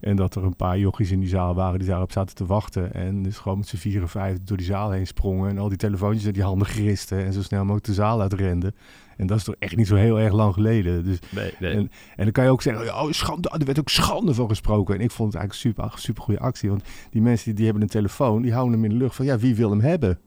En 0.00 0.16
dat 0.16 0.34
er 0.34 0.44
een 0.44 0.56
paar 0.56 0.78
jochies 0.78 1.10
in 1.10 1.20
die 1.20 1.28
zaal 1.28 1.54
waren 1.54 1.78
die 1.78 1.88
daarop 1.88 2.12
zaten 2.12 2.34
te 2.34 2.46
wachten 2.46 2.94
en 2.94 3.22
dus 3.22 3.38
gewoon 3.38 3.58
met 3.58 3.68
z'n 3.68 3.76
vier 3.76 4.08
vijf 4.08 4.38
door 4.44 4.56
die 4.56 4.66
zaal 4.66 4.90
heen 4.90 5.06
sprongen 5.06 5.50
en 5.50 5.58
al 5.58 5.68
die 5.68 5.78
telefoontjes 5.78 6.24
in 6.24 6.32
die 6.32 6.42
handen 6.42 6.66
gristen 6.66 7.24
en 7.24 7.32
zo 7.32 7.42
snel 7.42 7.60
mogelijk 7.60 7.86
de 7.86 7.94
zaal 7.94 8.20
uitrenden. 8.20 8.74
En 9.16 9.26
dat 9.26 9.38
is 9.38 9.44
toch 9.44 9.54
echt 9.58 9.76
niet 9.76 9.86
zo 9.86 9.94
heel 9.94 10.20
erg 10.20 10.32
lang 10.32 10.54
geleden. 10.54 11.04
Dus, 11.04 11.18
Nee, 11.30 11.54
nee. 11.58 11.72
En, 11.72 11.90
en 12.16 12.24
dan 12.24 12.32
kan 12.32 12.44
je 12.44 12.50
ook 12.50 12.62
zeggen, 12.62 12.94
oh, 12.94 13.10
schande, 13.10 13.48
er 13.48 13.64
werd 13.64 13.78
ook 13.78 13.88
schande 13.88 14.34
van 14.34 14.48
gesproken. 14.48 14.94
En 14.94 15.00
ik 15.00 15.10
vond 15.10 15.32
het 15.32 15.42
eigenlijk 15.42 15.76
super, 15.76 15.98
super 15.98 16.22
goede 16.22 16.40
actie. 16.40 16.68
Want 16.68 16.84
die 17.10 17.22
mensen 17.22 17.44
die, 17.44 17.54
die 17.54 17.64
hebben 17.64 17.82
een 17.82 17.88
telefoon, 17.88 18.42
die 18.42 18.52
houden 18.52 18.74
hem 18.74 18.84
in 18.84 18.90
de 18.90 18.96
lucht 18.96 19.16
van, 19.16 19.24
ja, 19.24 19.38
wie 19.38 19.54
wil 19.54 19.70
hem 19.70 19.80
hebben? 19.80 20.18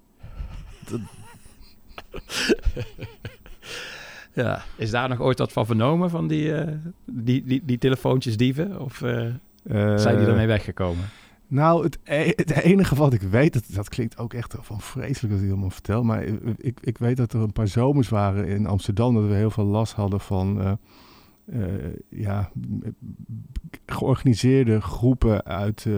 Ja. 4.33 4.63
Is 4.75 4.91
daar 4.91 5.09
nog 5.09 5.21
ooit 5.21 5.39
wat 5.39 5.51
van 5.51 5.65
vernomen 5.65 6.09
van 6.09 6.27
die, 6.27 6.53
eh, 6.53 6.73
die, 7.05 7.43
die, 7.43 7.61
die 7.65 7.77
telefoontjes 7.77 8.37
dieven? 8.37 8.81
Of 8.81 9.01
eh, 9.01 9.31
zijn 9.95 10.17
die 10.17 10.27
ermee 10.27 10.47
weggekomen? 10.47 11.05
Nou, 11.47 11.83
het, 11.83 11.97
e- 12.03 12.33
het 12.35 12.51
enige 12.51 12.95
wat 12.95 13.13
ik 13.13 13.21
weet, 13.21 13.53
dat, 13.53 13.63
dat 13.67 13.89
klinkt 13.89 14.17
ook 14.17 14.33
echt 14.33 14.55
van 14.59 14.81
vreselijk 14.81 15.33
als 15.33 15.41
ik 15.41 15.47
het 15.47 15.51
allemaal 15.51 15.69
vertel. 15.69 16.03
Maar 16.03 16.23
ik, 16.57 16.79
ik 16.81 16.97
weet 16.97 17.17
dat 17.17 17.33
er 17.33 17.39
een 17.41 17.53
paar 17.53 17.67
zomers 17.67 18.09
waren 18.09 18.47
in 18.47 18.65
Amsterdam, 18.65 19.13
dat 19.13 19.27
we 19.27 19.33
heel 19.33 19.51
veel 19.51 19.65
last 19.65 19.93
hadden 19.93 20.19
van 20.19 20.61
eh, 20.61 20.71
eh, 21.45 21.93
ja, 22.09 22.51
georganiseerde 23.85 24.81
groepen 24.81 25.43
uit, 25.45 25.85
eh, 25.87 25.93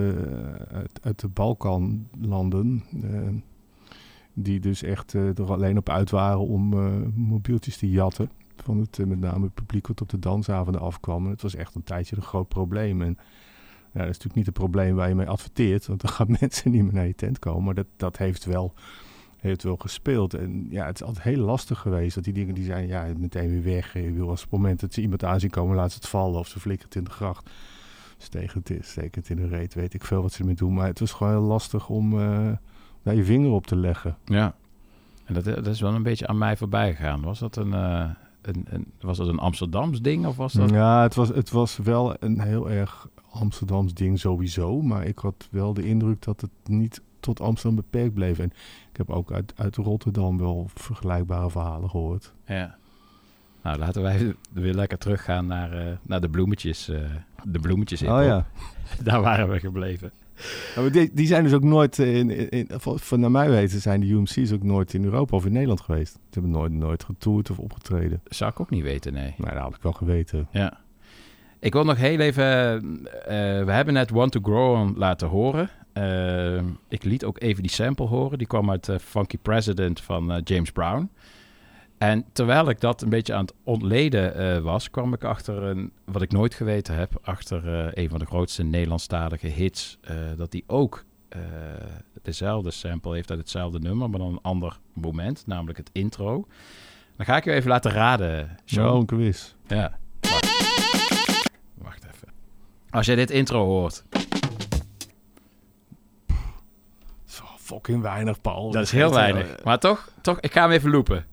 uit, 0.72 1.00
uit 1.02 1.20
de 1.20 1.28
Balkanlanden. 1.28 2.84
Die 4.40 4.60
dus 4.60 4.84
echt 4.84 5.14
eh, 5.14 5.38
er 5.38 5.52
alleen 5.52 5.78
op 5.78 5.90
uit 5.90 6.10
waren 6.10 6.40
om 6.40 6.74
eh, 6.74 6.92
mobieltjes 7.16 7.78
te 7.78 7.90
jatten. 7.90 8.30
Van 8.56 8.78
het, 8.78 9.00
eh, 9.00 9.06
met 9.06 9.20
name 9.20 9.46
het 9.46 9.54
publiek 9.54 9.88
wat 9.88 10.02
op 10.02 10.10
de 10.10 10.20
dansavonden 10.20 10.82
afkwam. 10.82 11.26
En 11.26 11.32
het 11.32 11.42
was 11.42 11.56
echt 11.56 11.76
een 11.76 11.84
tijdje 11.84 12.16
een 12.16 12.22
groot 12.22 12.48
probleem. 12.48 13.02
En 13.02 13.18
ja, 13.94 14.00
dat 14.00 14.02
is 14.02 14.06
natuurlijk 14.08 14.36
niet 14.36 14.48
een 14.48 14.54
probleem 14.54 14.96
waar 14.96 15.10
je 15.10 15.16
mee 15.16 15.28
adverteert, 15.28 15.88
want 15.88 16.02
dan 16.02 16.12
gaan 16.12 16.36
mensen 16.40 16.72
niet 16.72 16.84
meer 16.84 16.94
naar 16.94 17.08
je 17.08 17.16
tent 17.16 17.40
komen. 17.40 17.64
Maar 17.64 17.74
dat, 17.74 17.88
dat 17.96 18.18
heeft, 18.18 18.46
wel, 18.46 18.74
heeft 19.38 19.64
wel 19.64 19.78
gespeeld. 19.78 20.34
En 20.34 20.68
ja, 20.70 20.86
het 20.86 20.96
is 21.02 21.08
altijd 21.08 21.24
heel 21.24 21.44
lastig 21.44 21.80
geweest 21.80 22.16
dat 22.16 22.24
die 22.24 22.34
dingen 22.34 22.56
die 22.56 22.66
zijn 22.66 22.88
ja, 22.88 23.08
meteen 23.18 23.50
weer 23.50 23.64
weg. 23.64 23.94
Je 23.94 24.12
wil 24.12 24.30
als 24.30 24.42
het 24.42 24.52
moment 24.52 24.80
dat 24.80 24.94
ze 24.94 25.02
iemand 25.02 25.24
aan 25.24 25.40
zien 25.40 25.50
komen, 25.50 25.76
laat 25.76 25.92
ze 25.92 25.98
het 25.98 26.08
vallen 26.08 26.40
of 26.40 26.48
ze 26.48 26.60
flikkert 26.60 26.96
in 26.96 27.04
de 27.04 27.12
gracht. 27.12 27.50
Steken 28.18 28.62
het, 28.64 29.16
het 29.16 29.30
in 29.30 29.36
de 29.36 29.48
reet, 29.48 29.74
weet 29.74 29.94
ik 29.94 30.04
veel 30.04 30.22
wat 30.22 30.32
ze 30.32 30.40
ermee 30.40 30.56
doen. 30.56 30.74
Maar 30.74 30.88
het 30.88 31.00
was 31.00 31.12
gewoon 31.12 31.34
heel 31.34 31.42
lastig 31.42 31.90
om 31.90 32.20
daar 33.08 33.16
je 33.16 33.24
vinger 33.24 33.52
op 33.52 33.68
te 33.68 33.76
leggen. 33.76 34.18
Ja. 34.26 34.56
En 35.26 35.34
dat, 35.34 35.44
dat 35.44 35.68
is 35.68 35.82
wel 35.82 35.94
een 35.94 36.04
beetje 36.04 36.28
aan 36.28 36.38
mij 36.38 36.58
voorbij 36.58 36.96
gegaan. 36.96 37.22
Was 37.22 37.40
dat 37.40 37.56
een, 37.56 37.74
eh, 37.74 38.10
een, 38.42 38.66
een, 38.70 38.92
was 39.02 39.18
dat 39.18 39.28
een 39.28 39.40
Amsterdams 39.40 40.02
ding 40.02 40.26
of 40.26 40.36
was 40.36 40.54
dat... 40.54 40.70
Ja, 40.70 41.02
het 41.02 41.16
was, 41.16 41.28
het 41.28 41.50
was 41.52 41.78
wel 41.78 42.16
een 42.20 42.40
heel 42.40 42.70
erg 42.70 43.08
Amsterdams 43.32 43.94
ding 43.94 44.20
sowieso. 44.20 44.82
Maar 44.82 45.06
ik 45.06 45.20
had 45.20 45.48
wel 45.52 45.74
de 45.74 45.86
indruk 45.88 46.22
dat 46.22 46.42
het 46.42 46.50
niet 46.64 47.02
tot 47.20 47.42
Amsterdam 47.42 47.76
beperkt 47.76 48.14
bleef. 48.14 48.40
En 48.40 48.52
ik 48.92 48.98
heb 48.98 49.10
ook 49.10 49.32
uit, 49.32 49.54
uit 49.56 49.76
Rotterdam 49.76 50.38
wel 50.38 50.70
vergelijkbare 50.74 51.50
verhalen 51.50 51.90
gehoord. 51.90 52.34
Ja. 52.46 52.76
Nou, 53.64 53.78
laten 53.78 54.02
wij 54.02 54.36
weer 54.54 54.74
lekker 54.74 54.98
teruggaan 54.98 55.48
naar, 55.48 55.72
eh, 55.72 55.94
naar 56.02 56.22
de 56.22 56.30
bloemetjes. 56.30 56.90
eh, 56.90 57.00
de 57.44 57.60
bloemetjes 57.60 58.02
Oh 58.02 58.08
ja. 58.24 58.46
Daar 59.04 59.22
waren 59.22 59.50
we 59.50 59.60
gebleven. 59.60 60.12
Maar 60.76 60.92
die, 60.92 61.10
die 61.14 61.28
zijn 61.28 61.44
dus 61.44 61.54
ook 61.54 61.64
nooit, 61.64 62.00
eh, 62.00 62.16
in, 62.16 62.30
in, 62.30 62.50
in, 62.50 62.68
van, 62.80 63.20
naar 63.20 63.32
mij 63.32 63.50
weten, 63.50 63.82
zijn 63.82 64.00
de 64.00 64.08
UMC's 64.08 64.52
ook 64.52 64.64
nooit 64.64 64.94
in 64.94 65.04
Europa 65.04 65.36
of 65.36 65.46
in 65.46 65.52
Nederland 65.52 65.82
geweest. 65.82 66.14
Ze 66.14 66.20
hebben 66.30 66.52
nooit, 66.52 66.72
nooit 66.72 67.04
getoerd 67.04 67.50
of 67.50 67.60
opgetreden. 67.60 68.22
Zou 68.26 68.52
ik 68.52 68.60
ook 68.60 68.70
niet 68.70 68.84
weten, 68.84 69.14
nee. 69.14 69.34
Maar 69.38 69.54
dat 69.54 69.64
had 69.64 69.76
ik 69.76 69.82
wel 69.82 69.92
geweten. 69.94 70.48
Ja. 70.52 70.78
Ik 71.60 71.74
wil 71.74 71.84
nog 71.84 71.98
heel 71.98 72.20
even... 72.20 72.44
eh, 72.44 73.64
we 73.66 73.72
hebben 73.72 73.94
net 73.94 74.10
Want 74.10 74.32
to 74.32 74.40
Grow 74.44 74.74
On 74.74 74.94
laten 74.98 75.28
horen. 75.28 75.70
Eh, 75.94 76.58
ik 76.88 77.04
liet 77.04 77.24
ook 77.24 77.42
even 77.42 77.62
die 77.62 77.72
sample 77.72 78.06
horen. 78.06 78.38
Die 78.38 78.48
kwam 78.48 78.72
uit 78.72 78.90
eh, 78.90 78.98
Funky 78.98 79.38
President 79.38 80.02
van 80.02 80.32
eh, 80.32 80.42
James 80.44 80.72
Brown. 80.72 81.10
En 81.98 82.26
terwijl 82.32 82.70
ik 82.70 82.80
dat 82.80 83.02
een 83.02 83.10
beetje 83.10 83.34
aan 83.34 83.46
het 83.46 83.54
ontleden 83.64 84.36
eh, 84.36 84.60
was... 84.60 84.90
kwam 84.90 85.14
ik 85.14 85.24
achter 85.24 85.64
een, 85.64 85.92
wat 86.06 86.22
ik 86.22 86.32
nooit 86.32 86.54
geweten 86.54 86.96
heb... 86.96 87.20
achter 87.22 87.86
eh, 87.88 88.04
een 88.04 88.10
van 88.10 88.20
de 88.20 88.26
grootste 88.26 88.64
Nederlandstalige 88.64 89.48
hits... 89.48 89.98
eh, 90.02 90.16
dat 90.38 90.52
die 90.52 90.64
ook 90.68 91.06
dezelfde 92.22 92.72
sample 92.72 93.14
heeft 93.14 93.30
uit 93.30 93.40
hetzelfde 93.40 93.80
nummer... 93.80 94.10
maar 94.10 94.20
dan 94.20 94.32
een 94.32 94.42
ander 94.42 94.80
moment, 94.94 95.44
namelijk 95.46 95.78
het 95.78 95.90
intro. 95.94 96.48
Dan 97.16 97.26
ga 97.26 97.38
ik 97.38 97.44
je 97.44 97.52
even 97.52 97.70
laten 97.70 97.92
raden, 97.92 98.58
Sean. 98.66 99.00
Een 99.00 99.06
quiz. 99.06 99.54
Ja. 99.68 99.98
Wacht. 100.20 101.40
Wacht 101.74 102.06
even. 102.06 102.28
Als 102.90 103.06
je 103.06 103.16
dit 103.16 103.32
intro 103.32 103.66
hoort. 103.66 104.04
Zo 107.26 107.44
fucking 107.58 108.02
weinig, 108.02 108.42
Paul. 108.42 108.72
Dat 108.72 108.84
is 108.84 108.92
heel 108.92 109.14
weinig. 109.14 109.64
Maar 109.64 109.80
toch, 109.80 110.10
toch, 110.22 110.40
ik 110.40 110.52
ga 110.52 110.62
hem 110.62 110.72
even 110.72 110.90
loopen. 110.90 111.26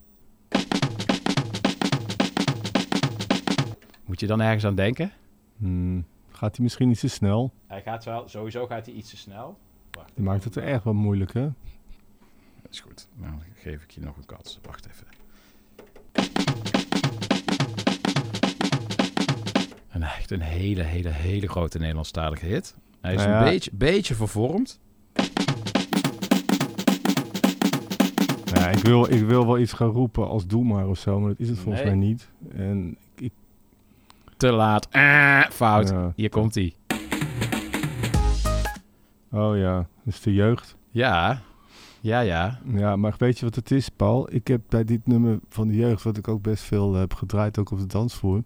Moet 4.14 4.22
je 4.22 4.28
dan 4.28 4.40
ergens 4.40 4.64
aan 4.64 4.74
denken? 4.74 5.12
hmm, 5.56 6.04
gaat 6.30 6.56
hij 6.56 6.64
misschien 6.64 6.90
iets 6.90 7.00
te 7.00 7.08
snel? 7.08 7.52
Hij 7.66 7.82
gaat 7.82 8.04
wel, 8.04 8.28
sowieso 8.28 8.66
gaat 8.66 8.86
hij 8.86 8.94
iets 8.94 9.10
te 9.10 9.16
snel. 9.16 9.58
Wacht. 9.90 10.10
Die 10.14 10.24
maakt 10.24 10.44
het 10.44 10.56
er 10.56 10.62
echt 10.62 10.84
wel 10.84 10.92
moeilijk, 10.94 11.32
hè? 11.32 11.42
Dat 12.62 12.70
is 12.70 12.80
goed. 12.80 13.08
Nou, 13.14 13.30
dan 13.30 13.40
geef 13.54 13.82
ik 13.82 13.90
je 13.90 14.00
nog 14.00 14.16
een 14.16 14.26
kans. 14.26 14.58
Wacht 14.62 14.86
even. 14.86 15.06
En 19.88 20.02
echt 20.02 20.30
een 20.30 20.40
hele, 20.40 20.82
hele, 20.82 21.08
hele 21.10 21.48
grote 21.48 21.78
Nederlandstalige 21.78 22.46
hit. 22.46 22.76
Hij 23.00 23.14
is 23.14 23.18
Nou 23.18 23.30
ja. 23.30 23.38
een 23.38 23.44
beetje, 23.44 23.70
beetje 23.74 24.14
vervormd. 24.14 24.80
Ja, 28.44 28.68
ik, 28.68 28.78
wil, 28.78 29.12
ik 29.12 29.22
wil 29.24 29.46
wel 29.46 29.58
iets 29.58 29.72
gaan 29.72 29.88
roepen 29.90 30.28
als 30.28 30.46
doe 30.46 30.64
maar 30.64 30.88
of 30.88 30.98
zo, 30.98 31.20
maar 31.20 31.28
dat 31.28 31.38
is 31.40 31.48
het 31.48 31.58
volgens 31.58 31.84
Nee. 31.84 31.96
mij 31.96 32.06
niet. 32.06 32.30
En 32.52 32.90
ik, 32.90 32.98
Te 34.36 34.52
laat. 34.52 34.88
Ah, 34.92 35.50
fout. 35.50 35.88
Ja. 35.88 36.12
Hier 36.16 36.28
komt 36.28 36.54
hij. 36.54 36.74
oh 39.30 39.56
ja, 39.56 39.76
dat 39.76 40.14
is 40.14 40.20
de 40.20 40.32
jeugd. 40.32 40.76
Ja, 40.90 41.42
ja, 42.04 42.20
ja. 42.20 42.58
Ja, 42.72 42.96
maar 42.96 43.14
weet 43.18 43.38
je 43.38 43.44
wat 43.44 43.54
het 43.54 43.70
is, 43.70 43.88
Paul? 43.88 44.28
Ik 44.32 44.46
heb 44.46 44.60
bij 44.68 44.84
dit 44.84 45.06
nummer 45.06 45.38
van 45.48 45.68
de 45.68 45.74
jeugd, 45.76 46.02
wat 46.02 46.16
ik 46.16 46.28
ook 46.28 46.42
best 46.42 46.62
veel 46.62 46.94
heb 46.94 47.14
gedraaid, 47.14 47.58
ook 47.58 47.70
op 47.70 47.78
de 47.78 47.86
dansvloer, 47.86 48.42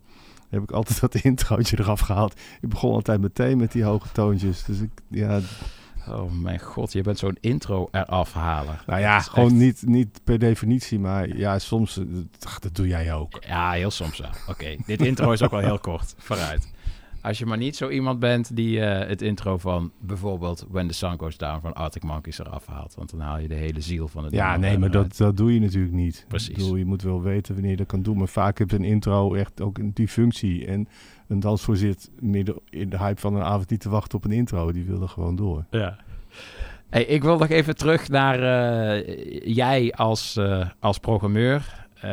heb 0.49 0.63
ik 0.63 0.71
altijd 0.71 1.01
dat 1.01 1.15
introotje 1.33 1.79
eraf 1.79 2.01
gehaald. 2.01 2.41
Ik 2.61 2.69
begon 2.69 2.93
altijd 2.93 3.21
meteen 3.21 3.59
met 3.59 3.73
die 3.73 3.85
hoge 3.85 4.09
toontjes. 4.13 4.65
Dus 4.65 4.81
ik, 4.81 4.91
ja, 5.09 5.41
Oh 6.11 6.33
mijn 6.33 6.59
god, 6.61 6.93
je 6.93 7.03
bent 7.03 7.19
zo'n 7.19 7.37
intro 7.41 7.89
eraf 7.93 8.33
halen. 8.33 8.79
nou 8.87 9.01
ja, 9.01 9.21
gewoon 9.21 9.47
echt- 9.51 9.57
niet, 9.59 9.83
niet 9.87 10.21
per 10.25 10.39
definitie, 10.39 10.99
maar 10.99 11.37
ja, 11.37 11.59
soms, 11.59 11.99
eh, 11.99 12.05
dat, 12.61 12.71
doe 12.73 12.87
jij 12.87 13.15
ook. 13.15 13.45
Ja, 13.47 13.71
heel 13.73 13.91
soms 13.91 14.19
wel. 14.19 14.31
Oké, 14.49 14.77
dit 14.87 15.03
intro 15.03 15.33
is 15.33 15.43
ook 15.43 15.51
wel 15.51 15.61
heel 15.61 15.79
kort. 15.79 16.15
Vooruit. 16.19 16.73
Als 17.23 17.39
je 17.39 17.47
maar 17.47 17.59
niet 17.59 17.77
zo 17.77 17.89
iemand 17.89 18.19
bent 18.19 18.57
die 18.57 18.81
eh, 18.81 19.09
het 19.09 19.23
intro 19.23 19.59
van 19.59 19.91
bijvoorbeeld 20.01 20.67
When 20.71 20.87
the 20.89 20.95
Sun 20.95 21.19
Goes 21.19 21.37
Down 21.37 21.61
van 21.61 21.75
Arctic 21.75 22.03
Monkeys 22.03 22.39
eraf 22.39 22.67
haalt. 22.67 22.95
Want 22.95 23.11
dan 23.11 23.21
haal 23.21 23.39
je 23.39 23.49
de 23.49 23.55
hele 23.55 23.81
ziel 23.81 24.09
van 24.09 24.25
het 24.25 24.33
Ja, 24.33 24.57
nee, 24.57 24.79
maar 24.79 24.91
dat, 24.91 25.17
dat 25.17 25.37
doe 25.37 25.55
je 25.55 25.61
natuurlijk 25.61 25.95
niet. 25.95 26.25
Precies. 26.29 26.49
Ik 26.49 26.55
bedoel, 26.57 26.77
je 26.77 26.85
moet 26.85 27.03
wel 27.03 27.23
weten 27.23 27.53
wanneer 27.53 27.71
je 27.71 27.77
dat 27.77 27.87
kan 27.87 28.03
doen. 28.03 28.19
Maar 28.19 28.29
vaak 28.29 28.59
heb 28.59 28.71
je 28.71 28.77
een 28.77 28.85
intro 28.85 29.35
echt 29.35 29.61
ook 29.61 29.79
in 29.79 29.91
die 29.95 30.09
functie. 30.09 30.67
En 30.67 30.89
een 31.29 31.41
dansvoer 31.41 31.77
zit 31.77 32.11
midden 32.21 32.61
in 32.71 32.89
de 32.89 32.99
hype 32.99 33.21
van 33.21 33.35
een 33.35 33.43
avond 33.43 33.71
niet 33.71 33.81
te 33.81 33.89
wachten 33.89 34.19
op 34.19 34.25
een 34.25 34.33
intro. 34.33 34.73
Die 34.73 34.85
wil 34.85 35.03
er 35.03 35.09
gewoon 35.09 35.37
door. 35.37 35.65
Ja. 35.71 35.99
Hey, 36.89 37.05
ik 37.05 37.23
wil 37.23 37.39
nog 37.39 37.49
even 37.49 37.77
terug 37.77 38.09
naar 38.09 38.43
eh, 38.43 39.55
jij 39.57 39.93
als, 39.93 40.37
eh, 40.37 40.69
als 40.81 40.99
programmeur. 40.99 41.87
Eh, 41.95 42.11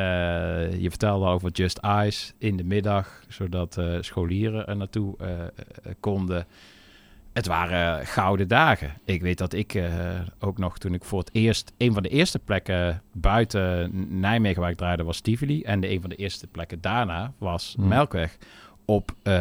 je 0.81 0.89
vertelde 0.89 1.25
over 1.25 1.51
Just 1.51 1.77
Eyes 1.77 2.33
in 2.37 2.57
de 2.57 2.63
middag, 2.63 3.23
zodat 3.27 3.81
scholieren 3.99 4.67
er 4.67 4.77
naartoe 4.77 5.15
konden. 5.99 6.45
Het 7.33 7.47
waren 7.47 8.05
gouden 8.05 8.47
dagen. 8.47 8.93
Ik 9.05 9.21
weet 9.21 9.37
dat 9.37 9.53
ik 9.53 9.81
ook 10.39 10.57
nog 10.57 10.77
toen 10.77 10.93
ik 10.93 11.03
voor 11.03 11.19
het 11.19 11.29
eerst... 11.33 11.73
Een 11.77 11.93
van 11.93 12.03
de 12.03 12.09
eerste 12.09 12.39
plekken 12.39 13.01
buiten 13.13 13.91
Nijmegen 14.19 14.61
waar 14.61 14.71
ik 14.71 14.77
draaide 14.77 15.03
was 15.03 15.19
Tivoli. 15.19 15.61
En 15.61 15.79
de, 15.79 15.89
een 15.89 16.01
van 16.01 16.09
de 16.09 16.15
eerste 16.15 16.47
plekken 16.47 16.81
daarna 16.81 17.33
was 17.37 17.73
Hmm. 17.77 17.87
Melkweg. 17.87 18.37
Op 18.85 19.11
eh 19.23 19.33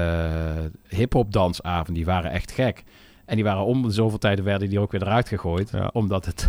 hip-hop 0.89 1.33
dansavond. 1.33 1.97
Die 1.97 2.05
waren 2.05 2.31
echt 2.31 2.53
gek. 2.53 2.85
En 3.25 3.35
die 3.35 3.45
waren 3.45 3.65
om 3.65 3.83
de 3.83 3.91
zoveel 3.91 4.19
tijden 4.19 4.45
werden 4.45 4.69
die 4.69 4.79
ook 4.79 4.93
weer 4.93 5.03
eruit 5.03 5.29
gegooid. 5.29 5.71
Ja. 5.71 5.91
Omdat, 5.93 6.25
het, 6.27 6.49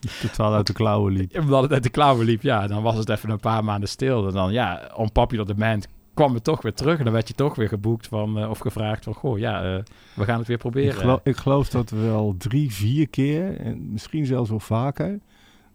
Totaal 0.22 0.54
uit 0.54 0.66
de 0.66 0.72
klauwen 0.72 1.12
liep. 1.12 1.38
omdat 1.38 1.62
het 1.62 1.72
uit 1.72 1.82
de 1.82 1.90
klauwen 1.90 2.24
liep. 2.26 2.42
Ja, 2.42 2.66
dan 2.66 2.82
was 2.82 2.96
het 2.96 3.08
even 3.08 3.30
een 3.30 3.40
paar 3.40 3.64
maanden 3.64 3.88
stil. 3.88 4.26
En 4.26 4.32
dan, 4.34 4.52
ja, 4.52 4.90
on 4.96 5.12
popular 5.12 5.46
demand 5.46 5.86
kwam 6.14 6.34
het 6.34 6.44
toch 6.44 6.62
weer 6.62 6.74
terug. 6.74 6.98
En 6.98 7.04
dan 7.04 7.12
werd 7.12 7.28
je 7.28 7.34
toch 7.34 7.54
weer 7.54 7.68
geboekt 7.68 8.06
van, 8.06 8.38
eh, 8.38 8.50
of 8.50 8.58
gevraagd 8.58 9.04
van... 9.04 9.14
Goh, 9.14 9.38
ja, 9.38 9.62
eh, 9.76 9.82
we 10.14 10.24
gaan 10.24 10.38
het 10.38 10.46
weer 10.46 10.56
Ik, 10.56 10.62
proberen. 10.62 10.94
geloof, 10.94 11.20
ik 11.22 11.36
geloof 11.36 11.68
dat 11.68 11.90
we 11.90 11.96
wel 12.00 12.34
drie, 12.38 12.72
vier 12.72 13.08
keer, 13.08 13.56
en 13.60 13.92
misschien 13.92 14.26
zelfs 14.26 14.50
wel 14.50 14.60
vaker, 14.60 15.18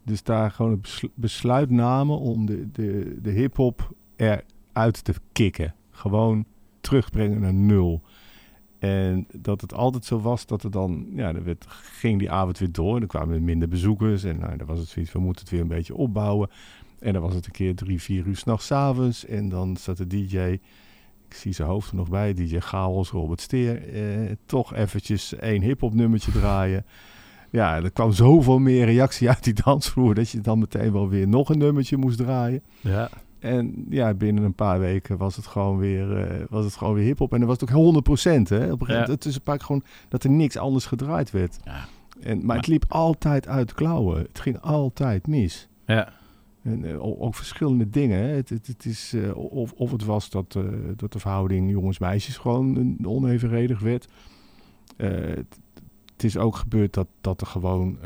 dus 0.03 0.23
daar 0.23 0.52
gewoon 0.52 0.72
het 0.72 0.82
beslu- 0.82 1.11
besluit 1.15 1.69
namen 1.69 2.19
om 2.19 2.45
de, 2.45 2.72
de, 2.72 3.18
de 3.22 3.30
hip-hop 3.32 3.91
eruit 4.15 5.03
te 5.03 5.14
kicken. 5.32 5.73
Gewoon 5.95 6.45
terugbrengen 6.81 7.41
naar 7.41 7.53
nul. 7.53 8.01
En 8.80 9.27
dat 9.34 9.61
het 9.61 9.73
altijd 9.73 10.05
zo 10.05 10.19
was 10.19 10.45
dat 10.45 10.63
er 10.63 10.72
dan, 10.72 11.07
ja, 11.13 11.34
dan 11.34 11.43
werd, 11.43 11.65
ging 11.69 12.19
die 12.19 12.31
avond 12.31 12.57
weer 12.57 12.72
door. 12.72 12.93
En 12.93 12.99
dan 12.99 13.07
kwamen 13.07 13.35
er 13.35 13.41
minder 13.41 13.67
bezoekers. 13.67 14.23
En 14.23 14.39
nou, 14.39 14.57
dan 14.57 14.67
was 14.67 14.80
het 14.80 14.88
zoiets, 14.88 15.11
we 15.11 15.19
moeten 15.19 15.41
het 15.41 15.51
weer 15.51 15.61
een 15.61 15.67
beetje 15.67 15.95
opbouwen. 15.95 16.49
En 16.99 17.13
dan 17.13 17.22
was 17.22 17.34
het 17.34 17.45
een 17.45 17.51
keer 17.51 17.76
drie, 17.76 18.01
vier 18.01 18.26
uur 18.26 18.38
s'nachts 18.38 18.72
avonds. 18.72 19.26
En 19.26 19.49
dan 19.49 19.77
zat 19.77 19.97
de 19.97 20.07
DJ, 20.07 20.38
ik 21.27 21.34
zie 21.35 21.53
zijn 21.53 21.67
hoofd 21.67 21.89
er 21.89 21.95
nog 21.95 22.09
bij, 22.09 22.34
DJ 22.34 22.59
Chaos, 22.59 23.09
Robert 23.09 23.41
Steer, 23.41 23.93
eh, 23.93 24.31
toch 24.45 24.73
eventjes 24.73 25.35
één 25.35 25.61
hip-hop 25.61 25.93
nummertje 25.93 26.31
draaien. 26.31 26.85
Ja, 27.49 27.76
er 27.84 27.91
kwam 27.91 28.11
zoveel 28.11 28.59
meer 28.59 28.85
reactie 28.85 29.30
uit 29.30 29.43
die 29.43 29.53
dansvloer 29.63 30.15
dat 30.15 30.30
je 30.30 30.41
dan 30.41 30.59
meteen 30.59 30.91
wel 30.91 31.09
weer 31.09 31.27
nog 31.27 31.49
een 31.49 31.57
nummertje 31.57 31.97
moest 31.97 32.17
draaien. 32.17 32.61
Ja. 32.81 33.09
En 33.40 33.86
ja, 33.90 34.14
binnen 34.14 34.44
een 34.44 34.53
paar 34.53 34.80
weken 34.80 35.18
was 35.18 35.36
het 35.36 35.45
gewoon 35.45 35.78
weer, 35.78 36.18
eh, 36.18 36.45
was 36.49 36.66
het 36.66 36.76
gewoon 36.76 36.94
weer 36.94 37.03
hip-hop. 37.03 37.34
En 37.34 37.40
dan 37.40 37.48
was 37.48 37.60
het 37.60 37.70
ook 37.70 37.76
100%. 37.76 38.49
Hè? 38.49 38.56
Op 38.56 38.62
een 38.62 38.68
gegeven 38.70 38.88
moment, 38.88 39.07
Ja. 39.07 39.14
het 39.14 39.26
is 39.26 39.36
een 39.36 39.41
paar 39.41 39.57
keer 39.57 39.66
gewoon 39.66 39.84
dat 40.10 40.24
er 40.24 40.30
niks 40.30 40.57
anders 40.57 40.86
gedraaid 40.86 41.32
werd. 41.32 41.60
Ja. 41.66 41.86
En, 42.20 42.45
maar, 42.45 42.57
het 42.57 42.68
liep 42.68 42.86
altijd 42.88 43.48
uit 43.48 43.74
klauwen. 43.74 44.22
Het 44.22 44.40
ging 44.40 44.60
altijd 44.62 45.28
mis. 45.28 45.68
Ja. 45.86 46.14
En 46.62 46.86
eh, 46.86 47.03
ook 47.22 47.36
verschillende 47.36 47.90
dingen. 47.90 48.20
Hè. 48.20 48.28
Het, 48.28 48.49
het, 48.49 48.68
het 48.68 48.86
is, 48.86 49.14
eh, 49.14 49.36
of, 49.38 49.72
of 49.72 49.91
het 49.91 50.06
was 50.06 50.30
dat, 50.30 50.57
dat 50.95 51.14
de 51.14 51.20
verhouding 51.20 51.72
jongens-meisjes 51.72 52.38
gewoon 52.38 52.98
onevenredig 53.03 53.80
werd. 53.80 54.07
Het, 54.98 55.60
het 56.12 56.24
is 56.24 56.38
ook 56.38 56.56
gebeurd 56.56 56.94
dat, 56.94 57.07
dat 57.22 57.41
er 57.41 57.48
gewoon 57.48 57.98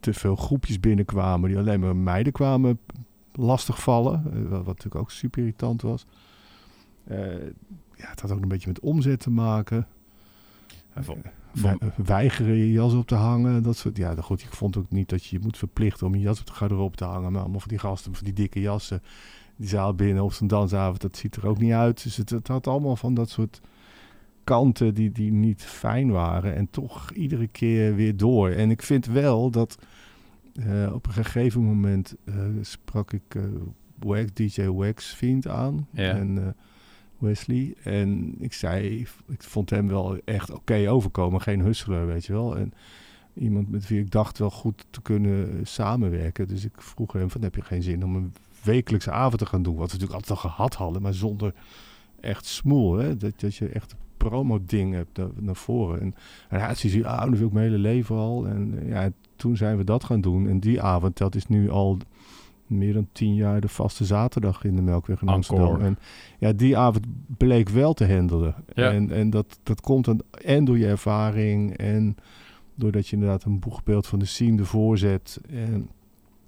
te 0.00 0.14
veel 0.14 0.36
groepjes 0.36 0.80
binnenkwamen 0.80 1.48
die 1.48 1.58
alleen 1.58 1.80
maar 1.80 1.96
meiden 1.96 2.32
kwamen 2.32 2.78
lastigvallen. 3.32 4.24
eh, 4.32 4.48
wat, 4.50 4.66
natuurlijk 4.66 4.94
ook 4.94 5.10
super 5.10 5.38
irritant 5.40 5.82
was. 5.82 6.06
Eh, 7.04 7.18
ja, 7.96 8.08
het 8.10 8.20
had 8.20 8.30
ook 8.32 8.42
een 8.42 8.48
beetje 8.48 8.68
met 8.68 8.80
omzet 8.80 9.20
te 9.20 9.30
maken. 9.30 9.86
En 10.92 11.04
voor- 11.04 11.16
Wij- 11.52 11.78
weigeren 11.96 12.54
je 12.56 12.72
jas 12.72 12.92
op 12.94 13.06
te 13.06 13.14
hangen. 13.14 13.62
Dat 13.62 13.76
soort, 13.76 13.96
ja, 13.96 14.14
goed, 14.14 14.40
ik 14.42 14.52
vond 14.54 14.76
ook 14.76 14.90
niet 14.90 15.08
dat 15.08 15.24
je 15.24 15.36
je 15.36 15.42
moet 15.42 15.58
verplichten 15.58 16.06
om 16.06 16.14
je 16.14 16.20
jas 16.20 16.40
op 16.40 16.46
de 16.46 16.52
garderobe 16.52 16.96
te 16.96 17.04
hangen. 17.04 17.32
Maar 17.32 17.40
allemaal 17.40 17.60
van 17.60 17.68
die 17.68 17.78
gasten, 17.78 18.14
van 18.14 18.24
die 18.24 18.32
dikke 18.34 18.60
jassen, 18.60 19.02
die 19.56 19.68
zaal 19.68 19.94
binnen 19.94 20.22
op 20.24 20.32
zo'n 20.32 20.46
dansavond, 20.46 21.00
dat 21.00 21.16
ziet 21.16 21.36
er 21.36 21.46
ook 21.46 21.58
niet 21.58 21.72
uit. 21.72 22.02
Dus 22.02 22.16
het, 22.16 22.30
het 22.30 22.48
had 22.48 22.66
allemaal 22.66 22.96
van 22.96 23.14
dat 23.14 23.30
soort 23.30 23.60
kanten 24.44 24.94
die, 24.94 25.12
die 25.12 25.32
niet 25.32 25.62
fijn 25.62 26.10
waren. 26.10 26.54
En 26.54 26.70
toch 26.70 27.10
iedere 27.12 27.46
keer 27.46 27.94
weer 27.94 28.16
door. 28.16 28.48
En 28.50 28.70
ik 28.70 28.82
vind 28.82 29.06
wel 29.06 29.50
dat 29.50 29.78
eh, 30.54 30.92
op 30.92 31.06
een 31.06 31.12
gegeven 31.12 31.62
moment 31.62 32.14
eh, 32.24 32.34
sprak 32.60 33.12
ik 33.12 33.34
eh, 33.34 33.42
Wax, 33.98 34.32
DJ 34.32 34.62
Wax 34.62 35.14
Vriend 35.14 35.48
aan. 35.48 35.86
Ja. 35.92 36.10
En 36.10 36.56
Wesley. 37.18 37.74
En 37.82 38.34
ik 38.38 38.52
zei, 38.52 39.06
ik 39.28 39.42
vond 39.42 39.70
hem 39.70 39.88
wel 39.88 40.18
echt 40.24 40.50
oké 40.50 40.90
overkomen. 40.90 41.40
Geen 41.40 41.60
hustler, 41.60 42.06
weet 42.06 42.24
je 42.24 42.32
wel. 42.32 42.56
En 42.56 42.72
iemand 43.34 43.70
met 43.70 43.88
wie 43.88 44.00
ik 44.00 44.10
dacht 44.10 44.38
wel 44.38 44.50
goed 44.50 44.86
te 44.90 45.02
kunnen 45.02 45.66
samenwerken. 45.66 46.48
Dus 46.48 46.64
ik 46.64 46.82
vroeg 46.82 47.12
hem 47.12 47.30
van 47.30 47.42
heb 47.42 47.54
je 47.54 47.62
geen 47.62 47.82
zin 47.82 48.04
om 48.04 48.16
een 48.16 48.32
wekelijkse 48.62 49.10
avond 49.10 49.38
te 49.38 49.46
gaan 49.46 49.62
doen? 49.62 49.76
Wat 49.76 49.92
we 49.92 49.98
natuurlijk 49.98 50.20
altijd 50.20 50.38
al 50.42 50.50
gehad 50.50 50.74
hadden, 50.74 51.02
maar 51.02 51.14
zonder 51.14 51.54
echt 52.20 52.46
smoel. 52.46 52.96
Hè? 52.96 53.16
Dat, 53.16 53.40
dat 53.40 53.56
je 53.56 53.68
echt 53.68 53.94
promo-ding 54.28 54.94
hebt 54.94 55.16
naar, 55.16 55.28
naar 55.34 55.56
voren. 55.56 56.14
En, 56.48 56.76
ze 56.76 56.88
zei, 56.88 57.04
ah, 57.04 57.30
dat 57.30 57.38
wil 57.38 57.46
ik 57.46 57.52
mijn 57.52 57.66
hele 57.66 57.78
leven 57.78 58.16
al. 58.16 58.46
En 58.46 58.86
ja, 58.86 59.10
toen 59.40 59.56
zijn 59.56 59.76
we 59.76 59.84
dat 59.84 60.04
gaan 60.04 60.20
doen. 60.20 60.48
En 60.48 60.60
die 60.60 60.82
avond, 60.82 61.18
dat 61.18 61.34
is 61.34 61.46
nu 61.46 61.70
al 61.70 61.98
meer 62.66 62.92
dan 62.92 63.08
tien 63.12 63.34
jaar 63.34 63.60
de 63.60 63.68
vaste 63.68 64.04
zaterdag 64.04 64.64
in 64.64 64.76
de 64.76 64.82
Melkweg 64.82 65.22
in 65.22 65.28
Amsterdam. 65.28 65.66
Encore. 65.66 65.84
En 65.84 65.98
ja, 66.38 66.52
die 66.52 66.76
avond 66.76 67.06
bleek 67.36 67.68
wel 67.68 67.92
te 67.92 68.12
handelen. 68.12 68.54
Ja. 68.74 68.90
En, 68.90 69.10
en 69.10 69.30
dat, 69.30 69.58
dat 69.62 69.80
komt 69.80 70.04
dan, 70.04 70.22
en 70.44 70.64
door 70.64 70.78
je 70.78 70.86
ervaring 70.86 71.76
en 71.76 72.16
doordat 72.74 73.08
je 73.08 73.16
inderdaad 73.16 73.44
een 73.44 73.58
boegbeeld 73.58 74.06
van 74.06 74.18
de 74.18 74.24
scene 74.24 74.58
ervoor 74.58 74.98
zet 74.98 75.40
en 75.50 75.90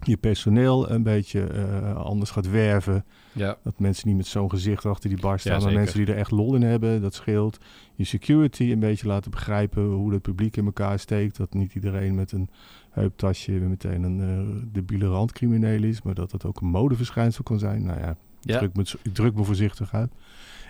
je 0.05 0.16
personeel 0.16 0.90
een 0.90 1.02
beetje 1.02 1.47
eh, 1.47 1.97
anders 1.97 2.31
gaat 2.31 2.51
werven. 2.51 3.05
Ja. 3.32 3.56
Dat 3.64 3.78
mensen 3.78 4.09
niet 4.09 4.16
met 4.16 4.27
zo'n 4.27 4.51
gezicht 4.51 4.86
achter 4.86 5.09
die 5.09 5.20
bar 5.20 5.39
staan, 5.39 5.59
Ja, 5.59 5.64
maar 5.64 5.74
mensen 5.74 5.98
die 5.98 6.06
er 6.06 6.19
echt 6.19 6.31
lol 6.31 6.55
in 6.55 6.62
hebben, 6.62 7.02
dat 7.02 7.14
scheelt. 7.14 7.59
Je 7.94 8.05
security 8.05 8.73
een 8.73 8.78
beetje 8.78 9.06
laten 9.06 9.31
begrijpen 9.31 9.85
hoe 9.85 10.12
het 10.12 10.23
publiek 10.23 10.56
in 10.56 10.64
elkaar 10.64 10.98
steekt. 10.98 11.36
Dat 11.36 11.55
niet 11.55 11.74
iedereen 11.74 12.14
met 12.14 12.32
een 12.32 12.48
heuptasje 12.93 13.52
meteen 13.52 14.02
een 14.02 14.20
eh 14.20 14.62
debiele 14.73 15.06
randcrimineel 15.06 15.82
is, 15.82 16.02
maar 16.02 16.14
dat 16.14 16.32
het 16.32 16.44
ook 16.44 16.60
een 16.60 16.66
modeverschijnsel 16.66 17.43
kan 17.43 17.59
zijn. 17.59 17.85
Nou 17.85 18.01
ja, 18.01 18.16
druk, 18.40 18.77
me, 18.77 18.85
ik 19.02 19.14
druk 19.14 19.35
me 19.35 19.44
voorzichtig 19.44 19.94
uit. 19.94 20.12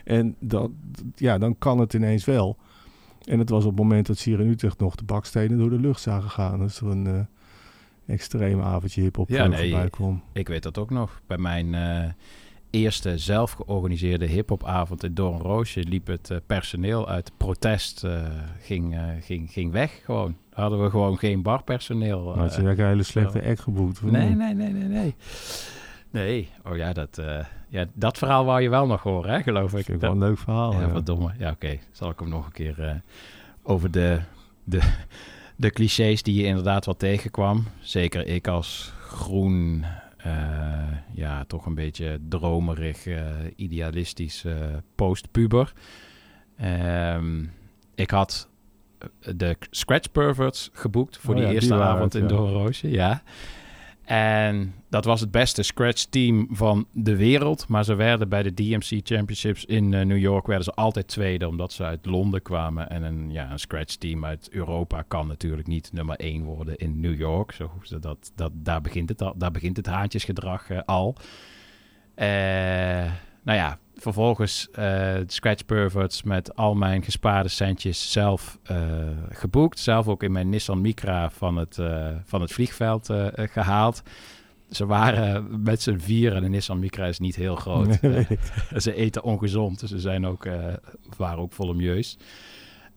En 0.05 0.37
dat, 0.39 0.71
ja, 1.15 1.39
dan 1.39 1.59
kan 1.59 1.79
het 1.79 1.95
ineens 1.95 2.25
wel. 2.25 2.57
En 3.25 3.39
het 3.39 3.49
was 3.49 3.65
op 3.65 3.71
het 3.71 3.79
moment 3.79 4.07
dat 4.07 4.19
Sier 4.19 4.41
en 4.41 4.49
Utrecht 4.49 4.79
nog 4.79 4.95
de 4.95 5.05
bakstenen 5.05 5.59
door 5.59 5.71
de 5.71 5.81
lucht 5.81 6.01
zagen 6.01 6.31
gaan. 6.31 6.59
Dat 6.59 6.77
er 6.77 6.87
een 6.87 7.07
eh 7.07 7.21
extreem 8.07 8.61
avondje 8.61 9.01
hip-hop 9.01 9.29
Ja, 9.29 9.45
eh, 9.45 9.51
nee, 9.51 9.71
voorbij 9.71 9.91
kwam. 9.91 10.23
Ik 10.33 10.49
weet 10.49 10.63
dat 10.63 10.79
ook 10.79 10.91
nog. 10.91 11.21
Bij 11.27 11.39
mijn 11.39 11.75
eerste 12.71 13.19
zelf 13.19 13.53
georganiseerde 13.53 14.27
hip-hopavond 14.27 15.05
in 15.05 15.15
Doornroosje 15.15 15.85
liep 15.85 16.07
het 16.07 16.41
personeel 16.47 17.09
uit 17.09 17.33
protest 17.37 18.07
ging, 18.61 18.97
ging, 19.21 19.51
ging 19.51 19.73
weg. 19.73 20.01
Gewoon. 20.05 20.37
Hadden 20.53 20.83
we 20.83 20.91
gewoon 20.91 21.19
geen 21.19 21.43
barpersoneel. 21.43 22.27
Het 22.29 22.37
is 22.37 22.41
eh. 22.41 22.49
eigenlijk 22.49 22.79
een 22.79 22.87
hele 22.87 23.03
slechte 23.03 23.43
act 23.43 23.61
geboekt. 23.61 24.03
Nee, 24.03 24.29
nee, 24.29 24.55
nee, 24.55 24.73
nee, 24.73 24.89
nee. 24.89 25.15
Nee, 26.11 26.49
oh 26.65 26.77
ja, 26.77 26.93
dat, 26.93 27.19
eh, 27.19 27.45
ja, 27.69 27.87
dat 27.95 28.19
verhaal 28.19 28.45
wou 28.45 28.61
je 28.61 28.69
wel 28.69 28.87
nog 28.87 29.03
horen, 29.03 29.33
hè, 29.33 29.43
geloof 29.43 29.75
ik. 29.75 29.85
Vind 29.85 29.97
ik 29.97 30.01
wel 30.01 30.11
een 30.11 30.19
leuk 30.19 30.39
verhaal. 30.39 30.73
Ja, 30.73 30.81
ja. 30.81 30.89
verdomme. 30.89 31.33
Ja, 31.39 31.51
oké. 31.51 31.79
Zal 31.91 32.11
ik 32.11 32.19
hem 32.19 32.29
nog 32.29 32.47
een 32.47 32.53
keer 32.53 32.81
eh, 32.81 32.95
over 33.63 33.91
de, 33.91 34.21
de, 34.65 34.81
de 35.57 35.71
clichés 35.71 36.23
die 36.23 36.35
je 36.35 36.47
inderdaad 36.47 36.85
wel 36.85 36.97
tegenkwam. 36.97 37.65
Zeker 37.81 38.27
ik 38.27 38.49
als 38.49 38.93
groen, 39.01 39.85
ja, 41.13 41.45
toch 41.45 41.67
een 41.67 41.75
beetje 41.75 42.21
dromerig, 42.29 43.07
idealistisch 43.57 44.45
postpuber. 44.95 45.73
Ehm, 46.57 47.45
ik 47.95 48.11
had 48.11 48.49
de 49.37 49.57
Scratch 49.71 50.11
Perverts 50.13 50.71
geboekt 50.73 51.19
voor 51.19 51.35
Oh 51.35 51.41
die 51.41 51.49
ja, 51.49 51.53
eerste 51.53 51.75
avond 51.75 52.13
het, 52.13 52.23
in 52.23 52.29
ja. 52.29 52.35
Doornroosje, 52.37 52.91
ja. 52.91 53.23
En 54.05 54.75
dat 54.89 55.05
was 55.05 55.21
het 55.21 55.31
beste 55.31 55.63
scratch 55.63 56.05
team 56.05 56.49
van 56.51 56.87
de 56.93 57.17
wereld. 57.17 57.69
Maar 57.69 57.85
ze 57.85 57.95
werden 57.95 58.29
bij 58.29 58.43
de 58.43 58.55
DMC 58.55 59.01
Championships 59.03 59.65
in 59.65 59.95
eh, 59.95 60.05
New 60.05 60.19
York 60.19 60.47
werden 60.47 60.65
ze 60.65 60.73
altijd 60.73 61.09
tweede, 61.09 61.49
omdat 61.49 61.73
ze 61.73 61.85
uit 61.85 62.07
Londen 62.07 62.43
kwamen. 62.43 62.91
En 62.91 63.03
een, 63.03 63.31
ja, 63.31 63.51
een 63.51 63.59
scratch 63.59 63.95
team 63.95 64.25
uit 64.25 64.49
Europa 64.51 65.03
kan 65.03 65.27
natuurlijk 65.27 65.69
niet 65.69 65.93
nummer 65.93 66.17
één 66.17 66.45
worden 66.45 66.77
in 66.77 67.01
New 67.01 67.19
York. 67.19 67.53
Zo, 67.53 67.71
dat, 68.01 68.33
dat, 68.35 68.53
daar, 68.55 68.81
begint 68.81 69.09
het 69.09 69.23
al, 69.23 69.35
daar 69.37 69.51
begint 69.51 69.77
het 69.77 69.87
haantjesgedrag 69.87 70.71
eh, 70.71 70.79
al. 70.85 71.17
Eh, 72.15 72.27
nou 73.43 73.59
ja, 73.59 73.79
vervolgens 74.03 74.69
de 74.73 75.25
Scratch 75.27 75.65
Perverts 75.65 76.23
met 76.23 76.57
al 76.57 76.75
mijn 76.75 77.03
gespaarde 77.03 77.49
centjes 77.49 78.13
zelf 78.13 78.59
eh, 78.63 78.77
geboekt. 79.31 79.79
Zelf 79.79 80.09
ook 80.09 80.23
in 80.23 80.33
mijn 80.33 80.49
Nissan 80.49 80.81
Micra 80.81 81.31
van 81.31 81.57
het, 81.57 81.79
eh, 81.79 82.09
van 82.25 82.41
het 82.41 82.53
vliegveld 82.53 83.11
eh, 83.11 83.39
eh, 83.39 83.51
gehaald. 83.51 84.03
Ze 84.71 84.87
waren 84.87 85.63
met 85.63 85.83
z'n 85.83 85.99
vier 85.99 86.35
en 86.35 86.43
de 86.43 86.49
Nissan 86.49 86.79
Micra 86.79 87.07
is 87.07 87.19
niet 87.19 87.37
heel 87.37 87.57
groot. 87.57 88.01
Nee, 88.01 88.27
ze 88.77 88.95
eten 88.95 89.23
ongezond, 89.23 89.81
dus 89.81 89.91
ze 89.91 89.99
zijn 89.99 90.27
ook, 90.27 90.49
waren 91.17 91.39
ook 91.39 91.53
volumieus. 91.53 92.17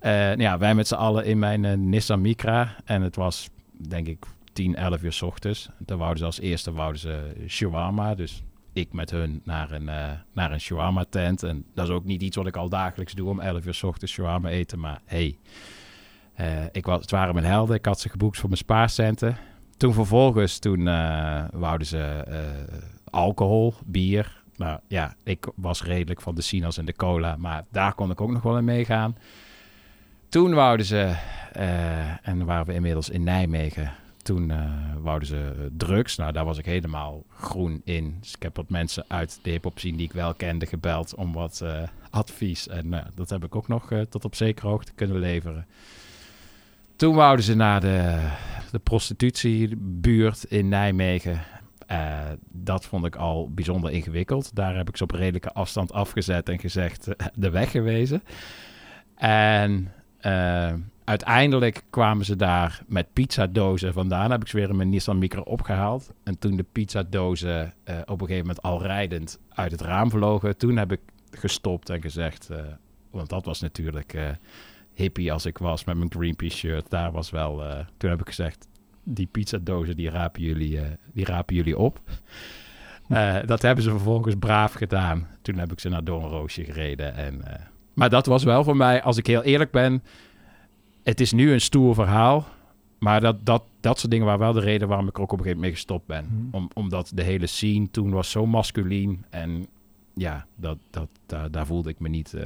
Nou 0.02 0.41
ja, 0.41 0.57
wij 0.57 0.76
met 0.76 0.88
z'n 0.88 0.95
allen 0.95 1.26
in 1.26 1.40
mijn 1.40 1.90
Nissan 1.90 2.22
Micra. 2.22 2.76
En 2.86 3.02
het 3.02 3.15
was, 3.15 3.49
denk 3.72 4.07
ik, 4.07 4.26
10, 4.53 4.76
11 4.76 5.03
uur 5.03 5.14
s 5.14 5.22
ochtends. 5.22 5.69
Toen 5.86 5.98
wouden 5.98 6.19
ze 6.19 6.26
als 6.26 6.40
eerste 6.40 6.72
wouden 6.72 7.02
ze 7.02 7.34
shawarma. 7.48 8.15
Dus 8.15 8.44
ik 8.76 8.94
met 8.94 9.12
hun 9.12 9.42
naar 9.44 9.72
een, 9.72 9.90
eh, 9.90 10.12
naar 10.34 10.52
een 10.52 10.60
shawarma 10.60 11.06
tent. 11.10 11.44
En 11.44 11.66
dat 11.74 11.88
is 11.88 11.94
ook 11.94 12.06
niet 12.06 12.22
iets 12.22 12.36
wat 12.36 12.48
ik 12.48 12.58
al 12.58 12.70
dagelijks 12.70 13.14
doe 13.14 13.30
om 13.30 13.40
11 13.40 13.66
uur 13.66 13.74
s 13.74 13.84
ochtends 13.84 14.14
shawarma 14.14 14.50
eten. 14.50 14.80
Maar 14.80 15.02
hey, 15.06 15.38
eh, 16.34 16.64
ik 16.72 16.86
was, 16.86 17.02
het 17.02 17.12
waren 17.12 17.34
mijn 17.34 17.46
helden. 17.46 17.76
Ik 17.76 17.86
had 17.86 18.00
ze 18.00 18.10
geboekt 18.10 18.38
voor 18.38 18.50
mijn 18.50 18.62
spaarcenten. 18.62 19.38
Toen 19.78 19.94
vervolgens, 19.94 20.60
toen 20.60 20.88
eh, 20.88 21.44
wouden 21.52 21.88
ze 21.88 22.24
alcohol, 23.10 23.74
bier. 23.86 24.44
Nou 24.56 24.80
ja, 24.88 25.16
ik 25.24 25.48
was 25.56 25.84
redelijk 25.84 26.22
van 26.22 26.36
de 26.36 26.42
sinaas 26.42 26.78
en 26.78 26.86
de 26.86 26.96
cola. 26.96 27.36
Maar 27.38 27.66
daar 27.72 27.94
kon 27.94 28.12
ik 28.12 28.22
ook 28.22 28.32
nog 28.32 28.42
wel 28.42 28.58
in 28.58 28.66
meegaan. 28.66 29.18
Toen 30.30 30.54
wouden 30.54 30.86
ze, 30.86 31.16
en 32.22 32.46
waren 32.46 32.66
we 32.66 32.74
inmiddels 32.74 33.10
in 33.10 33.24
Nijmegen. 33.24 33.92
Toen 34.26 34.52
eh, 34.52 34.72
wouden 35.02 35.28
ze 35.28 35.38
eh, 35.38 35.66
drugs. 35.78 36.16
Nou, 36.16 36.32
daar 36.32 36.46
was 36.46 36.58
ik 36.58 36.66
helemaal 36.66 37.24
groen 37.30 37.82
in. 37.84 38.18
Dus 38.20 38.36
ik 38.36 38.44
heb 38.44 38.56
wat 38.56 38.70
mensen 38.70 39.06
uit 39.08 39.40
de 39.42 39.50
hip-hop 39.50 39.80
scene 39.80 39.98
die 39.98 40.06
ik 40.06 40.14
wel 40.14 40.34
kende 40.34 40.66
gebeld 40.66 41.16
om 41.16 41.34
wat 41.34 41.62
eh, 41.62 41.82
advies. 42.10 42.68
En 42.68 43.12
dat 43.16 43.30
heb 43.30 43.44
ik 43.44 43.56
ook 43.56 43.68
nog 43.68 43.92
tot 44.10 44.26
op 44.26 44.36
zekere 44.36 44.68
hoogte 44.68 44.94
kunnen 44.94 45.20
leveren. 45.20 45.66
Toen 46.96 47.16
wouden 47.16 47.46
ze 47.46 47.56
naar 47.56 47.82
de, 47.82 48.30
de 48.72 48.80
prostitutiebuurt 48.80 50.44
in 50.44 50.68
Nijmegen. 50.68 51.42
Dat 52.52 52.86
vond 52.86 53.06
ik 53.06 53.16
al 53.16 53.52
bijzonder 53.54 53.92
ingewikkeld. 53.92 54.56
Daar 54.56 54.76
heb 54.76 54.90
ik 54.90 54.98
ze 54.98 55.04
op 55.04 55.12
redelijke 55.12 55.54
afstand 55.54 55.94
afgezet 55.94 56.50
en 56.50 56.60
gezegd 56.60 57.08
de 57.34 57.50
weg 57.50 57.72
gewezen. 57.72 58.24
En 59.16 59.92
uiteindelijk 61.06 61.84
kwamen 61.90 62.26
ze 62.26 62.36
daar 62.36 62.82
met 62.88 63.14
pizzadozen 63.14 63.94
vandaan. 63.94 64.32
Heb 64.32 64.41
ik 64.41 64.48
ze 64.48 64.57
weer 64.57 64.69
in 64.69 64.76
mijn 64.76 64.90
Nissan 64.90 65.18
Micro 65.18 65.41
opgehaald. 65.41 66.14
En 66.23 66.40
toen 66.40 66.56
de 66.56 66.65
pizzadozen 66.72 67.73
eh, 67.84 67.98
op 68.06 68.22
een 68.22 68.27
gegeven 68.27 68.48
moment 68.48 68.61
al 68.61 68.82
rijdend 68.82 69.40
uit 69.49 69.72
het 69.72 69.82
raam 69.82 70.10
vlogen, 70.10 70.57
toen 70.57 70.77
heb 70.77 70.91
ik 70.91 70.99
gestopt 71.32 71.90
en 71.90 72.02
gezegd, 72.02 72.49
eh, 72.49 72.60
want 73.11 73.30
dat 73.30 73.45
was 73.45 73.61
natuurlijk 73.61 74.14
eh, 74.14 74.30
hippie 74.94 75.32
als 75.32 75.45
ik 75.45 75.57
was 75.57 75.84
met 75.84 75.98
mijn 75.98 76.11
Greenpeace 76.11 76.57
shirt. 76.57 76.90
Daar 76.90 77.11
was 77.11 77.30
wel, 77.30 77.64
toen 77.98 78.10
heb 78.10 78.19
ik 78.19 78.27
gezegd, 78.27 78.68
die 79.03 79.27
pizzadozen 79.32 79.95
die 79.95 80.10
rapen 80.10 80.41
jullie, 80.41 80.80
die 81.14 81.26
rapen 81.26 81.56
jullie 81.56 81.77
op. 81.77 81.99
Dat 83.45 83.61
hebben 83.61 83.84
ze 83.84 83.90
vervolgens 83.90 84.36
braaf 84.40 84.73
gedaan. 84.73 85.27
Toen 85.41 85.57
heb 85.57 85.72
ik 85.72 85.80
ze 85.80 85.90
naar 85.90 86.03
Doornroosje 86.03 86.64
gereden. 86.64 87.15
En, 87.15 87.41
maar 87.94 88.10
dat 88.10 88.26
was 88.26 88.44
wel 88.44 88.64
voor 88.64 88.77
mij, 88.77 89.02
als 89.02 89.18
ik 89.18 89.27
heel 89.27 89.44
eerlijk 89.44 89.72
ben, 89.72 90.03
het 91.06 91.19
is 91.19 91.32
nu 91.32 91.52
een 91.53 91.61
stoer 91.61 91.94
verhaal. 91.95 92.45
Maar 92.99 93.22
dat, 93.22 93.45
dat, 93.45 93.64
dat 93.80 93.99
soort 93.99 94.11
dingen 94.11 94.26
waren 94.26 94.41
wel 94.41 94.53
de 94.53 94.60
reden 94.60 94.88
waarom 94.88 95.07
ik 95.07 95.15
er 95.15 95.22
ook 95.22 95.32
op 95.32 95.38
een 95.40 95.44
gegeven 95.45 95.61
moment 95.61 95.73
mee 95.86 95.95
gestopt 95.98 96.06
ben. 96.07 96.49
Om, 96.52 96.69
omdat 96.73 97.11
de 97.15 97.23
hele 97.23 97.48
scene 97.48 97.90
toen 97.91 98.10
was 98.11 98.32
zo 98.32 98.45
masculien. 98.45 99.26
En 99.30 99.68
ja, 100.14 100.45
dat, 100.56 100.77
dat, 100.90 101.07
daar, 101.26 101.52
daar 101.52 101.65
voelde 101.65 101.90
ik 101.90 101.99
me 101.99 102.10
niet... 102.10 102.34
eh, 102.34 102.44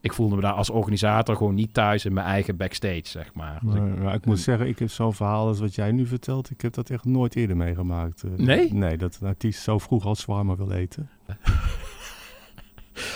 ik 0.00 0.12
voelde 0.12 0.34
me 0.34 0.40
daar 0.40 0.52
als 0.52 0.70
organisator 0.70 1.36
gewoon 1.36 1.54
niet 1.54 1.74
thuis 1.74 2.04
in 2.04 2.12
mijn 2.12 2.26
eigen 2.26 2.56
backstage, 2.56 3.00
zeg 3.04 3.34
maar. 3.34 3.60
Dus 3.62 3.74
ik- 4.14 4.26
moet 4.26 4.38
zeggen, 4.40 4.68
ik 4.68 4.78
heb 4.78 4.90
zo'n 4.90 5.14
verhaal 5.14 5.46
als 5.46 5.60
wat 5.60 5.74
jij 5.74 5.92
nu 5.92 6.06
vertelt. 6.06 6.50
Ik 6.50 6.60
heb 6.60 6.72
dat 6.74 6.90
echt 6.90 7.04
nooit 7.04 7.36
eerder 7.36 7.56
meegemaakt. 7.56 8.22
eh. 8.22 8.30
Nee? 8.36 8.72
Nee, 8.74 8.96
dat 8.96 9.18
een 9.20 9.28
artiest 9.28 9.62
zo 9.62 9.78
vroeg 9.78 10.04
al 10.04 10.16
zwarmer 10.16 10.56
wil 10.56 10.70
eten. 10.70 11.08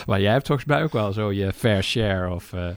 Maar 0.07 0.21
jij 0.21 0.33
hebt 0.33 0.47
volgens 0.47 0.67
mij 0.69 0.83
ook 0.83 0.93
wel 0.93 1.13
zo 1.13 1.33
je 1.33 1.53
fair 1.53 1.83
share 1.83 2.35
of 2.35 2.53
eh 2.53 2.69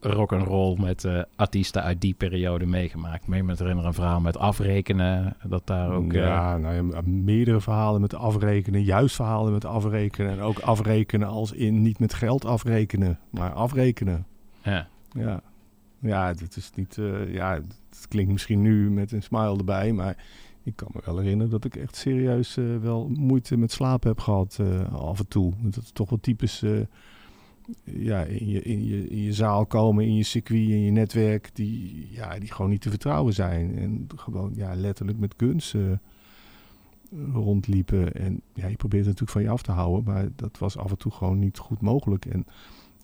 rock 0.00 0.32
and 0.32 0.46
roll 0.46 0.76
met 0.78 1.04
eh, 1.04 1.22
artiesten 1.36 1.82
uit 1.82 2.00
die 2.00 2.14
periode 2.14 2.66
meegemaakt. 2.66 3.26
Meen 3.26 3.44
me 3.44 3.52
te 3.52 3.58
herinneren 3.58 3.88
een 3.88 3.94
verhaal 3.96 4.20
met 4.20 4.36
afrekenen, 4.36 5.36
dat 5.46 5.66
daar 5.66 5.90
ook... 5.90 6.12
eh, 6.12 6.20
ja, 6.20 6.56
nou 6.56 6.92
ja, 6.92 7.00
meerdere 7.04 7.60
verhalen 7.60 8.00
met 8.00 8.14
afrekenen. 8.14 8.82
Juist 8.82 9.14
verhalen 9.14 9.52
met 9.52 9.64
afrekenen. 9.64 10.30
En 10.30 10.40
ook 10.40 10.58
afrekenen 10.58 11.28
als 11.28 11.52
in 11.52 11.82
niet 11.82 11.98
met 11.98 12.14
geld 12.14 12.44
afrekenen, 12.44 13.18
maar 13.30 13.52
afrekenen. 13.52 14.26
ja. 14.62 14.88
Ja, 15.12 15.40
ja 15.98 16.26
het 16.26 16.56
is 16.56 16.70
niet... 16.74 16.98
eh, 16.98 17.32
ja, 17.34 17.52
het 17.88 18.06
klinkt 18.08 18.32
misschien 18.32 18.60
nu 18.62 18.90
met 18.90 19.12
een 19.12 19.22
smile 19.22 19.58
erbij, 19.58 19.92
maar... 19.92 20.16
Ik 20.62 20.76
kan 20.76 20.88
me 20.92 21.00
wel 21.04 21.18
herinneren 21.18 21.50
dat 21.50 21.64
ik 21.64 21.76
echt 21.76 21.96
serieus 21.96 22.54
wel 22.80 23.08
moeite 23.08 23.56
met 23.56 23.72
slapen 23.72 24.08
heb 24.08 24.20
gehad 24.20 24.58
eh, 24.60 24.94
af 24.94 25.18
en 25.18 25.28
toe. 25.28 25.52
Dat 25.62 25.82
is 25.82 25.90
toch 25.92 26.10
wel 26.10 26.20
typisch 26.20 26.64
ja, 27.84 28.22
in, 28.22 28.48
je, 28.48 28.62
in, 28.62 28.84
je, 28.84 29.08
in 29.08 29.22
je 29.22 29.32
zaal 29.32 29.66
komen, 29.66 30.04
in 30.04 30.14
je 30.14 30.22
circuit, 30.22 30.60
in 30.68 30.80
je 30.80 30.90
netwerk, 30.90 31.50
die, 31.52 32.08
ja, 32.10 32.38
die 32.38 32.52
gewoon 32.52 32.70
niet 32.70 32.80
te 32.80 32.90
vertrouwen 32.90 33.34
zijn. 33.34 33.78
En 33.78 34.06
gewoon 34.16 34.52
ja, 34.54 34.74
letterlijk 34.74 35.18
met 35.18 35.34
guns 35.36 35.74
eh, 35.74 35.82
rondliepen. 37.32 38.12
En 38.14 38.40
ja, 38.54 38.66
je 38.66 38.76
probeert 38.76 39.06
het 39.06 39.20
natuurlijk 39.20 39.30
van 39.30 39.42
je 39.42 39.48
af 39.50 39.62
te 39.62 39.72
houden, 39.72 40.04
maar 40.14 40.28
dat 40.36 40.58
was 40.58 40.76
af 40.76 40.90
en 40.90 40.98
toe 40.98 41.12
gewoon 41.12 41.38
niet 41.38 41.58
goed 41.58 41.80
mogelijk. 41.80 42.24
En 42.24 42.46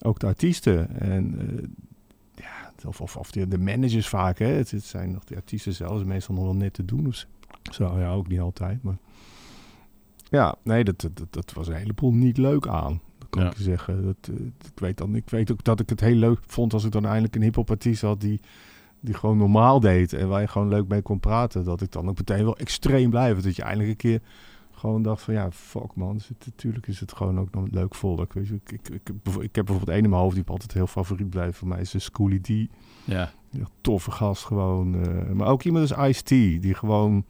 ook 0.03 0.19
de 0.19 0.27
artiesten 0.27 1.01
en 1.01 1.39
eh, 1.39 1.65
ja, 2.35 2.73
of, 2.87 3.01
of, 3.01 3.17
of 3.17 3.31
de, 3.31 3.59
managers 3.59 4.09
vaak, 4.09 4.39
hè. 4.39 4.47
Het, 4.47 4.73
zijn 4.85 5.11
nog 5.13 5.25
de 5.25 5.35
artiesten 5.37 5.75
zelfs 5.75 6.05
meestal 6.05 6.35
nog 6.35 6.45
wel 6.45 6.55
net 6.57 6.73
te 6.73 6.85
doen. 6.85 7.15
Zo. 7.73 7.99
ja, 7.99 8.13
ook 8.13 8.29
niet 8.29 8.41
altijd, 8.41 8.83
maar... 8.83 8.97
Ja, 10.31 10.55
nee, 10.63 10.85
dat, 10.85 11.01
dat- 11.01 11.27
dat 11.33 11.53
was 11.53 11.69
een 11.69 11.75
heleboel 11.75 12.13
niet 12.13 12.37
leuk 12.37 12.67
aan. 12.67 13.01
Dat 13.37 13.45
kan 13.45 13.45
Ja. 13.45 13.51
ik 13.51 13.57
je 13.57 13.63
zeggen. 13.63 14.05
Dat, 14.05 14.17
eh, 14.39 14.47
ik, 14.47 14.79
weet 14.81 14.97
dan, 14.99 15.15
ik 15.17 15.31
weet 15.31 15.53
ook 15.53 15.65
dat 15.65 15.81
ik 15.81 15.89
het 15.89 16.01
heel 16.01 16.15
leuk 16.17 16.39
vond 16.47 16.73
als 16.73 16.85
ik 16.85 16.93
dan 16.93 17.05
eindelijk 17.05 17.35
een 17.37 17.43
hip-hop 17.43 17.71
artiest 17.71 18.03
had 18.03 18.21
die, 18.21 18.41
die 19.01 19.15
gewoon 19.15 19.37
normaal 19.37 19.81
deed. 19.81 20.13
En 20.13 20.29
waar 20.29 20.41
je 20.41 20.49
gewoon 20.49 20.69
leuk 20.69 20.89
mee 20.89 21.03
kon 21.03 21.21
praten. 21.21 21.65
Dat 21.65 21.81
ik 21.81 21.93
dan 21.93 22.09
ook 22.09 22.17
meteen 22.19 22.45
wel 22.45 22.57
extreem 22.57 23.11
blijf. 23.11 23.41
Dat 23.41 23.57
je 23.57 23.63
eindelijk 23.63 23.91
een 23.91 23.97
keer 23.97 24.21
gewoon 24.71 25.03
dacht 25.03 25.23
van 25.23 25.35
ja, 25.35 25.51
fuck 25.51 25.95
man. 25.95 26.21
Natuurlijk 26.45 26.87
is 26.87 27.01
het 27.01 27.13
gewoon 27.13 27.41
ook 27.41 27.55
nog 27.55 27.65
leuk 27.71 27.95
volk. 27.95 28.33
Weet 28.33 28.47
je, 28.49 28.55
ik, 28.55 28.73
ik, 28.73 28.89
ik, 28.89 29.09
ik 29.41 29.55
heb 29.55 29.65
bijvoorbeeld 29.65 29.89
één 29.97 30.05
in 30.05 30.11
mijn 30.11 30.23
hoofd 30.23 30.35
die 30.35 30.45
altijd 30.47 30.73
heel 30.73 30.87
favoriet 30.87 31.31
blijft 31.31 31.59
voor 31.59 31.69
mij. 31.69 31.81
Is 31.81 31.91
de 31.91 31.99
Schoolie 31.99 32.41
D. 32.41 32.71
Ja. 33.05 33.31
Ja, 33.51 33.65
toffe 33.81 34.11
gast 34.11 34.45
gewoon. 34.45 34.95
eh, 35.05 35.33
maar 35.33 35.49
ook 35.49 35.63
iemand 35.63 35.91
als 35.93 36.09
Ice-T, 36.09 36.29
die 36.63 36.75
gewoon... 36.75 37.25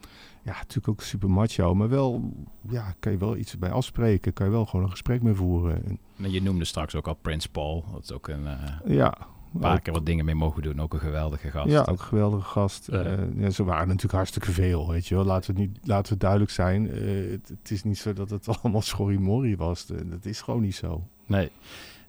Ja, 0.47 0.53
natuurlijk 0.53 0.89
ook 0.89 1.03
super 1.03 1.31
macho, 1.31 1.75
maar 1.75 1.89
wel... 1.89 2.33
Ja, 2.69 2.95
kan 3.01 3.13
je 3.13 3.19
wel 3.19 3.37
iets 3.37 3.59
bij 3.59 3.71
afspreken. 3.71 4.33
Kan 4.33 4.47
je 4.47 4.53
wel 4.53 4.67
gewoon 4.67 4.85
een 4.85 4.91
gesprek 4.91 5.23
mee 5.23 5.35
voeren. 5.35 5.85
En, 5.85 5.99
En 6.23 6.31
je 6.33 6.43
noemde 6.43 6.65
straks 6.65 6.95
ook 6.95 7.07
al 7.09 7.15
Prince 7.15 7.49
Paul. 7.51 7.85
Dat 7.93 8.03
is 8.03 8.13
ook 8.13 8.29
een 8.29 8.47
eh, 8.47 8.97
ja, 8.97 9.15
paar 9.61 9.75
ook- 9.77 9.83
keer 9.83 9.93
wat 9.93 10.07
dingen 10.07 10.25
mee 10.25 10.35
mogen 10.35 10.63
doen. 10.63 10.81
Ook 10.81 10.93
een 10.95 11.01
geweldige 11.01 11.51
gast. 11.51 11.69
Ja, 11.71 11.81
ook 11.81 11.89
een 11.89 11.99
geweldige 11.99 12.49
gast. 12.49 12.89
Eh, 12.89 13.39
ja, 13.39 13.51
ze 13.51 13.65
waren 13.65 13.87
natuurlijk 13.87 14.15
hartstikke 14.15 14.53
veel, 14.53 14.89
weet 14.91 15.07
je 15.07 15.15
wel. 15.15 15.25
Laten 15.25 15.55
we, 15.55 15.61
niet, 15.61 15.79
laten 15.83 16.13
we 16.13 16.19
duidelijk 16.19 16.51
zijn. 16.51 16.91
Eh, 16.91 17.31
het, 17.31 17.49
het 17.49 17.71
is 17.71 17.83
niet 17.85 17.99
zo 17.99 18.13
dat 18.13 18.31
het 18.31 18.49
allemaal 18.63 18.83
schorrimorrie 18.83 19.57
was. 19.57 19.87
Dat 19.87 20.25
is 20.25 20.41
gewoon 20.41 20.63
niet 20.63 20.77
zo. 20.77 21.03
Nee. 21.27 21.51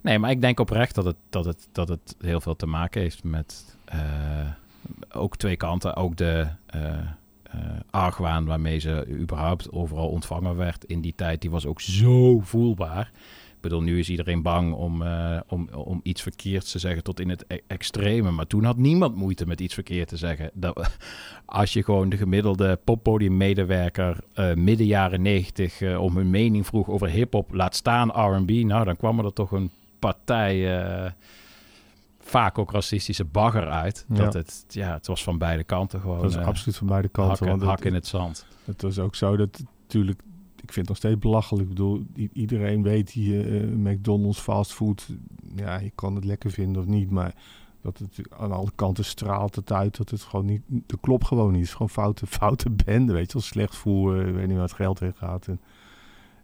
nee, 0.01 0.19
maar 0.19 0.31
ik 0.31 0.41
denk 0.41 0.59
oprecht 0.59 0.95
dat 0.95 1.05
het, 1.05 1.17
dat, 1.29 1.45
het, 1.45 1.67
dat 1.71 1.87
het 1.87 2.15
heel 2.19 2.41
veel 2.41 2.55
te 2.55 2.65
maken 2.65 3.01
heeft 3.01 3.23
met 3.23 3.75
ook 5.11 5.37
twee 5.37 5.55
kanten. 5.55 5.95
Ook 5.95 6.15
de 6.17 6.47
argwaan 7.89 8.45
waarmee 8.45 8.79
ze 8.79 9.07
überhaupt 9.19 9.71
overal 9.71 10.09
ontvangen 10.09 10.55
werd 10.55 10.83
in 10.85 11.01
die 11.01 11.13
tijd, 11.15 11.41
die 11.41 11.51
was 11.51 11.65
ook 11.65 11.81
zo 11.81 12.39
voelbaar. 12.39 13.11
Ik 13.57 13.63
bedoel, 13.63 13.81
nu 13.81 13.99
is 13.99 14.09
iedereen 14.09 14.41
bang 14.41 14.73
om, 14.73 15.01
eh, 15.01 15.39
om, 15.47 15.69
om 15.73 15.99
iets 16.03 16.21
verkeerds 16.21 16.71
te 16.71 16.79
zeggen 16.79 17.03
tot 17.03 17.19
in 17.19 17.29
het 17.29 17.45
e- 17.47 17.57
extreme. 17.67 18.31
Maar 18.31 18.47
toen 18.47 18.63
had 18.63 18.77
niemand 18.77 19.15
moeite 19.15 19.45
met 19.45 19.61
iets 19.61 19.73
verkeerd 19.73 20.07
te 20.07 20.17
zeggen. 20.17 20.49
Dat, 20.53 20.97
als 21.45 21.73
je 21.73 21.83
gewoon 21.83 22.09
de 22.09 22.17
gemiddelde 22.17 22.79
poppodiummedewerker 22.83 24.17
eh 24.33 24.53
midden 24.53 24.85
jaren 24.85 25.21
negentig 25.21 25.81
eh, 25.81 26.01
om 26.01 26.17
hun 26.17 26.29
mening 26.29 26.65
vroeg 26.65 26.89
over 26.89 27.09
hip-hop, 27.09 27.53
laat 27.53 27.75
staan 27.75 28.09
RB, 28.09 28.49
nou 28.49 28.85
dan 28.85 28.97
kwam 28.97 29.19
er 29.19 29.33
toch 29.33 29.51
een 29.51 29.71
partij. 29.99 30.55
Vaak 32.27 32.57
ook 32.57 32.71
racistische 32.71 33.25
bagger 33.25 33.69
uit. 33.69 34.05
Ja. 34.09 34.15
Dat 34.15 34.33
het, 34.33 34.65
ja, 34.67 34.93
het 34.93 35.07
was 35.07 35.23
van 35.23 35.37
beide 35.37 35.63
kanten 35.63 35.99
gewoon. 36.01 36.21
dat 36.21 36.29
is 36.29 36.35
eh, 36.35 36.45
absoluut 36.45 36.77
van 36.77 36.87
beide 36.87 37.07
kanten. 37.07 37.29
hakken- 37.31 37.47
want 37.47 37.61
het- 37.61 37.69
hak 37.69 37.83
in 37.85 37.93
het 37.93 38.07
zand. 38.07 38.45
Het 38.65 38.81
was 38.81 38.99
ook 38.99 39.15
zo 39.15 39.37
dat 39.37 39.63
natuurlijk, 39.81 40.19
ik 40.55 40.73
vind 40.73 40.75
het 40.75 40.87
nog 40.87 40.97
steeds 40.97 41.19
belachelijk. 41.19 41.63
Ik 41.63 41.69
bedoel, 41.69 42.05
iedereen 42.33 42.83
weet 42.83 43.09
hier, 43.09 43.55
eh, 43.61 43.67
McDonald's, 43.69 44.39
fastfood, 44.39 45.07
ja, 45.55 45.79
je 45.79 45.91
kan 45.95 46.15
het 46.15 46.25
lekker 46.25 46.51
vinden 46.51 46.81
of 46.81 46.87
niet, 46.87 47.09
maar 47.09 47.33
dat 47.81 47.97
het 47.97 48.21
aan 48.37 48.51
alle 48.51 48.71
kanten 48.75 49.05
straalt 49.05 49.55
het 49.55 49.71
uit 49.71 49.97
dat 49.97 50.09
het 50.09 50.21
gewoon 50.21 50.45
niet, 50.45 50.61
dat 50.67 50.99
klopt 50.99 51.25
gewoon 51.25 51.47
niet. 51.51 51.55
Het 51.59 51.67
is 51.67 51.71
gewoon 51.73 51.89
foute, 51.89 52.25
foute 52.39 52.69
bende, 52.69 53.13
weet 53.13 53.27
je 53.27 53.33
wel, 53.33 53.41
slecht 53.41 53.75
voeren, 53.75 54.27
ik 54.27 54.33
weet 54.35 54.47
niet 54.47 54.55
waar 54.57 54.65
het 54.65 54.73
geld 54.75 54.99
heen 54.99 55.13
gaat. 55.15 55.47
En, 55.47 55.59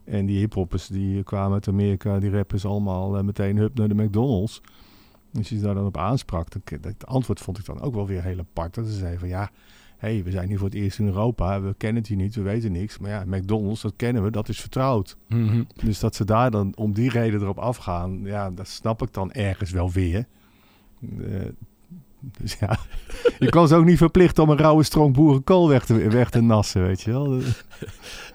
en 0.04 0.26
die 0.26 0.38
hiphoppers 0.40 0.88
die 0.88 1.24
kwamen 1.24 1.54
uit 1.54 1.68
Amerika, 1.68 2.20
die 2.20 2.32
rappers 2.32 2.66
allemaal 2.66 3.18
eh, 3.18 3.24
meteen 3.24 3.58
hup 3.58 3.78
naar 3.78 3.88
de 3.88 3.96
McDonald's. 4.04 4.62
Als 5.38 5.50
je 5.50 5.60
daar 5.60 5.74
dan 5.76 5.86
op 5.86 5.98
aansprak, 5.98 6.48
dan, 6.52 6.62
het 6.82 7.06
antwoord 7.06 7.40
vond 7.40 7.58
ik 7.58 7.66
dan 7.66 7.82
ook 7.82 7.94
wel 7.94 8.08
weer 8.08 8.24
heel 8.24 8.40
apart. 8.40 8.74
Dat 8.74 8.86
ze 8.86 8.94
zeiden 8.94 9.20
van 9.20 9.28
ja, 9.30 9.50
hé, 9.98 10.14
hey, 10.14 10.24
we 10.24 10.32
zijn 10.32 10.48
hier 10.48 10.58
voor 10.58 10.68
het 10.68 10.78
eerst 10.78 11.00
in 11.00 11.06
Europa, 11.06 11.62
we 11.62 11.74
kennen 11.78 11.98
het 12.02 12.08
hier 12.08 12.18
niet, 12.18 12.36
we 12.36 12.42
weten 12.42 12.72
niks. 12.72 12.98
Maar 12.98 13.10
ja, 13.10 13.24
McDonald's, 13.28 13.82
dat 13.82 13.94
kennen 13.96 14.24
we, 14.24 14.32
dat 14.32 14.50
is 14.50 14.60
vertrouwd. 14.62 15.18
Mhm. 15.28 15.64
Dus 15.84 16.00
dat 16.00 16.16
ze 16.16 16.26
daar 16.26 16.52
dan 16.52 16.74
om 16.76 16.94
die 16.94 17.10
reden 17.10 17.42
erop 17.42 17.58
afgaan, 17.58 18.20
ja, 18.24 18.52
dat 18.52 18.68
snap 18.68 19.02
ik 19.02 19.14
dan 19.14 19.32
ergens 19.32 19.72
wel 19.72 19.92
weer. 19.92 20.26
Eh, 21.02 21.42
dus 22.38 22.54
ja, 22.60 22.78
je 23.40 23.50
kan 23.50 23.68
ze 23.68 23.76
ook 23.76 23.86
niet 23.86 23.98
verplichten 23.98 24.44
om 24.44 24.50
een 24.50 24.58
rauwe 24.58 24.84
stronk 24.84 25.16
boerenkool 25.16 25.68
weg 25.70 25.86
te, 25.86 26.10
weg 26.10 26.30
te 26.30 26.42
nassen, 26.42 26.82
weet 26.82 27.02
je 27.02 27.12
wel. 27.12 27.40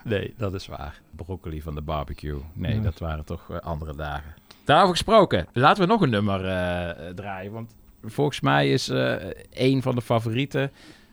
Nee, 0.04 0.34
dat 0.36 0.54
is 0.54 0.66
waar. 0.66 1.00
Broccoli 1.16 1.62
van 1.62 1.74
de 1.74 1.80
barbecue. 1.82 2.38
Nee, 2.52 2.74
Ja. 2.74 2.80
dat 2.80 2.98
waren 2.98 3.24
toch 3.24 3.50
eh, 3.50 3.58
andere 3.58 3.96
dagen. 3.96 4.34
Daarover 4.68 4.94
gesproken, 4.96 5.46
laten 5.52 5.82
we 5.82 5.88
nog 5.88 6.00
een 6.00 6.10
nummer 6.10 6.44
eh, 6.44 7.08
draaien. 7.14 7.52
Want 7.52 7.74
volgens 8.04 8.40
mij 8.40 8.70
is 8.72 8.88
eh 8.88 9.14
een 9.52 9.82
van 9.82 9.94
de 9.94 10.00
favorieten 10.02 10.70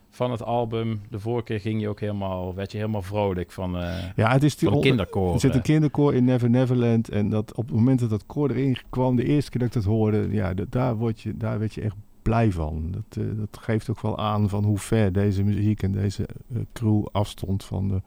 van 0.10 0.32
het 0.32 0.44
album. 0.44 1.02
De 1.10 1.19
vorige 1.19 1.44
keer 1.45 1.60
ging 1.60 1.82
je 1.82 1.90
ook 1.90 1.99
helemaal, 1.99 2.56
werd 2.56 2.72
je 2.72 2.77
helemaal 2.77 3.02
vrolijk 3.02 3.52
van, 3.52 3.77
eh 3.77 3.98
Ja, 4.15 4.32
het 4.32 4.44
is 4.44 4.57
die 4.57 4.69
van 4.69 4.82
kinderkoor. 4.82 5.34
Er 5.34 5.40
zit 5.40 5.56
een 5.56 5.61
kinderkoor 5.61 6.14
in 6.14 6.23
Never 6.26 6.49
Neverland. 6.49 7.10
En 7.10 7.30
dat 7.30 7.53
op 7.56 7.65
het 7.68 7.76
moment 7.76 7.99
dat 7.99 8.10
dat 8.10 8.26
koor 8.26 8.49
erin 8.49 8.77
kwam, 8.90 9.15
de 9.15 9.23
eerste 9.26 9.52
keer 9.52 9.60
dat 9.60 9.69
ik 9.69 9.76
dat 9.76 9.84
hoorde, 9.84 10.27
ja, 10.32 10.53
dat- 10.53 10.72
daar, 10.72 10.95
word 10.95 11.22
je, 11.22 11.38
daar 11.38 11.60
werd 11.60 11.73
je 11.73 11.82
echt 11.82 11.95
blij 12.22 12.52
van. 12.52 12.91
Dat, 12.91 13.26
dat 13.38 13.57
geeft 13.61 13.90
ook 13.90 14.02
wel 14.02 14.18
aan 14.18 14.49
van 14.49 14.64
hoe 14.64 14.77
ver 14.77 15.11
deze 15.11 15.44
muziek 15.44 15.84
en 15.84 15.91
deze 15.91 16.27
crew 16.73 17.06
afstond 17.11 17.64
van 17.64 17.88
de, 17.88 18.02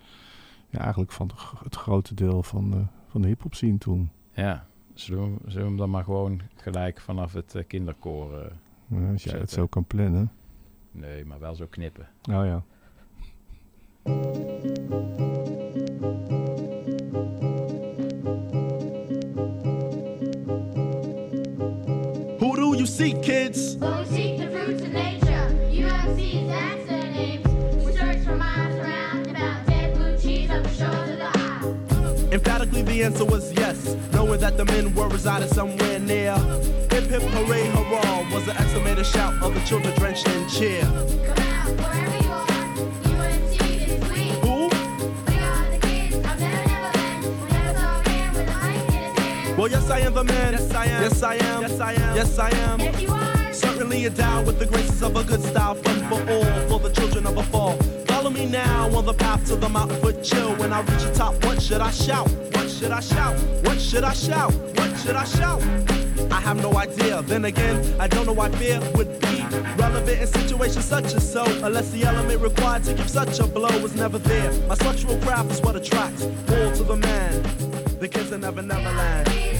ja, 0.70 0.78
eigenlijk 0.80 1.12
van 1.12 1.26
de 1.28 1.34
het 1.64 1.76
grote 1.76 2.14
deel 2.14 2.42
van, 2.42 2.70
de 2.70 2.82
van 3.08 3.20
de 3.22 3.28
hip-hop 3.28 3.54
scene 3.54 3.78
toen. 3.78 4.10
Ja, 4.32 4.66
zullen 5.00 5.34
we, 5.34 5.38
zullen 5.50 5.62
we 5.62 5.68
hem 5.68 5.76
dan 5.76 5.90
maar 5.90 6.04
gewoon 6.04 6.40
gelijk 6.56 7.00
vanaf 7.00 7.32
het 7.32 7.54
eh, 7.54 7.62
kinderkoor... 7.66 8.38
eh, 8.38 8.50
Ja, 8.86 9.10
als 9.12 9.22
jij 9.24 9.38
het 9.38 9.50
zo 9.50 9.66
kan 9.66 9.84
plannen. 9.84 10.32
nee, 10.90 11.24
maar 11.24 11.38
wel 11.40 11.54
zo 11.54 11.66
knippen. 11.70 12.08
Oh 12.30 12.44
ja. 12.44 12.62
Who 22.40 22.54
do 22.56 22.74
you 22.74 22.86
seek, 22.86 23.20
kids? 23.22 23.76
The 32.98 33.04
answer 33.04 33.24
was 33.24 33.52
yes, 33.52 33.96
knowing 34.12 34.40
that 34.40 34.56
the 34.56 34.64
men 34.64 34.92
were 34.92 35.08
residing 35.08 35.48
somewhere 35.48 36.00
near. 36.00 36.34
Hip 36.90 37.04
hip 37.04 37.22
hooray 37.22 37.66
hurrah 37.68 38.32
was 38.32 38.44
the 38.44 38.52
exclamated 38.52 39.04
shout 39.04 39.40
of 39.40 39.54
the 39.54 39.60
children 39.60 39.94
drenched 39.98 40.26
in 40.28 40.48
cheer. 40.48 40.82
Come 40.82 41.38
out 41.38 41.70
wherever 41.78 42.18
you 42.24 42.30
are, 42.32 42.48
UNC 43.22 43.60
is 43.62 44.10
we. 44.10 44.24
Who? 44.42 44.66
We 45.28 45.38
are 45.38 45.70
the 45.70 45.78
kids 45.86 46.16
of 46.16 46.40
Never 46.40 46.68
Neverland. 46.70 47.22
We 47.40 47.52
never 47.52 47.78
saw 47.78 48.00
a 48.00 48.02
man 48.02 48.34
with 48.34 48.48
a 48.48 48.56
mic 48.64 48.88
in 48.88 49.02
his 49.04 49.18
hand. 49.18 49.58
Well, 49.58 49.68
yes, 49.68 49.90
I 49.90 50.00
am 50.00 50.14
the 50.14 50.24
man. 50.24 50.52
Yes, 50.54 50.74
I 50.74 50.86
am. 50.86 51.02
Yes, 51.02 51.22
I 51.22 51.34
am. 51.34 51.62
Yes, 51.62 51.80
I 51.80 51.92
am. 51.92 52.16
Yes, 52.16 52.38
I 52.38 52.50
am. 52.50 52.80
If 52.80 53.00
you 53.00 53.10
are, 53.12 53.52
Certainly 53.52 54.06
endowed 54.06 54.46
with 54.46 54.58
the 54.58 54.66
graces 54.66 55.02
of 55.04 55.14
a 55.14 55.22
good 55.22 55.42
style, 55.42 55.76
fun 55.76 56.00
for 56.08 56.20
all, 56.32 56.68
for 56.68 56.80
the 56.80 56.90
children 56.90 57.26
of 57.28 57.36
a 57.36 57.42
fall. 57.44 57.78
Follow 58.18 58.30
me 58.30 58.46
now 58.46 58.92
on 58.96 59.06
the 59.06 59.14
path 59.14 59.46
to 59.46 59.54
the 59.54 59.68
mountain 59.68 59.96
foot 60.00 60.24
chill. 60.24 60.52
When 60.56 60.72
I 60.72 60.80
reach 60.80 61.04
the 61.04 61.12
top, 61.14 61.34
what 61.44 61.62
should 61.62 61.80
I 61.80 61.92
shout? 61.92 62.28
What 62.52 62.68
should 62.68 62.90
I 62.90 62.98
shout? 62.98 63.38
What 63.62 63.80
should 63.80 64.02
I 64.02 64.12
shout? 64.12 64.52
What 64.52 64.98
should 64.98 65.14
I 65.14 65.22
shout? 65.22 65.62
I 66.32 66.40
have 66.40 66.60
no 66.60 66.76
idea. 66.76 67.22
Then 67.22 67.44
again, 67.44 67.76
I 68.00 68.08
don't 68.08 68.26
know 68.26 68.32
why 68.32 68.50
fear 68.50 68.80
would 68.96 69.20
be 69.20 69.44
relevant 69.76 70.20
in 70.20 70.26
situations 70.26 70.84
such 70.84 71.14
as 71.14 71.32
so, 71.32 71.44
unless 71.62 71.92
the 71.92 72.02
element 72.02 72.40
required 72.40 72.82
to 72.86 72.94
give 72.94 73.08
such 73.08 73.38
a 73.38 73.46
blow 73.46 73.80
was 73.80 73.94
never 73.94 74.18
there. 74.18 74.52
My 74.66 74.74
structural 74.74 75.16
craft 75.18 75.52
is 75.52 75.60
what 75.60 75.76
attracts 75.76 76.24
all 76.24 76.72
to 76.72 76.82
the 76.82 76.96
man. 76.96 77.42
The 78.00 78.08
kids 78.08 78.32
are 78.32 78.38
never, 78.38 78.62
never 78.62 78.82
land. 78.82 79.57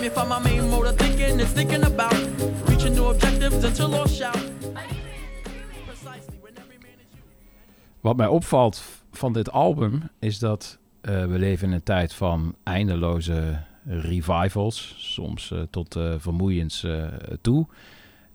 Find 0.00 0.28
my 0.28 0.38
main 0.38 0.70
mode 0.70 0.96
thinking 0.96 1.40
is 1.40 1.52
thinking 1.52 1.84
about 1.84 2.14
reaching 2.66 2.94
new 2.94 3.10
objectives 3.10 3.64
until 3.64 3.94
all 3.94 4.08
shout. 4.08 4.38
Wat 8.00 8.16
mij 8.16 8.26
opvalt 8.26 8.82
van 9.12 9.32
dit 9.32 9.50
album 9.50 10.02
is 10.18 10.38
dat 10.38 10.78
eh, 11.00 11.24
we 11.24 11.38
leven 11.38 11.68
in 11.68 11.74
een 11.74 11.82
tijd 11.82 12.14
van 12.14 12.54
eindeloze 12.62 13.62
revivals, 13.84 14.94
soms 14.98 15.50
eh, 15.50 15.60
tot 15.70 15.98
vermoeiens 16.18 16.84
eh, 16.84 17.06
toe. 17.40 17.66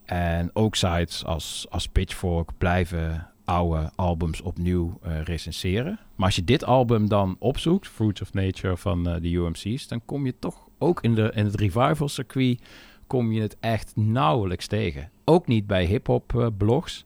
En 0.04 0.50
ook 0.54 0.76
sites 0.76 1.26
als, 1.26 1.66
als 1.70 1.88
Pitchfork 1.88 2.50
blijven 2.58 3.28
oude 3.46 3.92
albums 3.96 4.42
opnieuw 4.42 5.00
recenseren. 5.24 6.00
Maar 6.16 6.26
als 6.26 6.36
je 6.36 6.44
dit 6.44 6.64
album 6.64 7.10
dan 7.10 7.36
opzoekt, 7.40 7.88
Fruits 7.88 8.22
of 8.22 8.34
Nature 8.34 8.78
van 8.78 9.04
de 9.04 9.32
UMC's, 9.32 9.88
dan 9.88 10.02
kom 10.06 10.26
je 10.26 10.40
toch 10.40 10.65
ook 10.78 11.02
in, 11.02 11.16
de, 11.16 11.32
in 11.36 11.46
het 11.46 11.56
revival 11.60 12.08
circuit 12.10 12.62
kom 13.08 13.32
je 13.32 13.42
het 13.42 13.58
echt 13.60 13.92
nauwelijks 13.96 14.68
tegen. 14.68 15.10
Ook 15.26 15.48
niet 15.48 15.68
bij 15.68 15.86
hip-hop 15.86 16.36
eh, 16.36 16.48
blogs. 16.58 17.06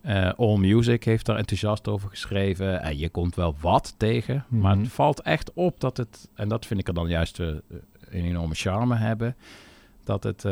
Eh, 0.00 0.32
All 0.36 0.56
Music 0.58 1.04
heeft 1.04 1.26
daar 1.26 1.36
enthousiast 1.36 1.88
over 1.88 2.08
geschreven. 2.08 2.82
En 2.82 2.98
je 2.98 3.08
komt 3.08 3.34
wel 3.34 3.54
wat 3.60 3.94
tegen. 3.96 4.44
Maar 4.48 4.74
Mhm. 4.74 4.84
het 4.84 4.92
valt 4.92 5.20
echt 5.22 5.52
op 5.52 5.80
dat 5.80 5.96
het, 5.96 6.28
en 6.34 6.48
dat 6.48 6.66
vind 6.66 6.80
ik 6.80 6.88
er 6.88 6.94
dan 6.94 7.08
juist 7.08 7.40
eh, 7.40 7.46
een 7.46 8.24
enorme 8.24 8.54
charme 8.54 8.96
hebben, 8.96 9.36
dat 10.04 10.22
het 10.22 10.44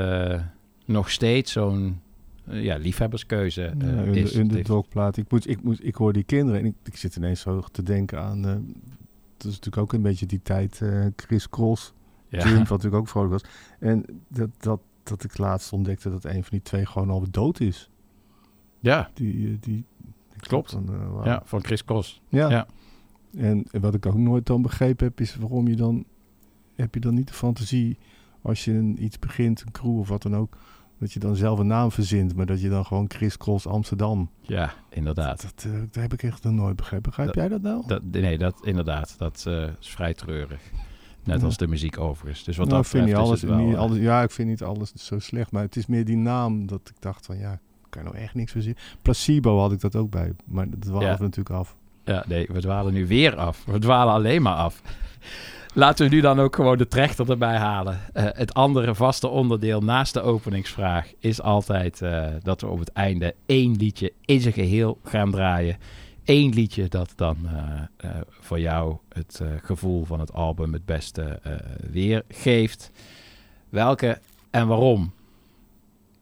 nog 0.84 1.10
steeds 1.10 1.52
zo'n 1.52 2.00
ja, 2.50 2.76
liefhebberskeuze 2.76 3.72
Ja, 3.78 4.02
is. 4.02 4.32
in 4.32 4.48
de, 4.48 4.62
dogplaat. 4.62 5.16
Ik, 5.16 5.30
moet, 5.30 5.48
ik, 5.48 5.62
moet, 5.62 5.86
ik 5.86 5.94
hoor 5.94 6.12
die 6.12 6.24
kinderen 6.24 6.60
en 6.60 6.66
ik, 6.66 6.74
ik 6.84 6.96
zit 6.96 7.16
ineens 7.16 7.40
zo 7.40 7.60
te 7.72 7.82
denken 7.82 8.20
aan... 8.20 8.42
dat 8.42 8.52
is 9.38 9.44
natuurlijk 9.44 9.76
ook 9.76 9.92
een 9.92 10.02
beetje 10.02 10.26
die 10.26 10.40
tijd 10.42 10.80
Chris 11.16 11.48
Cross, 11.48 11.92
Ja. 12.34 12.58
Wat 12.58 12.68
natuurlijk 12.68 12.94
ook 12.94 13.08
vrolijk 13.08 13.32
was. 13.32 13.44
En 13.78 14.04
dat, 14.28 14.50
dat, 14.58 14.80
dat 15.02 15.24
ik 15.24 15.38
laatst 15.38 15.72
ontdekte 15.72 16.10
dat 16.10 16.24
een 16.24 16.42
van 16.42 16.50
die 16.50 16.62
twee 16.62 16.86
gewoon 16.86 17.10
al 17.10 17.24
dood 17.30 17.60
is. 17.60 17.90
Ja, 18.80 19.10
Die, 19.14 19.48
eh, 19.48 19.56
die, 19.60 19.84
Klopt. 20.36 20.70
Van, 20.70 20.88
eh, 20.88 21.24
ja, 21.24 21.42
van 21.44 21.64
Chris 21.64 21.84
Cross. 21.84 22.20
Ja. 22.28 22.50
Ja. 22.50 22.66
En, 23.36 23.66
wat 23.80 23.94
ik 23.94 24.06
ook 24.06 24.14
nooit 24.16 24.46
dan 24.46 24.62
begrepen 24.62 25.06
heb, 25.06 25.20
is 25.20 25.36
waarom 25.36 25.68
je 25.68 25.76
dan... 25.76 26.04
Heb 26.74 26.94
je 26.94 27.00
dan 27.00 27.14
niet 27.14 27.28
de 27.28 27.34
fantasie, 27.34 27.98
als 28.42 28.64
je 28.64 28.72
een, 28.72 29.04
iets 29.04 29.18
begint, 29.18 29.60
een 29.60 29.72
crew 29.72 29.98
of 29.98 30.08
wat 30.08 30.22
dan 30.22 30.36
ook... 30.36 30.56
dat 30.98 31.12
je 31.12 31.18
dan 31.18 31.36
zelf 31.36 31.58
een 31.58 31.66
naam 31.66 31.90
verzint, 31.90 32.36
maar 32.36 32.46
dat 32.46 32.60
je 32.60 32.68
dan 32.68 32.84
gewoon 32.84 33.10
Chris 33.10 33.36
Cross 33.36 33.66
Amsterdam... 33.66 34.30
Ja, 34.40 34.72
inderdaad. 34.90 35.42
Dat, 35.42 35.64
eh, 35.72 35.80
dat 35.80 35.94
heb 36.02 36.12
ik 36.12 36.22
echt 36.22 36.42
nog 36.42 36.52
nooit 36.52 36.76
begrepen. 36.76 37.02
Begrijp 37.02 37.28
Dat- 37.28 37.36
jij 37.36 37.48
dat 37.48 37.62
nou? 37.62 38.00
Nee, 38.10 38.38
dat, 38.38 38.60
inderdaad. 38.62 39.14
Dat 39.18 39.44
eh, 39.46 39.68
is 39.80 39.88
vrij 39.90 40.14
treurig. 40.14 40.60
Net 41.24 41.42
als 41.42 41.56
de 41.56 41.66
muziek 41.66 41.98
overigens. 41.98 42.44
Dus 42.44 42.56
wat 42.56 42.68
nou, 42.68 42.82
dat 42.82 42.92
ik 42.92 42.98
vind 43.00 43.16
alles, 43.16 43.42
wel, 43.42 43.56
niet 43.56 43.74
eh, 43.74 43.80
alles, 43.80 43.98
ja, 43.98 44.22
ik 44.22 44.30
vind 44.30 44.48
niet 44.48 44.62
alles 44.62 44.92
zo 44.94 45.18
slecht, 45.18 45.50
maar 45.52 45.62
het 45.62 45.76
is 45.76 45.86
meer 45.86 46.04
die 46.04 46.16
naam 46.16 46.66
dat 46.66 46.80
ik 46.84 46.94
dacht 47.00 47.26
van 47.26 47.38
ja, 47.38 47.58
kan 47.88 48.02
je 48.02 48.08
nou 48.08 48.22
echt 48.22 48.34
niks 48.34 48.52
verzinnen. 48.52 48.82
Placebo 49.02 49.58
had 49.58 49.72
ik 49.72 49.80
dat 49.80 49.96
ook 49.96 50.10
bij, 50.10 50.32
maar 50.44 50.70
dat 50.70 50.80
dwaalde 50.80 51.06
Ja. 51.06 51.16
natuurlijk 51.18 51.50
af. 51.50 51.76
Ja, 52.04 52.24
nee, 52.28 52.46
we 52.52 52.60
dwalen 52.60 52.92
nu 52.92 53.06
weer 53.06 53.36
af. 53.36 53.64
We 53.64 53.78
dwalen 53.78 54.14
alleen 54.14 54.42
maar 54.42 54.56
af. 54.56 54.82
Laten 55.76 56.08
we 56.08 56.14
nu 56.14 56.20
dan 56.20 56.40
ook 56.40 56.54
gewoon 56.54 56.78
de 56.78 56.88
trechter 56.88 57.30
erbij 57.30 57.56
halen. 57.56 57.98
Eh, 58.12 58.24
het 58.28 58.54
andere 58.54 58.94
vaste 58.94 59.28
onderdeel 59.28 59.80
naast 59.80 60.14
de 60.14 60.20
openingsvraag 60.22 61.12
is 61.18 61.42
altijd 61.42 62.02
eh, 62.02 62.26
dat 62.42 62.60
we 62.60 62.66
op 62.66 62.78
het 62.78 62.92
einde 62.92 63.34
één 63.46 63.76
liedje 63.76 64.12
in 64.24 64.40
zijn 64.40 64.54
geheel 64.54 64.98
gaan 65.04 65.30
draaien. 65.30 65.76
Eén 66.24 66.52
liedje 66.52 66.88
dat 66.88 67.12
dan 67.16 67.36
eh, 67.46 67.82
eh, 67.96 68.20
voor 68.28 68.60
jou 68.60 68.96
het 69.08 69.40
eh, 69.42 69.48
gevoel 69.62 70.04
van 70.04 70.20
het 70.20 70.32
album 70.32 70.72
het 70.72 70.84
beste 70.84 71.40
weergeeft. 71.90 72.90
Welke 73.68 74.20
en 74.50 74.66
waarom? 74.66 75.12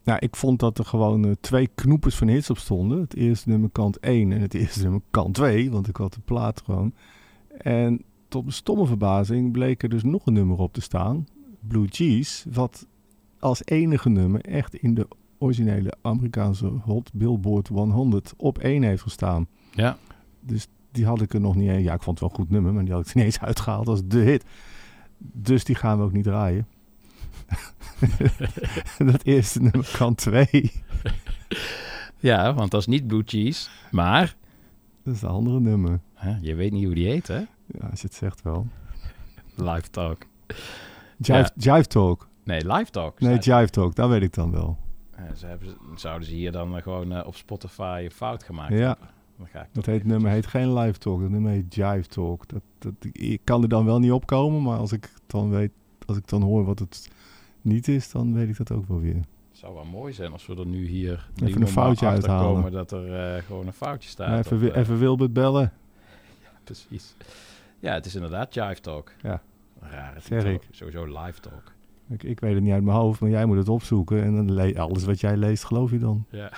Nou, 0.03 0.19
ik 0.19 0.35
vond 0.35 0.59
dat 0.59 0.77
er 0.77 0.85
gewoon 0.85 1.37
twee 1.39 1.69
knoepers 1.75 2.15
van 2.15 2.27
hits 2.27 2.49
op 2.49 2.57
stonden. 2.57 2.99
Het 2.99 3.15
eerste 3.15 3.49
nummer 3.49 3.69
kant 3.69 3.99
1 3.99 4.31
en 4.31 4.41
het 4.41 4.53
eerste 4.53 4.81
nummer 4.81 5.01
kant 5.11 5.33
2, 5.33 5.71
want 5.71 5.87
ik 5.87 5.95
had 5.95 6.13
de 6.13 6.19
plaat 6.25 6.61
gewoon. 6.65 6.93
En 7.57 8.01
tot 8.27 8.41
mijn 8.41 8.55
stomme 8.55 8.85
verbazing 8.85 9.51
bleek 9.51 9.83
er 9.83 9.89
dus 9.89 10.03
nog 10.03 10.25
een 10.25 10.33
nummer 10.33 10.57
op 10.57 10.73
te 10.73 10.81
staan, 10.81 11.27
Blue 11.59 11.87
Cheese, 11.89 12.49
wat 12.51 12.87
als 13.39 13.65
enige 13.65 14.09
nummer 14.09 14.41
echt 14.41 14.75
in 14.75 14.93
de 14.93 15.07
originele 15.37 15.93
Amerikaanse 16.01 16.65
Hot 16.65 17.13
Billboard 17.13 17.67
100 17.67 18.33
op 18.37 18.57
1 18.57 18.83
heeft 18.83 19.01
gestaan. 19.01 19.47
Ja. 19.73 19.97
Dus 20.39 20.67
die 20.91 21.05
had 21.05 21.21
ik 21.21 21.33
er 21.33 21.41
nog 21.41 21.55
niet 21.55 21.69
eens. 21.69 21.83
Ja, 21.83 21.93
ik 21.93 22.01
vond 22.01 22.19
het 22.19 22.29
wel 22.29 22.29
een 22.29 22.43
goed 22.45 22.53
nummer, 22.53 22.73
maar 22.73 22.83
die 22.83 22.93
had 22.93 23.01
ik 23.01 23.07
er 23.09 23.15
niet 23.15 23.25
eens 23.25 23.39
uitgehaald 23.49 23.87
als 23.87 24.01
de 24.05 24.19
hit. 24.19 24.43
Dus 25.17 25.63
die 25.63 25.75
gaan 25.75 25.97
we 25.97 26.03
ook 26.03 26.11
niet 26.13 26.23
draaien. 26.23 26.67
dat 28.97 29.23
eerste 29.23 29.61
nummer 29.61 29.91
kan 29.97 30.15
2. 30.15 30.71
Ja, 32.17 32.53
want 32.53 32.71
dat 32.71 32.79
is 32.79 32.87
niet 32.87 33.07
Blue 33.07 33.23
Cheese, 33.25 33.69
maar 33.91 34.35
Dat 35.03 35.13
is 35.13 35.19
de 35.19 35.27
andere 35.27 35.59
nummer. 35.59 35.99
je 36.41 36.55
weet 36.55 36.71
niet 36.71 36.85
hoe 36.85 36.93
die 36.95 37.07
heet, 37.07 37.27
hè? 37.27 37.37
Ja, 37.65 37.87
als 37.91 38.01
je 38.01 38.07
het 38.07 38.15
zegt 38.15 38.41
wel. 38.41 38.67
Live 39.55 39.89
Talk. 39.89 40.25
Jive, 41.17 41.51
Jive 41.55 41.87
Talk. 41.87 42.27
Nee, 42.43 42.71
Live 42.73 42.91
Talk. 42.91 43.19
Nee, 43.19 43.37
Jive 43.37 43.69
Talk, 43.69 43.95
dat 43.95 44.09
weet 44.09 44.21
ik 44.21 44.33
dan 44.33 44.51
wel. 44.51 44.77
Ja, 45.17 45.35
ze 45.35 45.45
hebben, 45.45 45.75
zouden 45.95 46.27
ze 46.27 46.33
hier 46.33 46.51
dan 46.51 46.75
eh, 46.75 46.81
gewoon 46.83 47.11
eh, 47.11 47.27
op 47.27 47.35
Spotify 47.35 48.01
een 48.05 48.11
fout 48.11 48.43
gemaakt 48.43 48.73
Ja. 48.73 48.77
hebben? 48.87 49.07
Dan 49.43 49.51
ga 49.51 49.61
ik 49.61 49.67
Dat 49.73 49.85
heet, 49.85 50.03
nummer 50.05 50.31
heet 50.31 50.47
geen 50.47 50.73
Live 50.73 50.99
Talk, 50.99 51.21
dat 51.21 51.29
nummer 51.29 51.51
heet 51.51 51.75
Jive 51.75 52.07
Talk. 52.07 52.47
Dat, 52.47 52.61
dat, 52.79 52.93
ik 53.11 53.41
kan 53.43 53.61
er 53.63 53.69
dan 53.69 53.85
wel 53.85 53.99
niet 53.99 54.11
opkomen, 54.11 54.61
maar 54.61 54.77
als 54.77 54.91
ik 54.91 55.11
dan 55.27 55.49
weet, 55.49 55.71
als 56.05 56.17
ik 56.17 56.27
dan 56.27 56.41
hoor 56.41 56.65
wat 56.65 56.79
het 56.79 57.09
niet 57.61 57.87
is, 57.87 58.11
dan 58.11 58.33
weet 58.33 58.49
ik 58.49 58.57
dat 58.57 58.71
ook 58.71 58.87
wel 58.87 58.99
weer. 58.99 59.15
Het 59.15 59.61
zou 59.61 59.73
wel 59.73 59.85
mooi 59.85 60.13
zijn 60.13 60.31
als 60.31 60.45
we 60.45 60.55
er 60.55 60.65
nu 60.65 60.87
hier 60.87 61.29
Even 61.43 61.61
een 61.61 61.67
foutje 61.67 62.05
uithalen. 62.07 62.71
dat 62.71 62.91
er 62.91 63.35
eh, 63.35 63.43
gewoon 63.43 63.67
een 63.67 63.73
foutje 63.73 64.09
staat. 64.09 64.27
Ja, 64.29 64.37
even, 64.37 64.57
of, 64.57 64.63
eh, 64.73 64.77
even 64.81 64.97
Wilbert 64.99 65.33
bellen. 65.33 65.71
Precies. 66.63 67.15
Ja, 67.79 67.93
het 67.93 68.05
is 68.05 68.15
inderdaad 68.15 68.53
Jive 68.53 68.81
Talk. 68.81 69.11
Ja. 69.21 69.41
Rare 69.79 70.19
Zeg 70.19 70.43
ik. 70.45 70.67
Sowieso 70.71 71.05
Live 71.05 71.39
Talk. 71.39 71.71
Ik, 72.09 72.23
ik 72.23 72.39
weet 72.39 72.53
het 72.53 72.63
niet 72.63 72.73
uit 72.73 72.83
mijn 72.83 72.97
hoofd, 72.97 73.19
maar 73.19 73.29
jij 73.29 73.45
moet 73.45 73.57
het 73.57 73.69
opzoeken. 73.69 74.23
En 74.23 74.35
dan 74.35 74.51
le- 74.53 74.79
alles 74.79 75.03
wat 75.03 75.19
jij 75.19 75.37
leest, 75.37 75.63
geloof 75.63 75.91
je 75.91 75.99
dan. 75.99 76.25
Ja. 76.29 76.51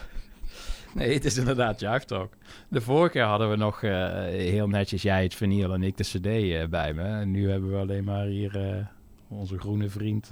Nee, 0.99 1.13
het 1.13 1.25
is 1.25 1.37
inderdaad 1.37 1.79
Jive 1.79 2.05
Talk. 2.05 2.33
De 2.67 2.81
vorige 2.81 3.11
keer 3.11 3.23
hadden 3.23 3.49
we 3.49 3.55
nog 3.55 3.83
eh, 3.83 3.91
heel 4.23 4.67
netjes 4.67 5.01
jij 5.01 5.23
het 5.23 5.35
vinyl 5.35 5.73
en 5.73 5.83
ik 5.83 5.97
de 5.97 6.03
cd 6.03 6.25
eh, 6.25 6.67
bij 6.69 6.93
me. 6.93 7.01
En 7.01 7.31
nu 7.31 7.49
hebben 7.49 7.71
we 7.71 7.77
alleen 7.77 8.03
maar 8.03 8.25
hier 8.25 8.69
eh, 8.69 8.85
onze 9.27 9.57
groene 9.57 9.89
vriend 9.89 10.31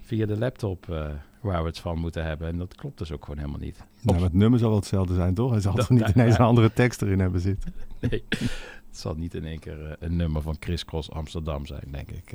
via 0.00 0.26
de 0.26 0.38
laptop 0.38 0.86
waar 1.40 1.60
we 1.60 1.68
het 1.68 1.78
van 1.78 1.98
moeten 1.98 2.24
hebben. 2.24 2.48
En 2.48 2.58
dat 2.58 2.74
klopt 2.74 2.98
dus 2.98 3.12
ook 3.12 3.24
gewoon 3.24 3.38
helemaal 3.38 3.60
niet. 3.60 3.84
Nou, 4.00 4.16
maar 4.16 4.26
het 4.26 4.36
nummer 4.36 4.58
zal 4.58 4.68
wel 4.68 4.78
hetzelfde 4.78 5.14
zijn, 5.14 5.34
toch? 5.34 5.50
Hij 5.50 5.60
zal 5.60 5.74
toch 5.74 5.90
niet 5.90 6.08
ineens 6.14 6.34
ja. 6.34 6.40
een 6.40 6.46
andere 6.46 6.72
tekst 6.72 7.02
erin 7.02 7.20
hebben 7.20 7.40
zitten. 7.40 7.74
Nee, 8.00 8.24
het 8.28 8.98
zal 8.98 9.14
niet 9.14 9.34
in 9.34 9.44
één 9.44 9.58
keer 9.58 9.96
een 9.98 10.16
nummer 10.16 10.42
van 10.42 10.56
Chris 10.60 10.84
Cross 10.84 11.10
Amsterdam 11.10 11.66
zijn, 11.66 11.84
denk 11.90 12.10
ik. 12.10 12.32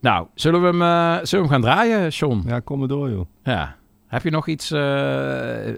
Nou, 0.00 0.26
zullen 0.34 0.60
we 0.60 0.66
hem, 0.66 1.26
zullen 1.26 1.46
we 1.46 1.52
hem 1.54 1.62
gaan 1.62 1.72
draaien, 1.72 2.12
Sean? 2.12 2.42
Ja, 2.46 2.60
kom 2.60 2.78
maar 2.78 2.88
door, 2.88 3.10
joh. 3.10 3.26
Ja. 3.42 3.76
Heb 4.10 4.22
je 4.22 4.30
nog 4.30 4.46
iets... 4.46 4.70
eh, 4.70 5.72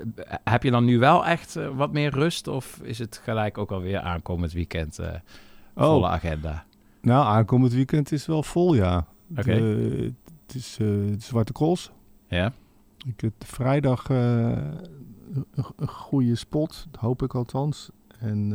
heb 0.44 0.62
je 0.62 0.70
dan 0.70 0.84
nu 0.84 0.98
wel 0.98 1.26
echt 1.26 1.56
eh, 1.56 1.68
wat 1.76 1.92
meer 1.92 2.10
rust? 2.10 2.48
Of 2.48 2.80
is 2.82 2.98
het 2.98 3.20
gelijk 3.24 3.58
ook 3.58 3.70
alweer 3.70 4.00
aankomend 4.00 4.52
weekend 4.52 4.98
eh, 4.98 5.14
volle 5.74 6.08
agenda? 6.08 6.64
Nou, 7.00 7.24
aankomend 7.24 7.72
weekend 7.72 8.12
is 8.12 8.26
wel 8.26 8.42
vol, 8.42 8.74
ja. 8.74 9.06
Oké. 9.36 9.52
Het 10.46 10.54
is 10.54 10.76
de 10.78 11.14
Zwarte 11.18 11.52
Cross. 11.52 11.90
Ja? 12.26 12.52
Ik 13.06 13.20
heb 13.20 13.32
vrijdag 13.38 14.08
een, 14.08 14.78
een 15.76 15.88
goede 15.88 16.36
spot, 16.36 16.86
hoop 16.98 17.22
ik 17.22 17.34
althans. 17.34 17.90
En 18.18 18.52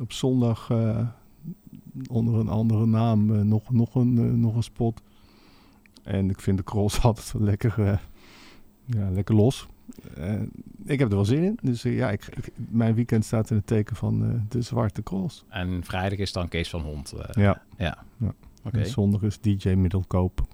op 0.00 0.12
zondag 0.12 0.70
onder 2.10 2.34
een 2.34 2.48
andere 2.48 2.86
naam 2.86 3.48
nog, 3.48 3.72
nog, 3.72 3.94
een, 3.94 4.40
nog 4.40 4.56
een 4.56 4.62
spot. 4.62 5.02
En 6.02 6.30
ik 6.30 6.40
vind 6.40 6.58
de 6.58 6.64
cross 6.64 7.00
altijd 7.04 7.32
wel 7.32 7.42
lekker, 7.42 8.00
ja, 8.86 9.10
lekker 9.10 9.34
los. 9.34 9.66
Eh, 10.16 10.40
ik 10.84 10.98
heb 10.98 11.08
er 11.08 11.14
wel 11.14 11.24
zin 11.24 11.42
in. 11.42 11.58
Dus 11.62 11.84
eh, 11.84 11.96
ja, 11.96 12.10
ik, 12.10 12.26
ik- 12.36 12.52
mijn 12.70 12.94
weekend 12.94 13.24
staat 13.24 13.50
in 13.50 13.56
het 13.56 13.66
teken 13.66 13.96
van 13.96 14.24
eh, 14.24 14.40
de 14.48 14.62
Zwarte 14.62 15.02
Cross. 15.02 15.44
En 15.48 15.84
vrijdag 15.84 16.18
is 16.18 16.32
dan 16.32 16.48
Kees 16.48 16.70
van 16.70 16.80
Hond. 16.80 17.12
eh, 17.12 17.42
Ja. 17.42 17.62
Ja. 17.78 18.04
Ja. 18.18 18.34
Zondag 18.84 19.22
is 19.22 19.40
DJ 19.40 19.68
Middelkoop. 19.68 20.46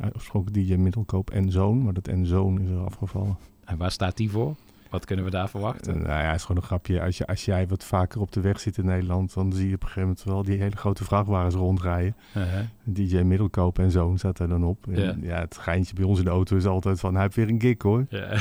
Uh, 0.00 0.06
oorspronkelijk 0.14 0.66
DJ 0.66 0.74
Middelkoop 0.74 1.30
en 1.30 1.50
Zoon, 1.50 1.82
maar 1.82 1.92
dat 1.92 2.08
en 2.08 2.26
Zoon 2.26 2.60
is 2.60 2.68
er 2.70 2.78
afgevallen. 2.84 3.36
En 3.64 3.76
waar 3.76 3.90
staat 3.90 4.16
die 4.16 4.30
voor? 4.30 4.56
Wat 4.94 5.04
kunnen 5.04 5.24
we 5.24 5.30
daar 5.30 5.48
verwachten? 5.48 5.94
Uh, 5.96 6.02
nou 6.02 6.20
ja, 6.22 6.26
het 6.26 6.36
is 6.36 6.42
gewoon 6.44 6.62
een 6.62 6.68
grapje. 6.68 7.02
Als, 7.02 7.18
je, 7.18 7.26
als 7.26 7.44
jij 7.44 7.66
wat 7.66 7.84
vaker 7.84 8.20
op 8.20 8.32
de 8.32 8.40
weg 8.40 8.60
zit 8.60 8.76
in 8.78 8.84
Nederland, 8.84 9.34
dan 9.34 9.52
zie 9.52 9.68
je 9.68 9.74
op 9.74 9.80
een 9.82 9.88
gegeven 9.88 10.08
moment 10.08 10.24
wel 10.24 10.42
die 10.42 10.58
hele 10.58 10.76
grote 10.76 11.04
vrachtwagens 11.04 11.54
rondrijden. 11.54 12.16
Uh-huh. 12.36 12.60
DJ 12.84 13.16
Middelkoop 13.16 13.78
en 13.78 13.90
Zoon 13.90 14.18
staat 14.18 14.38
er 14.38 14.48
dan 14.48 14.64
op. 14.64 14.86
En 14.88 15.00
Ja. 15.00 15.14
ja. 15.22 15.40
het 15.40 15.58
geintje 15.58 15.94
bij 15.94 16.04
ons 16.04 16.18
in 16.18 16.24
de 16.24 16.30
auto 16.30 16.56
is 16.56 16.66
altijd 16.66 17.00
van, 17.00 17.12
hij 17.14 17.22
heeft 17.22 17.34
weer 17.36 17.48
een 17.48 17.60
gig 17.60 17.82
hoor. 17.82 18.06
Ja. 18.08 18.32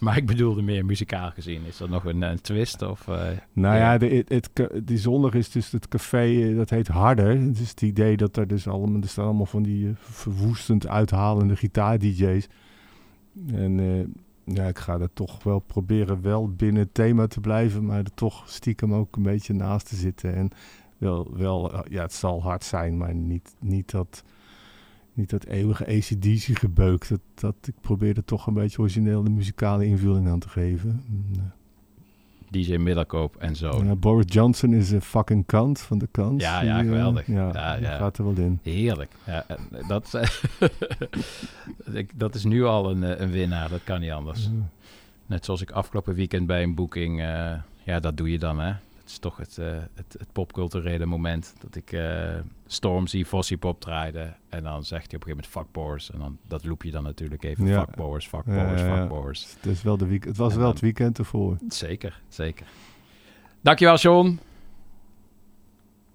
maar 0.00 0.16
ik 0.16 0.26
bedoelde 0.26 0.62
meer 0.62 0.84
muzikaal 0.84 1.30
gezien. 1.30 1.64
Is 1.66 1.76
dat 1.76 1.88
nog 1.88 2.04
een, 2.04 2.22
een 2.22 2.40
twist? 2.40 2.82
Of, 2.82 3.08
eh, 3.08 3.26
Nou 3.52 3.76
ja, 3.76 3.98
de, 3.98 4.06
het, 4.06 4.28
het 4.28 4.52
ca- 4.52 4.68
die 4.84 4.98
zondag 4.98 5.34
is 5.34 5.50
dus 5.50 5.70
het 5.72 5.88
café, 5.88 6.48
eh, 6.48 6.56
dat 6.56 6.70
heet 6.70 6.88
Harder. 6.88 7.50
Is 7.60 7.70
het 7.70 7.82
idee 7.82 8.16
dat 8.16 8.36
er 8.36 8.46
dus 8.46 8.68
allemaal, 8.68 9.00
er 9.02 9.08
staan 9.08 9.24
allemaal 9.24 9.46
van 9.46 9.62
die 9.62 9.86
eh, 9.88 9.92
verwoestend 9.96 10.88
uithalende 10.88 11.56
gitaar-dj's. 11.56 12.46
En 13.46 13.80
eh, 13.80 14.54
ja, 14.54 14.66
ik 14.66 14.78
ga 14.78 15.00
er 15.00 15.12
toch 15.12 15.42
wel 15.42 15.58
proberen 15.58 16.22
wel 16.22 16.48
binnen 16.48 16.82
het 16.82 16.94
thema 16.94 17.26
te 17.26 17.40
blijven, 17.40 17.84
maar 17.84 17.98
er 17.98 18.14
toch 18.14 18.48
stiekem 18.48 18.94
ook 18.94 19.16
een 19.16 19.22
beetje 19.22 19.52
naast 19.52 19.88
te 19.88 19.96
zitten. 19.96 20.34
En 20.34 20.50
wel, 20.98 21.36
wel 21.36 21.72
eh, 21.72 21.80
ja, 21.90 22.02
het 22.02 22.12
zal 22.12 22.42
hard 22.42 22.64
zijn, 22.64 22.96
maar 22.96 23.14
niet, 23.14 23.54
niet 23.58 23.90
dat... 23.90 24.24
Niet 25.14 25.30
dat 25.30 25.44
eeuwige 25.44 25.86
ACDC 25.86 26.58
gebeuk. 26.58 27.08
Dat, 27.08 27.20
dat, 27.34 27.54
ik 27.66 27.74
probeerde 27.80 28.24
toch 28.24 28.46
een 28.46 28.54
beetje 28.54 28.78
origineel 28.78 29.22
de 29.22 29.30
muzikale 29.30 29.86
invulling 29.86 30.28
aan 30.28 30.38
te 30.38 30.48
geven. 30.48 31.02
DJ 32.52 32.76
Middelkoop 32.76 33.36
en 33.36 33.56
zo. 33.56 33.70
eh, 33.70 33.86
ja, 33.86 33.94
Boris 33.94 34.24
Johnson 34.28 34.74
is 34.74 34.90
een 34.90 35.00
fucking 35.02 35.46
kant 35.46 35.80
van 35.80 35.98
de 35.98 36.08
kant. 36.10 36.40
Ja, 36.40 36.60
Die, 36.60 36.68
ja, 36.68 36.78
eh, 36.78 36.84
geweldig. 36.84 37.26
ja, 37.26 37.50
Ja, 37.52 37.74
ja. 37.74 37.96
gaat 37.96 38.18
er 38.18 38.24
wel 38.24 38.34
in. 38.44 38.58
Heerlijk. 38.62 39.10
Ja, 39.26 39.44
en 39.48 39.58
dat, 39.88 40.14
ik- 41.92 42.10
dat 42.14 42.34
is 42.34 42.44
nu 42.44 42.64
al 42.64 42.90
een, 42.90 43.04
eh, 43.04 43.20
een 43.20 43.30
winnaar, 43.30 43.68
dat 43.68 43.80
kan 43.84 44.00
niet 44.00 44.10
anders. 44.10 44.48
Net 45.26 45.44
zoals 45.44 45.60
ik 45.62 45.70
afgelopen 45.70 46.14
weekend 46.14 46.46
bij 46.46 46.62
een 46.62 46.74
boeking, 46.74 47.20
eh, 47.20 47.52
ja, 47.84 48.00
dat 48.00 48.16
doe 48.16 48.30
je 48.30 48.38
dan, 48.38 48.60
hè. 48.60 48.72
Dat 49.02 49.10
is 49.10 49.18
toch 49.18 49.36
het, 49.36 49.58
eh, 49.58 49.66
het, 49.94 50.16
het 50.18 50.32
popculturele 50.32 51.06
moment 51.06 51.54
dat 51.60 51.74
ik 51.74 51.92
eh, 51.92 52.34
Stormzy, 52.66 53.24
Pop 53.58 53.80
draaide. 53.80 54.32
En 54.48 54.62
dan 54.62 54.84
zegt 54.84 55.10
hij 55.10 55.20
op 55.20 55.26
een 55.26 55.28
gegeven 55.28 55.28
moment 55.28 55.46
fuck 55.46 55.72
Boris. 55.72 56.10
En 56.10 56.18
dan, 56.18 56.38
dat 56.48 56.64
loop 56.64 56.82
je 56.82 56.90
dan 56.90 57.02
natuurlijk 57.02 57.42
even, 57.42 57.66
Ja. 57.66 57.84
fuck 57.84 57.96
Boris, 57.96 58.26
fuck 58.26 58.42
Ja, 58.46 58.64
Boris, 58.64 58.80
ja, 58.80 58.86
fuck 58.86 58.96
ja. 58.96 59.06
Boris. 59.06 59.54
Het, 59.60 59.66
is 59.72 59.82
wel 59.82 59.96
de 59.96 60.06
week, 60.06 60.24
het 60.24 60.36
was 60.36 60.50
En 60.52 60.56
wel 60.56 60.64
dan- 60.64 60.72
het 60.74 60.82
weekend 60.82 61.18
ervoor. 61.18 61.56
Zeker, 61.68 62.20
zeker. 62.28 62.66
Dankjewel, 63.60 63.96
John. 63.96 64.38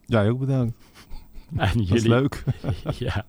Jij 0.05 0.29
ook 0.29 0.39
bedankt. 0.39 0.77
En 1.57 1.81
jullie. 1.81 2.09
leuk. 2.09 2.43
ja. 2.99 3.25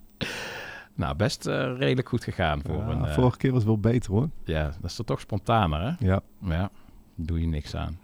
Nou, 0.95 1.17
best 1.17 1.47
eh, 1.47 1.77
redelijk 1.79 2.09
goed 2.09 2.25
gegaan 2.25 2.63
voor 2.63 2.77
Ja, 2.77 2.89
een... 2.89 3.09
vorige 3.09 3.37
keer 3.39 3.51
was 3.53 3.59
het 3.59 3.69
wel 3.69 3.79
beter 3.93 4.13
hoor. 4.13 4.29
Ja, 4.45 4.65
dat 4.65 4.91
is 4.91 4.95
toch 4.97 5.07
toch 5.07 5.21
spontaner, 5.21 5.81
hè? 5.81 6.07
Ja. 6.07 6.21
Ja, 6.43 6.71
doe 7.15 7.41
je 7.41 7.47
niks 7.47 7.75
aan. 7.77 7.99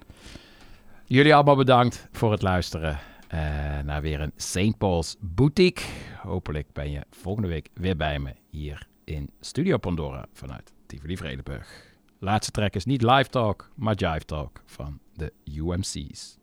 Jullie 1.06 1.34
allemaal 1.34 1.56
bedankt 1.56 2.08
voor 2.12 2.30
het 2.32 2.42
luisteren 2.42 2.98
eh, 3.28 3.38
naar 3.84 4.02
weer 4.02 4.20
een 4.20 4.32
St. 4.36 4.78
Paul's 4.78 5.16
Boutique. 5.20 5.84
Hopelijk 6.22 6.72
ben 6.72 6.90
je 6.90 7.00
volgende 7.10 7.48
week 7.48 7.68
weer 7.74 7.96
bij 7.96 8.18
me 8.18 8.34
hier 8.50 8.86
in 9.04 9.30
Studio 9.40 9.76
Pandora 9.76 10.26
vanuit 10.32 10.72
Tivoli 10.86 11.16
Vredenburg. 11.16 11.96
Laatste 12.18 12.52
track 12.52 12.74
is 12.74 12.84
niet 12.84 13.02
Live 13.02 13.30
Talk, 13.30 13.70
maar 13.74 13.94
Jive 13.94 14.24
Talk 14.24 14.62
van 14.66 14.98
de 15.14 15.32
UMC's. 15.44 16.38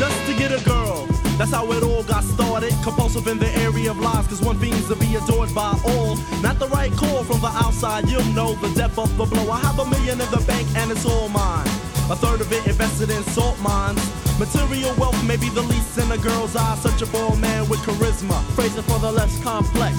Just 0.00 0.26
to 0.26 0.32
get 0.34 0.50
a 0.50 0.64
girl. 0.64 1.04
That's 1.36 1.52
how 1.52 1.70
it 1.72 1.82
all 1.82 2.02
got 2.02 2.24
started. 2.24 2.72
Compulsive 2.82 3.26
in 3.26 3.38
the 3.38 3.52
area 3.58 3.90
of 3.90 3.98
lies, 3.98 4.26
cause 4.28 4.40
one 4.40 4.58
means 4.58 4.88
to 4.88 4.96
be 4.96 5.14
adored 5.14 5.54
by 5.54 5.78
all. 5.84 6.16
Not 6.40 6.58
the 6.58 6.68
right 6.68 6.90
call 6.92 7.22
from 7.22 7.40
the 7.40 7.52
outside, 7.64 8.08
you'll 8.08 8.32
know 8.32 8.54
the 8.54 8.72
depth 8.74 8.98
of 8.98 9.14
the 9.18 9.26
blow. 9.26 9.50
I 9.50 9.60
have 9.60 9.78
a 9.78 9.84
million 9.84 10.18
in 10.18 10.30
the 10.30 10.42
bank 10.46 10.66
and 10.74 10.90
it's 10.90 11.04
all 11.04 11.28
mine. 11.28 11.66
A 12.08 12.16
third 12.16 12.40
of 12.40 12.50
it 12.50 12.66
invested 12.66 13.10
in 13.10 13.22
salt 13.36 13.60
mines. 13.60 14.00
Material 14.38 14.94
wealth 14.96 15.22
may 15.24 15.36
be 15.36 15.50
the 15.50 15.60
least 15.60 15.98
in 15.98 16.10
a 16.10 16.16
girl's. 16.16 16.52
Searching 16.80 17.08
for 17.08 17.34
a 17.34 17.36
man 17.36 17.68
with 17.68 17.80
charisma. 17.80 18.42
Phrasing 18.56 18.82
for 18.84 18.98
the 19.00 19.12
less 19.12 19.36
complex. 19.42 19.94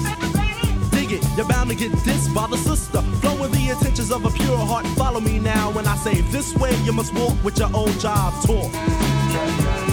Dig 0.90 1.12
it, 1.12 1.22
you're 1.36 1.46
bound 1.46 1.70
to 1.70 1.76
get 1.76 1.92
dissed 2.02 2.34
by 2.34 2.48
the 2.48 2.56
sister. 2.56 3.00
Flowing 3.22 3.52
the 3.52 3.68
intentions 3.70 4.10
of 4.10 4.24
a 4.24 4.30
pure 4.30 4.58
heart. 4.58 4.84
Follow 4.98 5.20
me 5.20 5.38
now 5.38 5.70
when 5.70 5.86
I 5.86 5.94
say 5.94 6.22
this 6.34 6.56
way 6.56 6.74
you 6.82 6.92
must 6.92 7.14
walk 7.14 7.36
with 7.44 7.56
your 7.56 7.70
old 7.72 7.96
job 8.00 8.34
talk. 8.42 9.91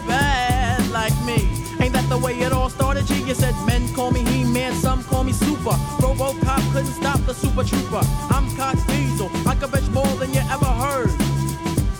Bad 0.00 0.90
like 0.90 1.14
me. 1.24 1.48
Ain't 1.80 1.92
that 1.92 2.08
the 2.08 2.18
way 2.18 2.38
it 2.38 2.52
all 2.52 2.68
started? 2.68 3.06
G, 3.06 3.22
you 3.22 3.34
said 3.34 3.54
men 3.66 3.88
call 3.94 4.10
me 4.10 4.24
He-Man, 4.24 4.74
some 4.74 5.02
call 5.04 5.24
me 5.24 5.32
Super. 5.32 5.76
Robocop 6.02 6.60
couldn't 6.72 6.92
stop 6.92 7.20
the 7.26 7.34
Super 7.34 7.64
Trooper. 7.64 8.02
I'm 8.30 8.54
Cox 8.56 8.82
Diesel, 8.86 9.30
I 9.46 9.54
can 9.54 9.68
bitch 9.70 9.88
more 9.92 10.14
than 10.16 10.32
you 10.32 10.40
ever 10.50 10.66
heard. 10.66 11.10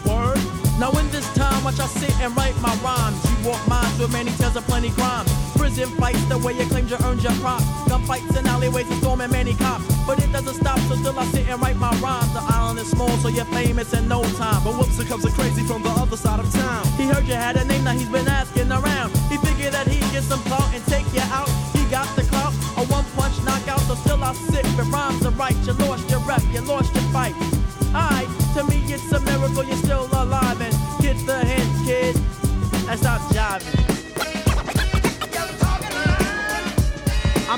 Word. 0.04 0.40
Now 0.78 0.90
in 0.92 1.08
this 1.10 1.26
time, 1.34 1.64
watch 1.64 1.80
I 1.80 1.86
sit 1.86 2.14
and 2.20 2.36
write 2.36 2.54
my 2.60 2.74
rhymes. 2.76 3.18
You 3.24 3.48
walk 3.48 3.66
mines 3.68 3.98
with 3.98 4.12
many 4.12 4.30
tales 4.32 4.56
of 4.56 4.64
plenty 4.66 4.90
crimes. 4.90 5.30
Prison 5.56 5.88
fights, 5.96 6.24
the 6.26 6.38
way 6.38 6.52
you 6.52 6.66
claimed 6.66 6.90
you 6.90 6.96
earned 7.04 7.22
your 7.22 7.32
props. 7.34 7.64
Gunfights 7.90 8.38
in 8.38 8.46
alleyways 8.46 8.88
and 8.88 9.00
storming 9.00 9.30
many 9.30 9.54
cops. 9.54 9.97
But 10.08 10.24
it 10.24 10.32
doesn't 10.32 10.54
stop, 10.54 10.78
so 10.88 10.94
still 10.96 11.18
I 11.18 11.26
sit 11.26 11.46
and 11.50 11.60
write 11.60 11.76
my 11.76 11.92
rhymes. 12.00 12.32
The 12.32 12.40
island 12.40 12.78
is 12.78 12.88
small, 12.88 13.10
so 13.18 13.28
you're 13.28 13.44
famous 13.52 13.92
in 13.92 14.08
no 14.08 14.22
time. 14.40 14.64
But 14.64 14.72
whoops, 14.72 14.96
here 14.96 15.04
comes 15.04 15.26
a 15.26 15.30
crazy 15.30 15.62
from 15.62 15.82
the 15.82 15.90
other 15.90 16.16
side 16.16 16.40
of 16.40 16.50
town. 16.50 16.86
He 16.96 17.04
heard 17.04 17.26
you 17.26 17.34
had 17.34 17.58
a 17.58 17.64
name, 17.66 17.84
now 17.84 17.92
he's 17.92 18.08
been 18.08 18.26
asking 18.26 18.72
around. 18.72 19.14
He 19.28 19.36
figured 19.36 19.74
that 19.74 19.86
he'd 19.86 20.10
get 20.10 20.22
some 20.22 20.40
clout 20.48 20.72
and 20.72 20.82
take 20.86 21.04
you 21.12 21.20
out. 21.28 21.50
He 21.76 21.84
got 21.90 22.08
the 22.16 22.22
clout, 22.22 22.54
a 22.78 22.88
one 22.88 23.04
punch 23.16 23.36
knockout, 23.44 23.80
so 23.80 23.96
still 23.96 24.24
I 24.24 24.32
sit. 24.32 24.64
If 24.64 24.90
rhymes 24.90 25.26
are 25.26 25.30
right, 25.32 25.56
you 25.66 25.74
lost 25.74 26.08
your 26.08 26.20
rep, 26.20 26.40
you 26.54 26.62
lost 26.62 26.94
your 26.94 27.04
fight. 27.12 27.34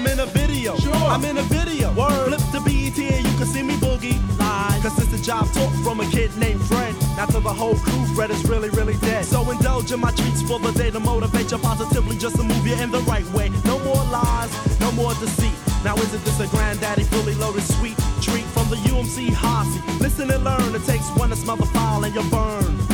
I'm 0.01 0.07
in 0.07 0.19
a 0.19 0.25
video. 0.25 0.79
Sure. 0.79 0.95
I'm 0.95 1.23
in 1.27 1.37
a 1.37 1.43
video. 1.43 1.93
Word. 1.93 2.33
Flip 2.33 2.41
the 2.53 2.61
BET 2.65 2.99
and 2.99 3.27
you 3.27 3.37
can 3.37 3.47
see 3.47 3.63
me 3.63 3.75
boogie. 3.75 4.17
Live. 4.39 4.83
Cause 4.83 4.99
it's 4.99 5.13
a 5.13 5.23
job 5.23 5.47
talk 5.53 5.71
from 5.85 6.01
a 6.01 6.07
kid 6.11 6.35
named 6.39 6.63
Fred. 6.63 6.95
Now 7.19 7.27
to 7.27 7.39
the 7.39 7.53
whole 7.53 7.75
crew, 7.75 8.07
Fred 8.15 8.31
is 8.31 8.49
really, 8.49 8.71
really 8.71 8.97
dead. 9.05 9.27
So 9.27 9.51
indulge 9.51 9.93
in 9.93 10.01
my 10.01 10.11
treats 10.13 10.41
for 10.41 10.59
the 10.59 10.73
day 10.73 10.91
to 10.91 11.01
motivate 11.01 11.51
you 11.51 11.59
positively 11.59 12.17
just 12.17 12.37
to 12.37 12.43
move 12.43 12.67
you 12.67 12.77
in 12.77 12.91
the 12.91 13.01
right 13.01 13.27
way. 13.33 13.51
No 13.67 13.79
more 13.81 14.03
lies, 14.09 14.81
no 14.81 14.91
more 14.93 15.13
deceit. 15.21 15.53
Now 15.85 15.95
isn't 15.97 16.25
this 16.25 16.41
a 16.41 16.47
granddaddy 16.47 17.05
fully 17.05 17.35
loaded 17.35 17.65
sweet 17.65 17.99
treat 18.23 18.47
from 18.57 18.71
the 18.71 18.77
UMC 18.89 19.29
Hossy? 19.35 19.83
Listen 20.01 20.31
and 20.31 20.43
learn. 20.43 20.75
It 20.75 20.85
takes 20.85 21.11
one 21.11 21.29
to 21.29 21.37
smell 21.37 21.57
the 21.57 21.67
file 21.67 22.03
and 22.05 22.15
you 22.15 22.23
burn. 22.31 22.90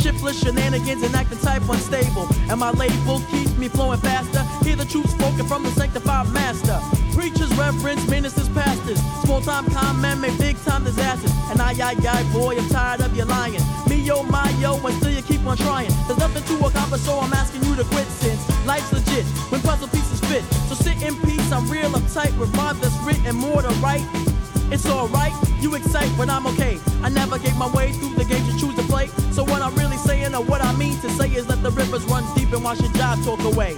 Shiftless 0.00 0.40
shenanigans 0.40 1.02
and 1.02 1.14
acting 1.14 1.38
type 1.38 1.62
unstable. 1.68 2.28
And 2.48 2.60
my 2.60 2.70
label 2.70 3.20
keeps 3.30 3.56
me 3.56 3.68
flowing 3.68 4.00
faster. 4.00 4.42
Hear 4.64 4.76
the 4.76 4.84
truth 4.84 5.10
spoken 5.10 5.46
from 5.46 5.62
the 5.62 5.70
sanctified 5.70 6.28
master. 6.32 6.78
Preachers, 7.14 7.50
reverends, 7.56 8.08
ministers, 8.08 8.48
pastors. 8.50 9.00
Small 9.24 9.40
time 9.40 9.66
con 9.70 10.00
men 10.00 10.20
make 10.20 10.36
big 10.38 10.56
time 10.64 10.84
disasters. 10.84 11.32
And 11.50 11.60
I, 11.60 11.72
I, 11.72 11.94
I, 12.08 12.32
boy, 12.32 12.56
I'm 12.56 12.68
tired 12.68 13.00
of 13.00 13.16
you 13.16 13.24
lying. 13.24 13.60
Me, 13.88 13.96
yo, 14.00 14.22
my, 14.22 14.48
yo, 14.60 14.74
and 14.86 14.96
still 14.96 15.12
you 15.12 15.22
keep 15.22 15.44
on 15.46 15.56
trying. 15.56 15.90
There's 16.06 16.18
nothing 16.18 16.44
to 16.44 16.66
accomplish, 16.66 17.02
so 17.02 17.18
I'm 17.18 17.32
asking 17.32 17.64
you 17.64 17.76
to 17.76 17.84
quit 17.84 18.06
since 18.06 18.40
life's 18.66 18.92
legit 18.92 19.24
when 19.50 19.60
puzzle 19.60 19.88
pieces 19.88 20.20
fit. 20.20 20.44
So 20.68 20.74
sit 20.74 21.02
in 21.02 21.16
peace, 21.22 21.52
I'm 21.52 21.68
real 21.70 21.90
uptight 21.90 22.36
with 22.38 22.54
rhymes 22.56 22.80
that's 22.80 22.96
written 23.04 23.36
more 23.36 23.62
to 23.62 23.68
write. 23.80 24.29
It's 24.72 24.86
alright, 24.86 25.32
you 25.60 25.74
excite 25.74 26.08
when 26.16 26.30
I'm 26.30 26.46
okay. 26.46 26.78
I 27.02 27.08
navigate 27.08 27.56
my 27.56 27.68
way 27.72 27.92
through 27.92 28.14
the 28.14 28.24
games 28.24 28.46
you 28.52 28.58
choose 28.58 28.76
to 28.76 28.82
play. 28.84 29.08
So 29.32 29.42
what 29.42 29.62
I'm 29.62 29.74
really 29.74 29.96
saying 29.96 30.34
or 30.34 30.42
what 30.44 30.62
I 30.62 30.72
mean 30.76 30.98
to 31.00 31.10
say 31.10 31.28
is 31.30 31.48
let 31.48 31.62
the 31.62 31.70
rivers 31.70 32.04
run 32.04 32.24
deep 32.36 32.52
and 32.52 32.62
wash 32.62 32.80
your 32.80 32.92
job 32.92 33.22
talk 33.24 33.40
away. 33.40 33.74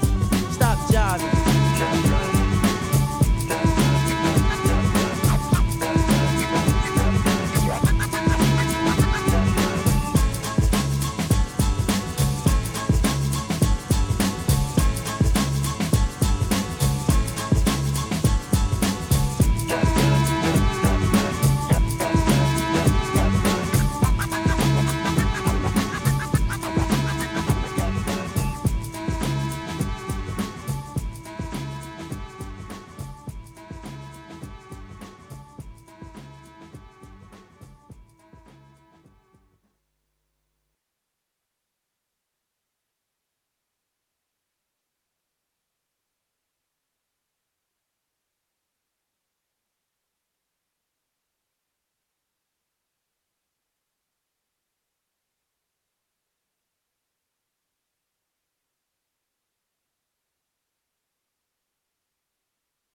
Stop 0.51 0.78
jiving. 0.90 2.22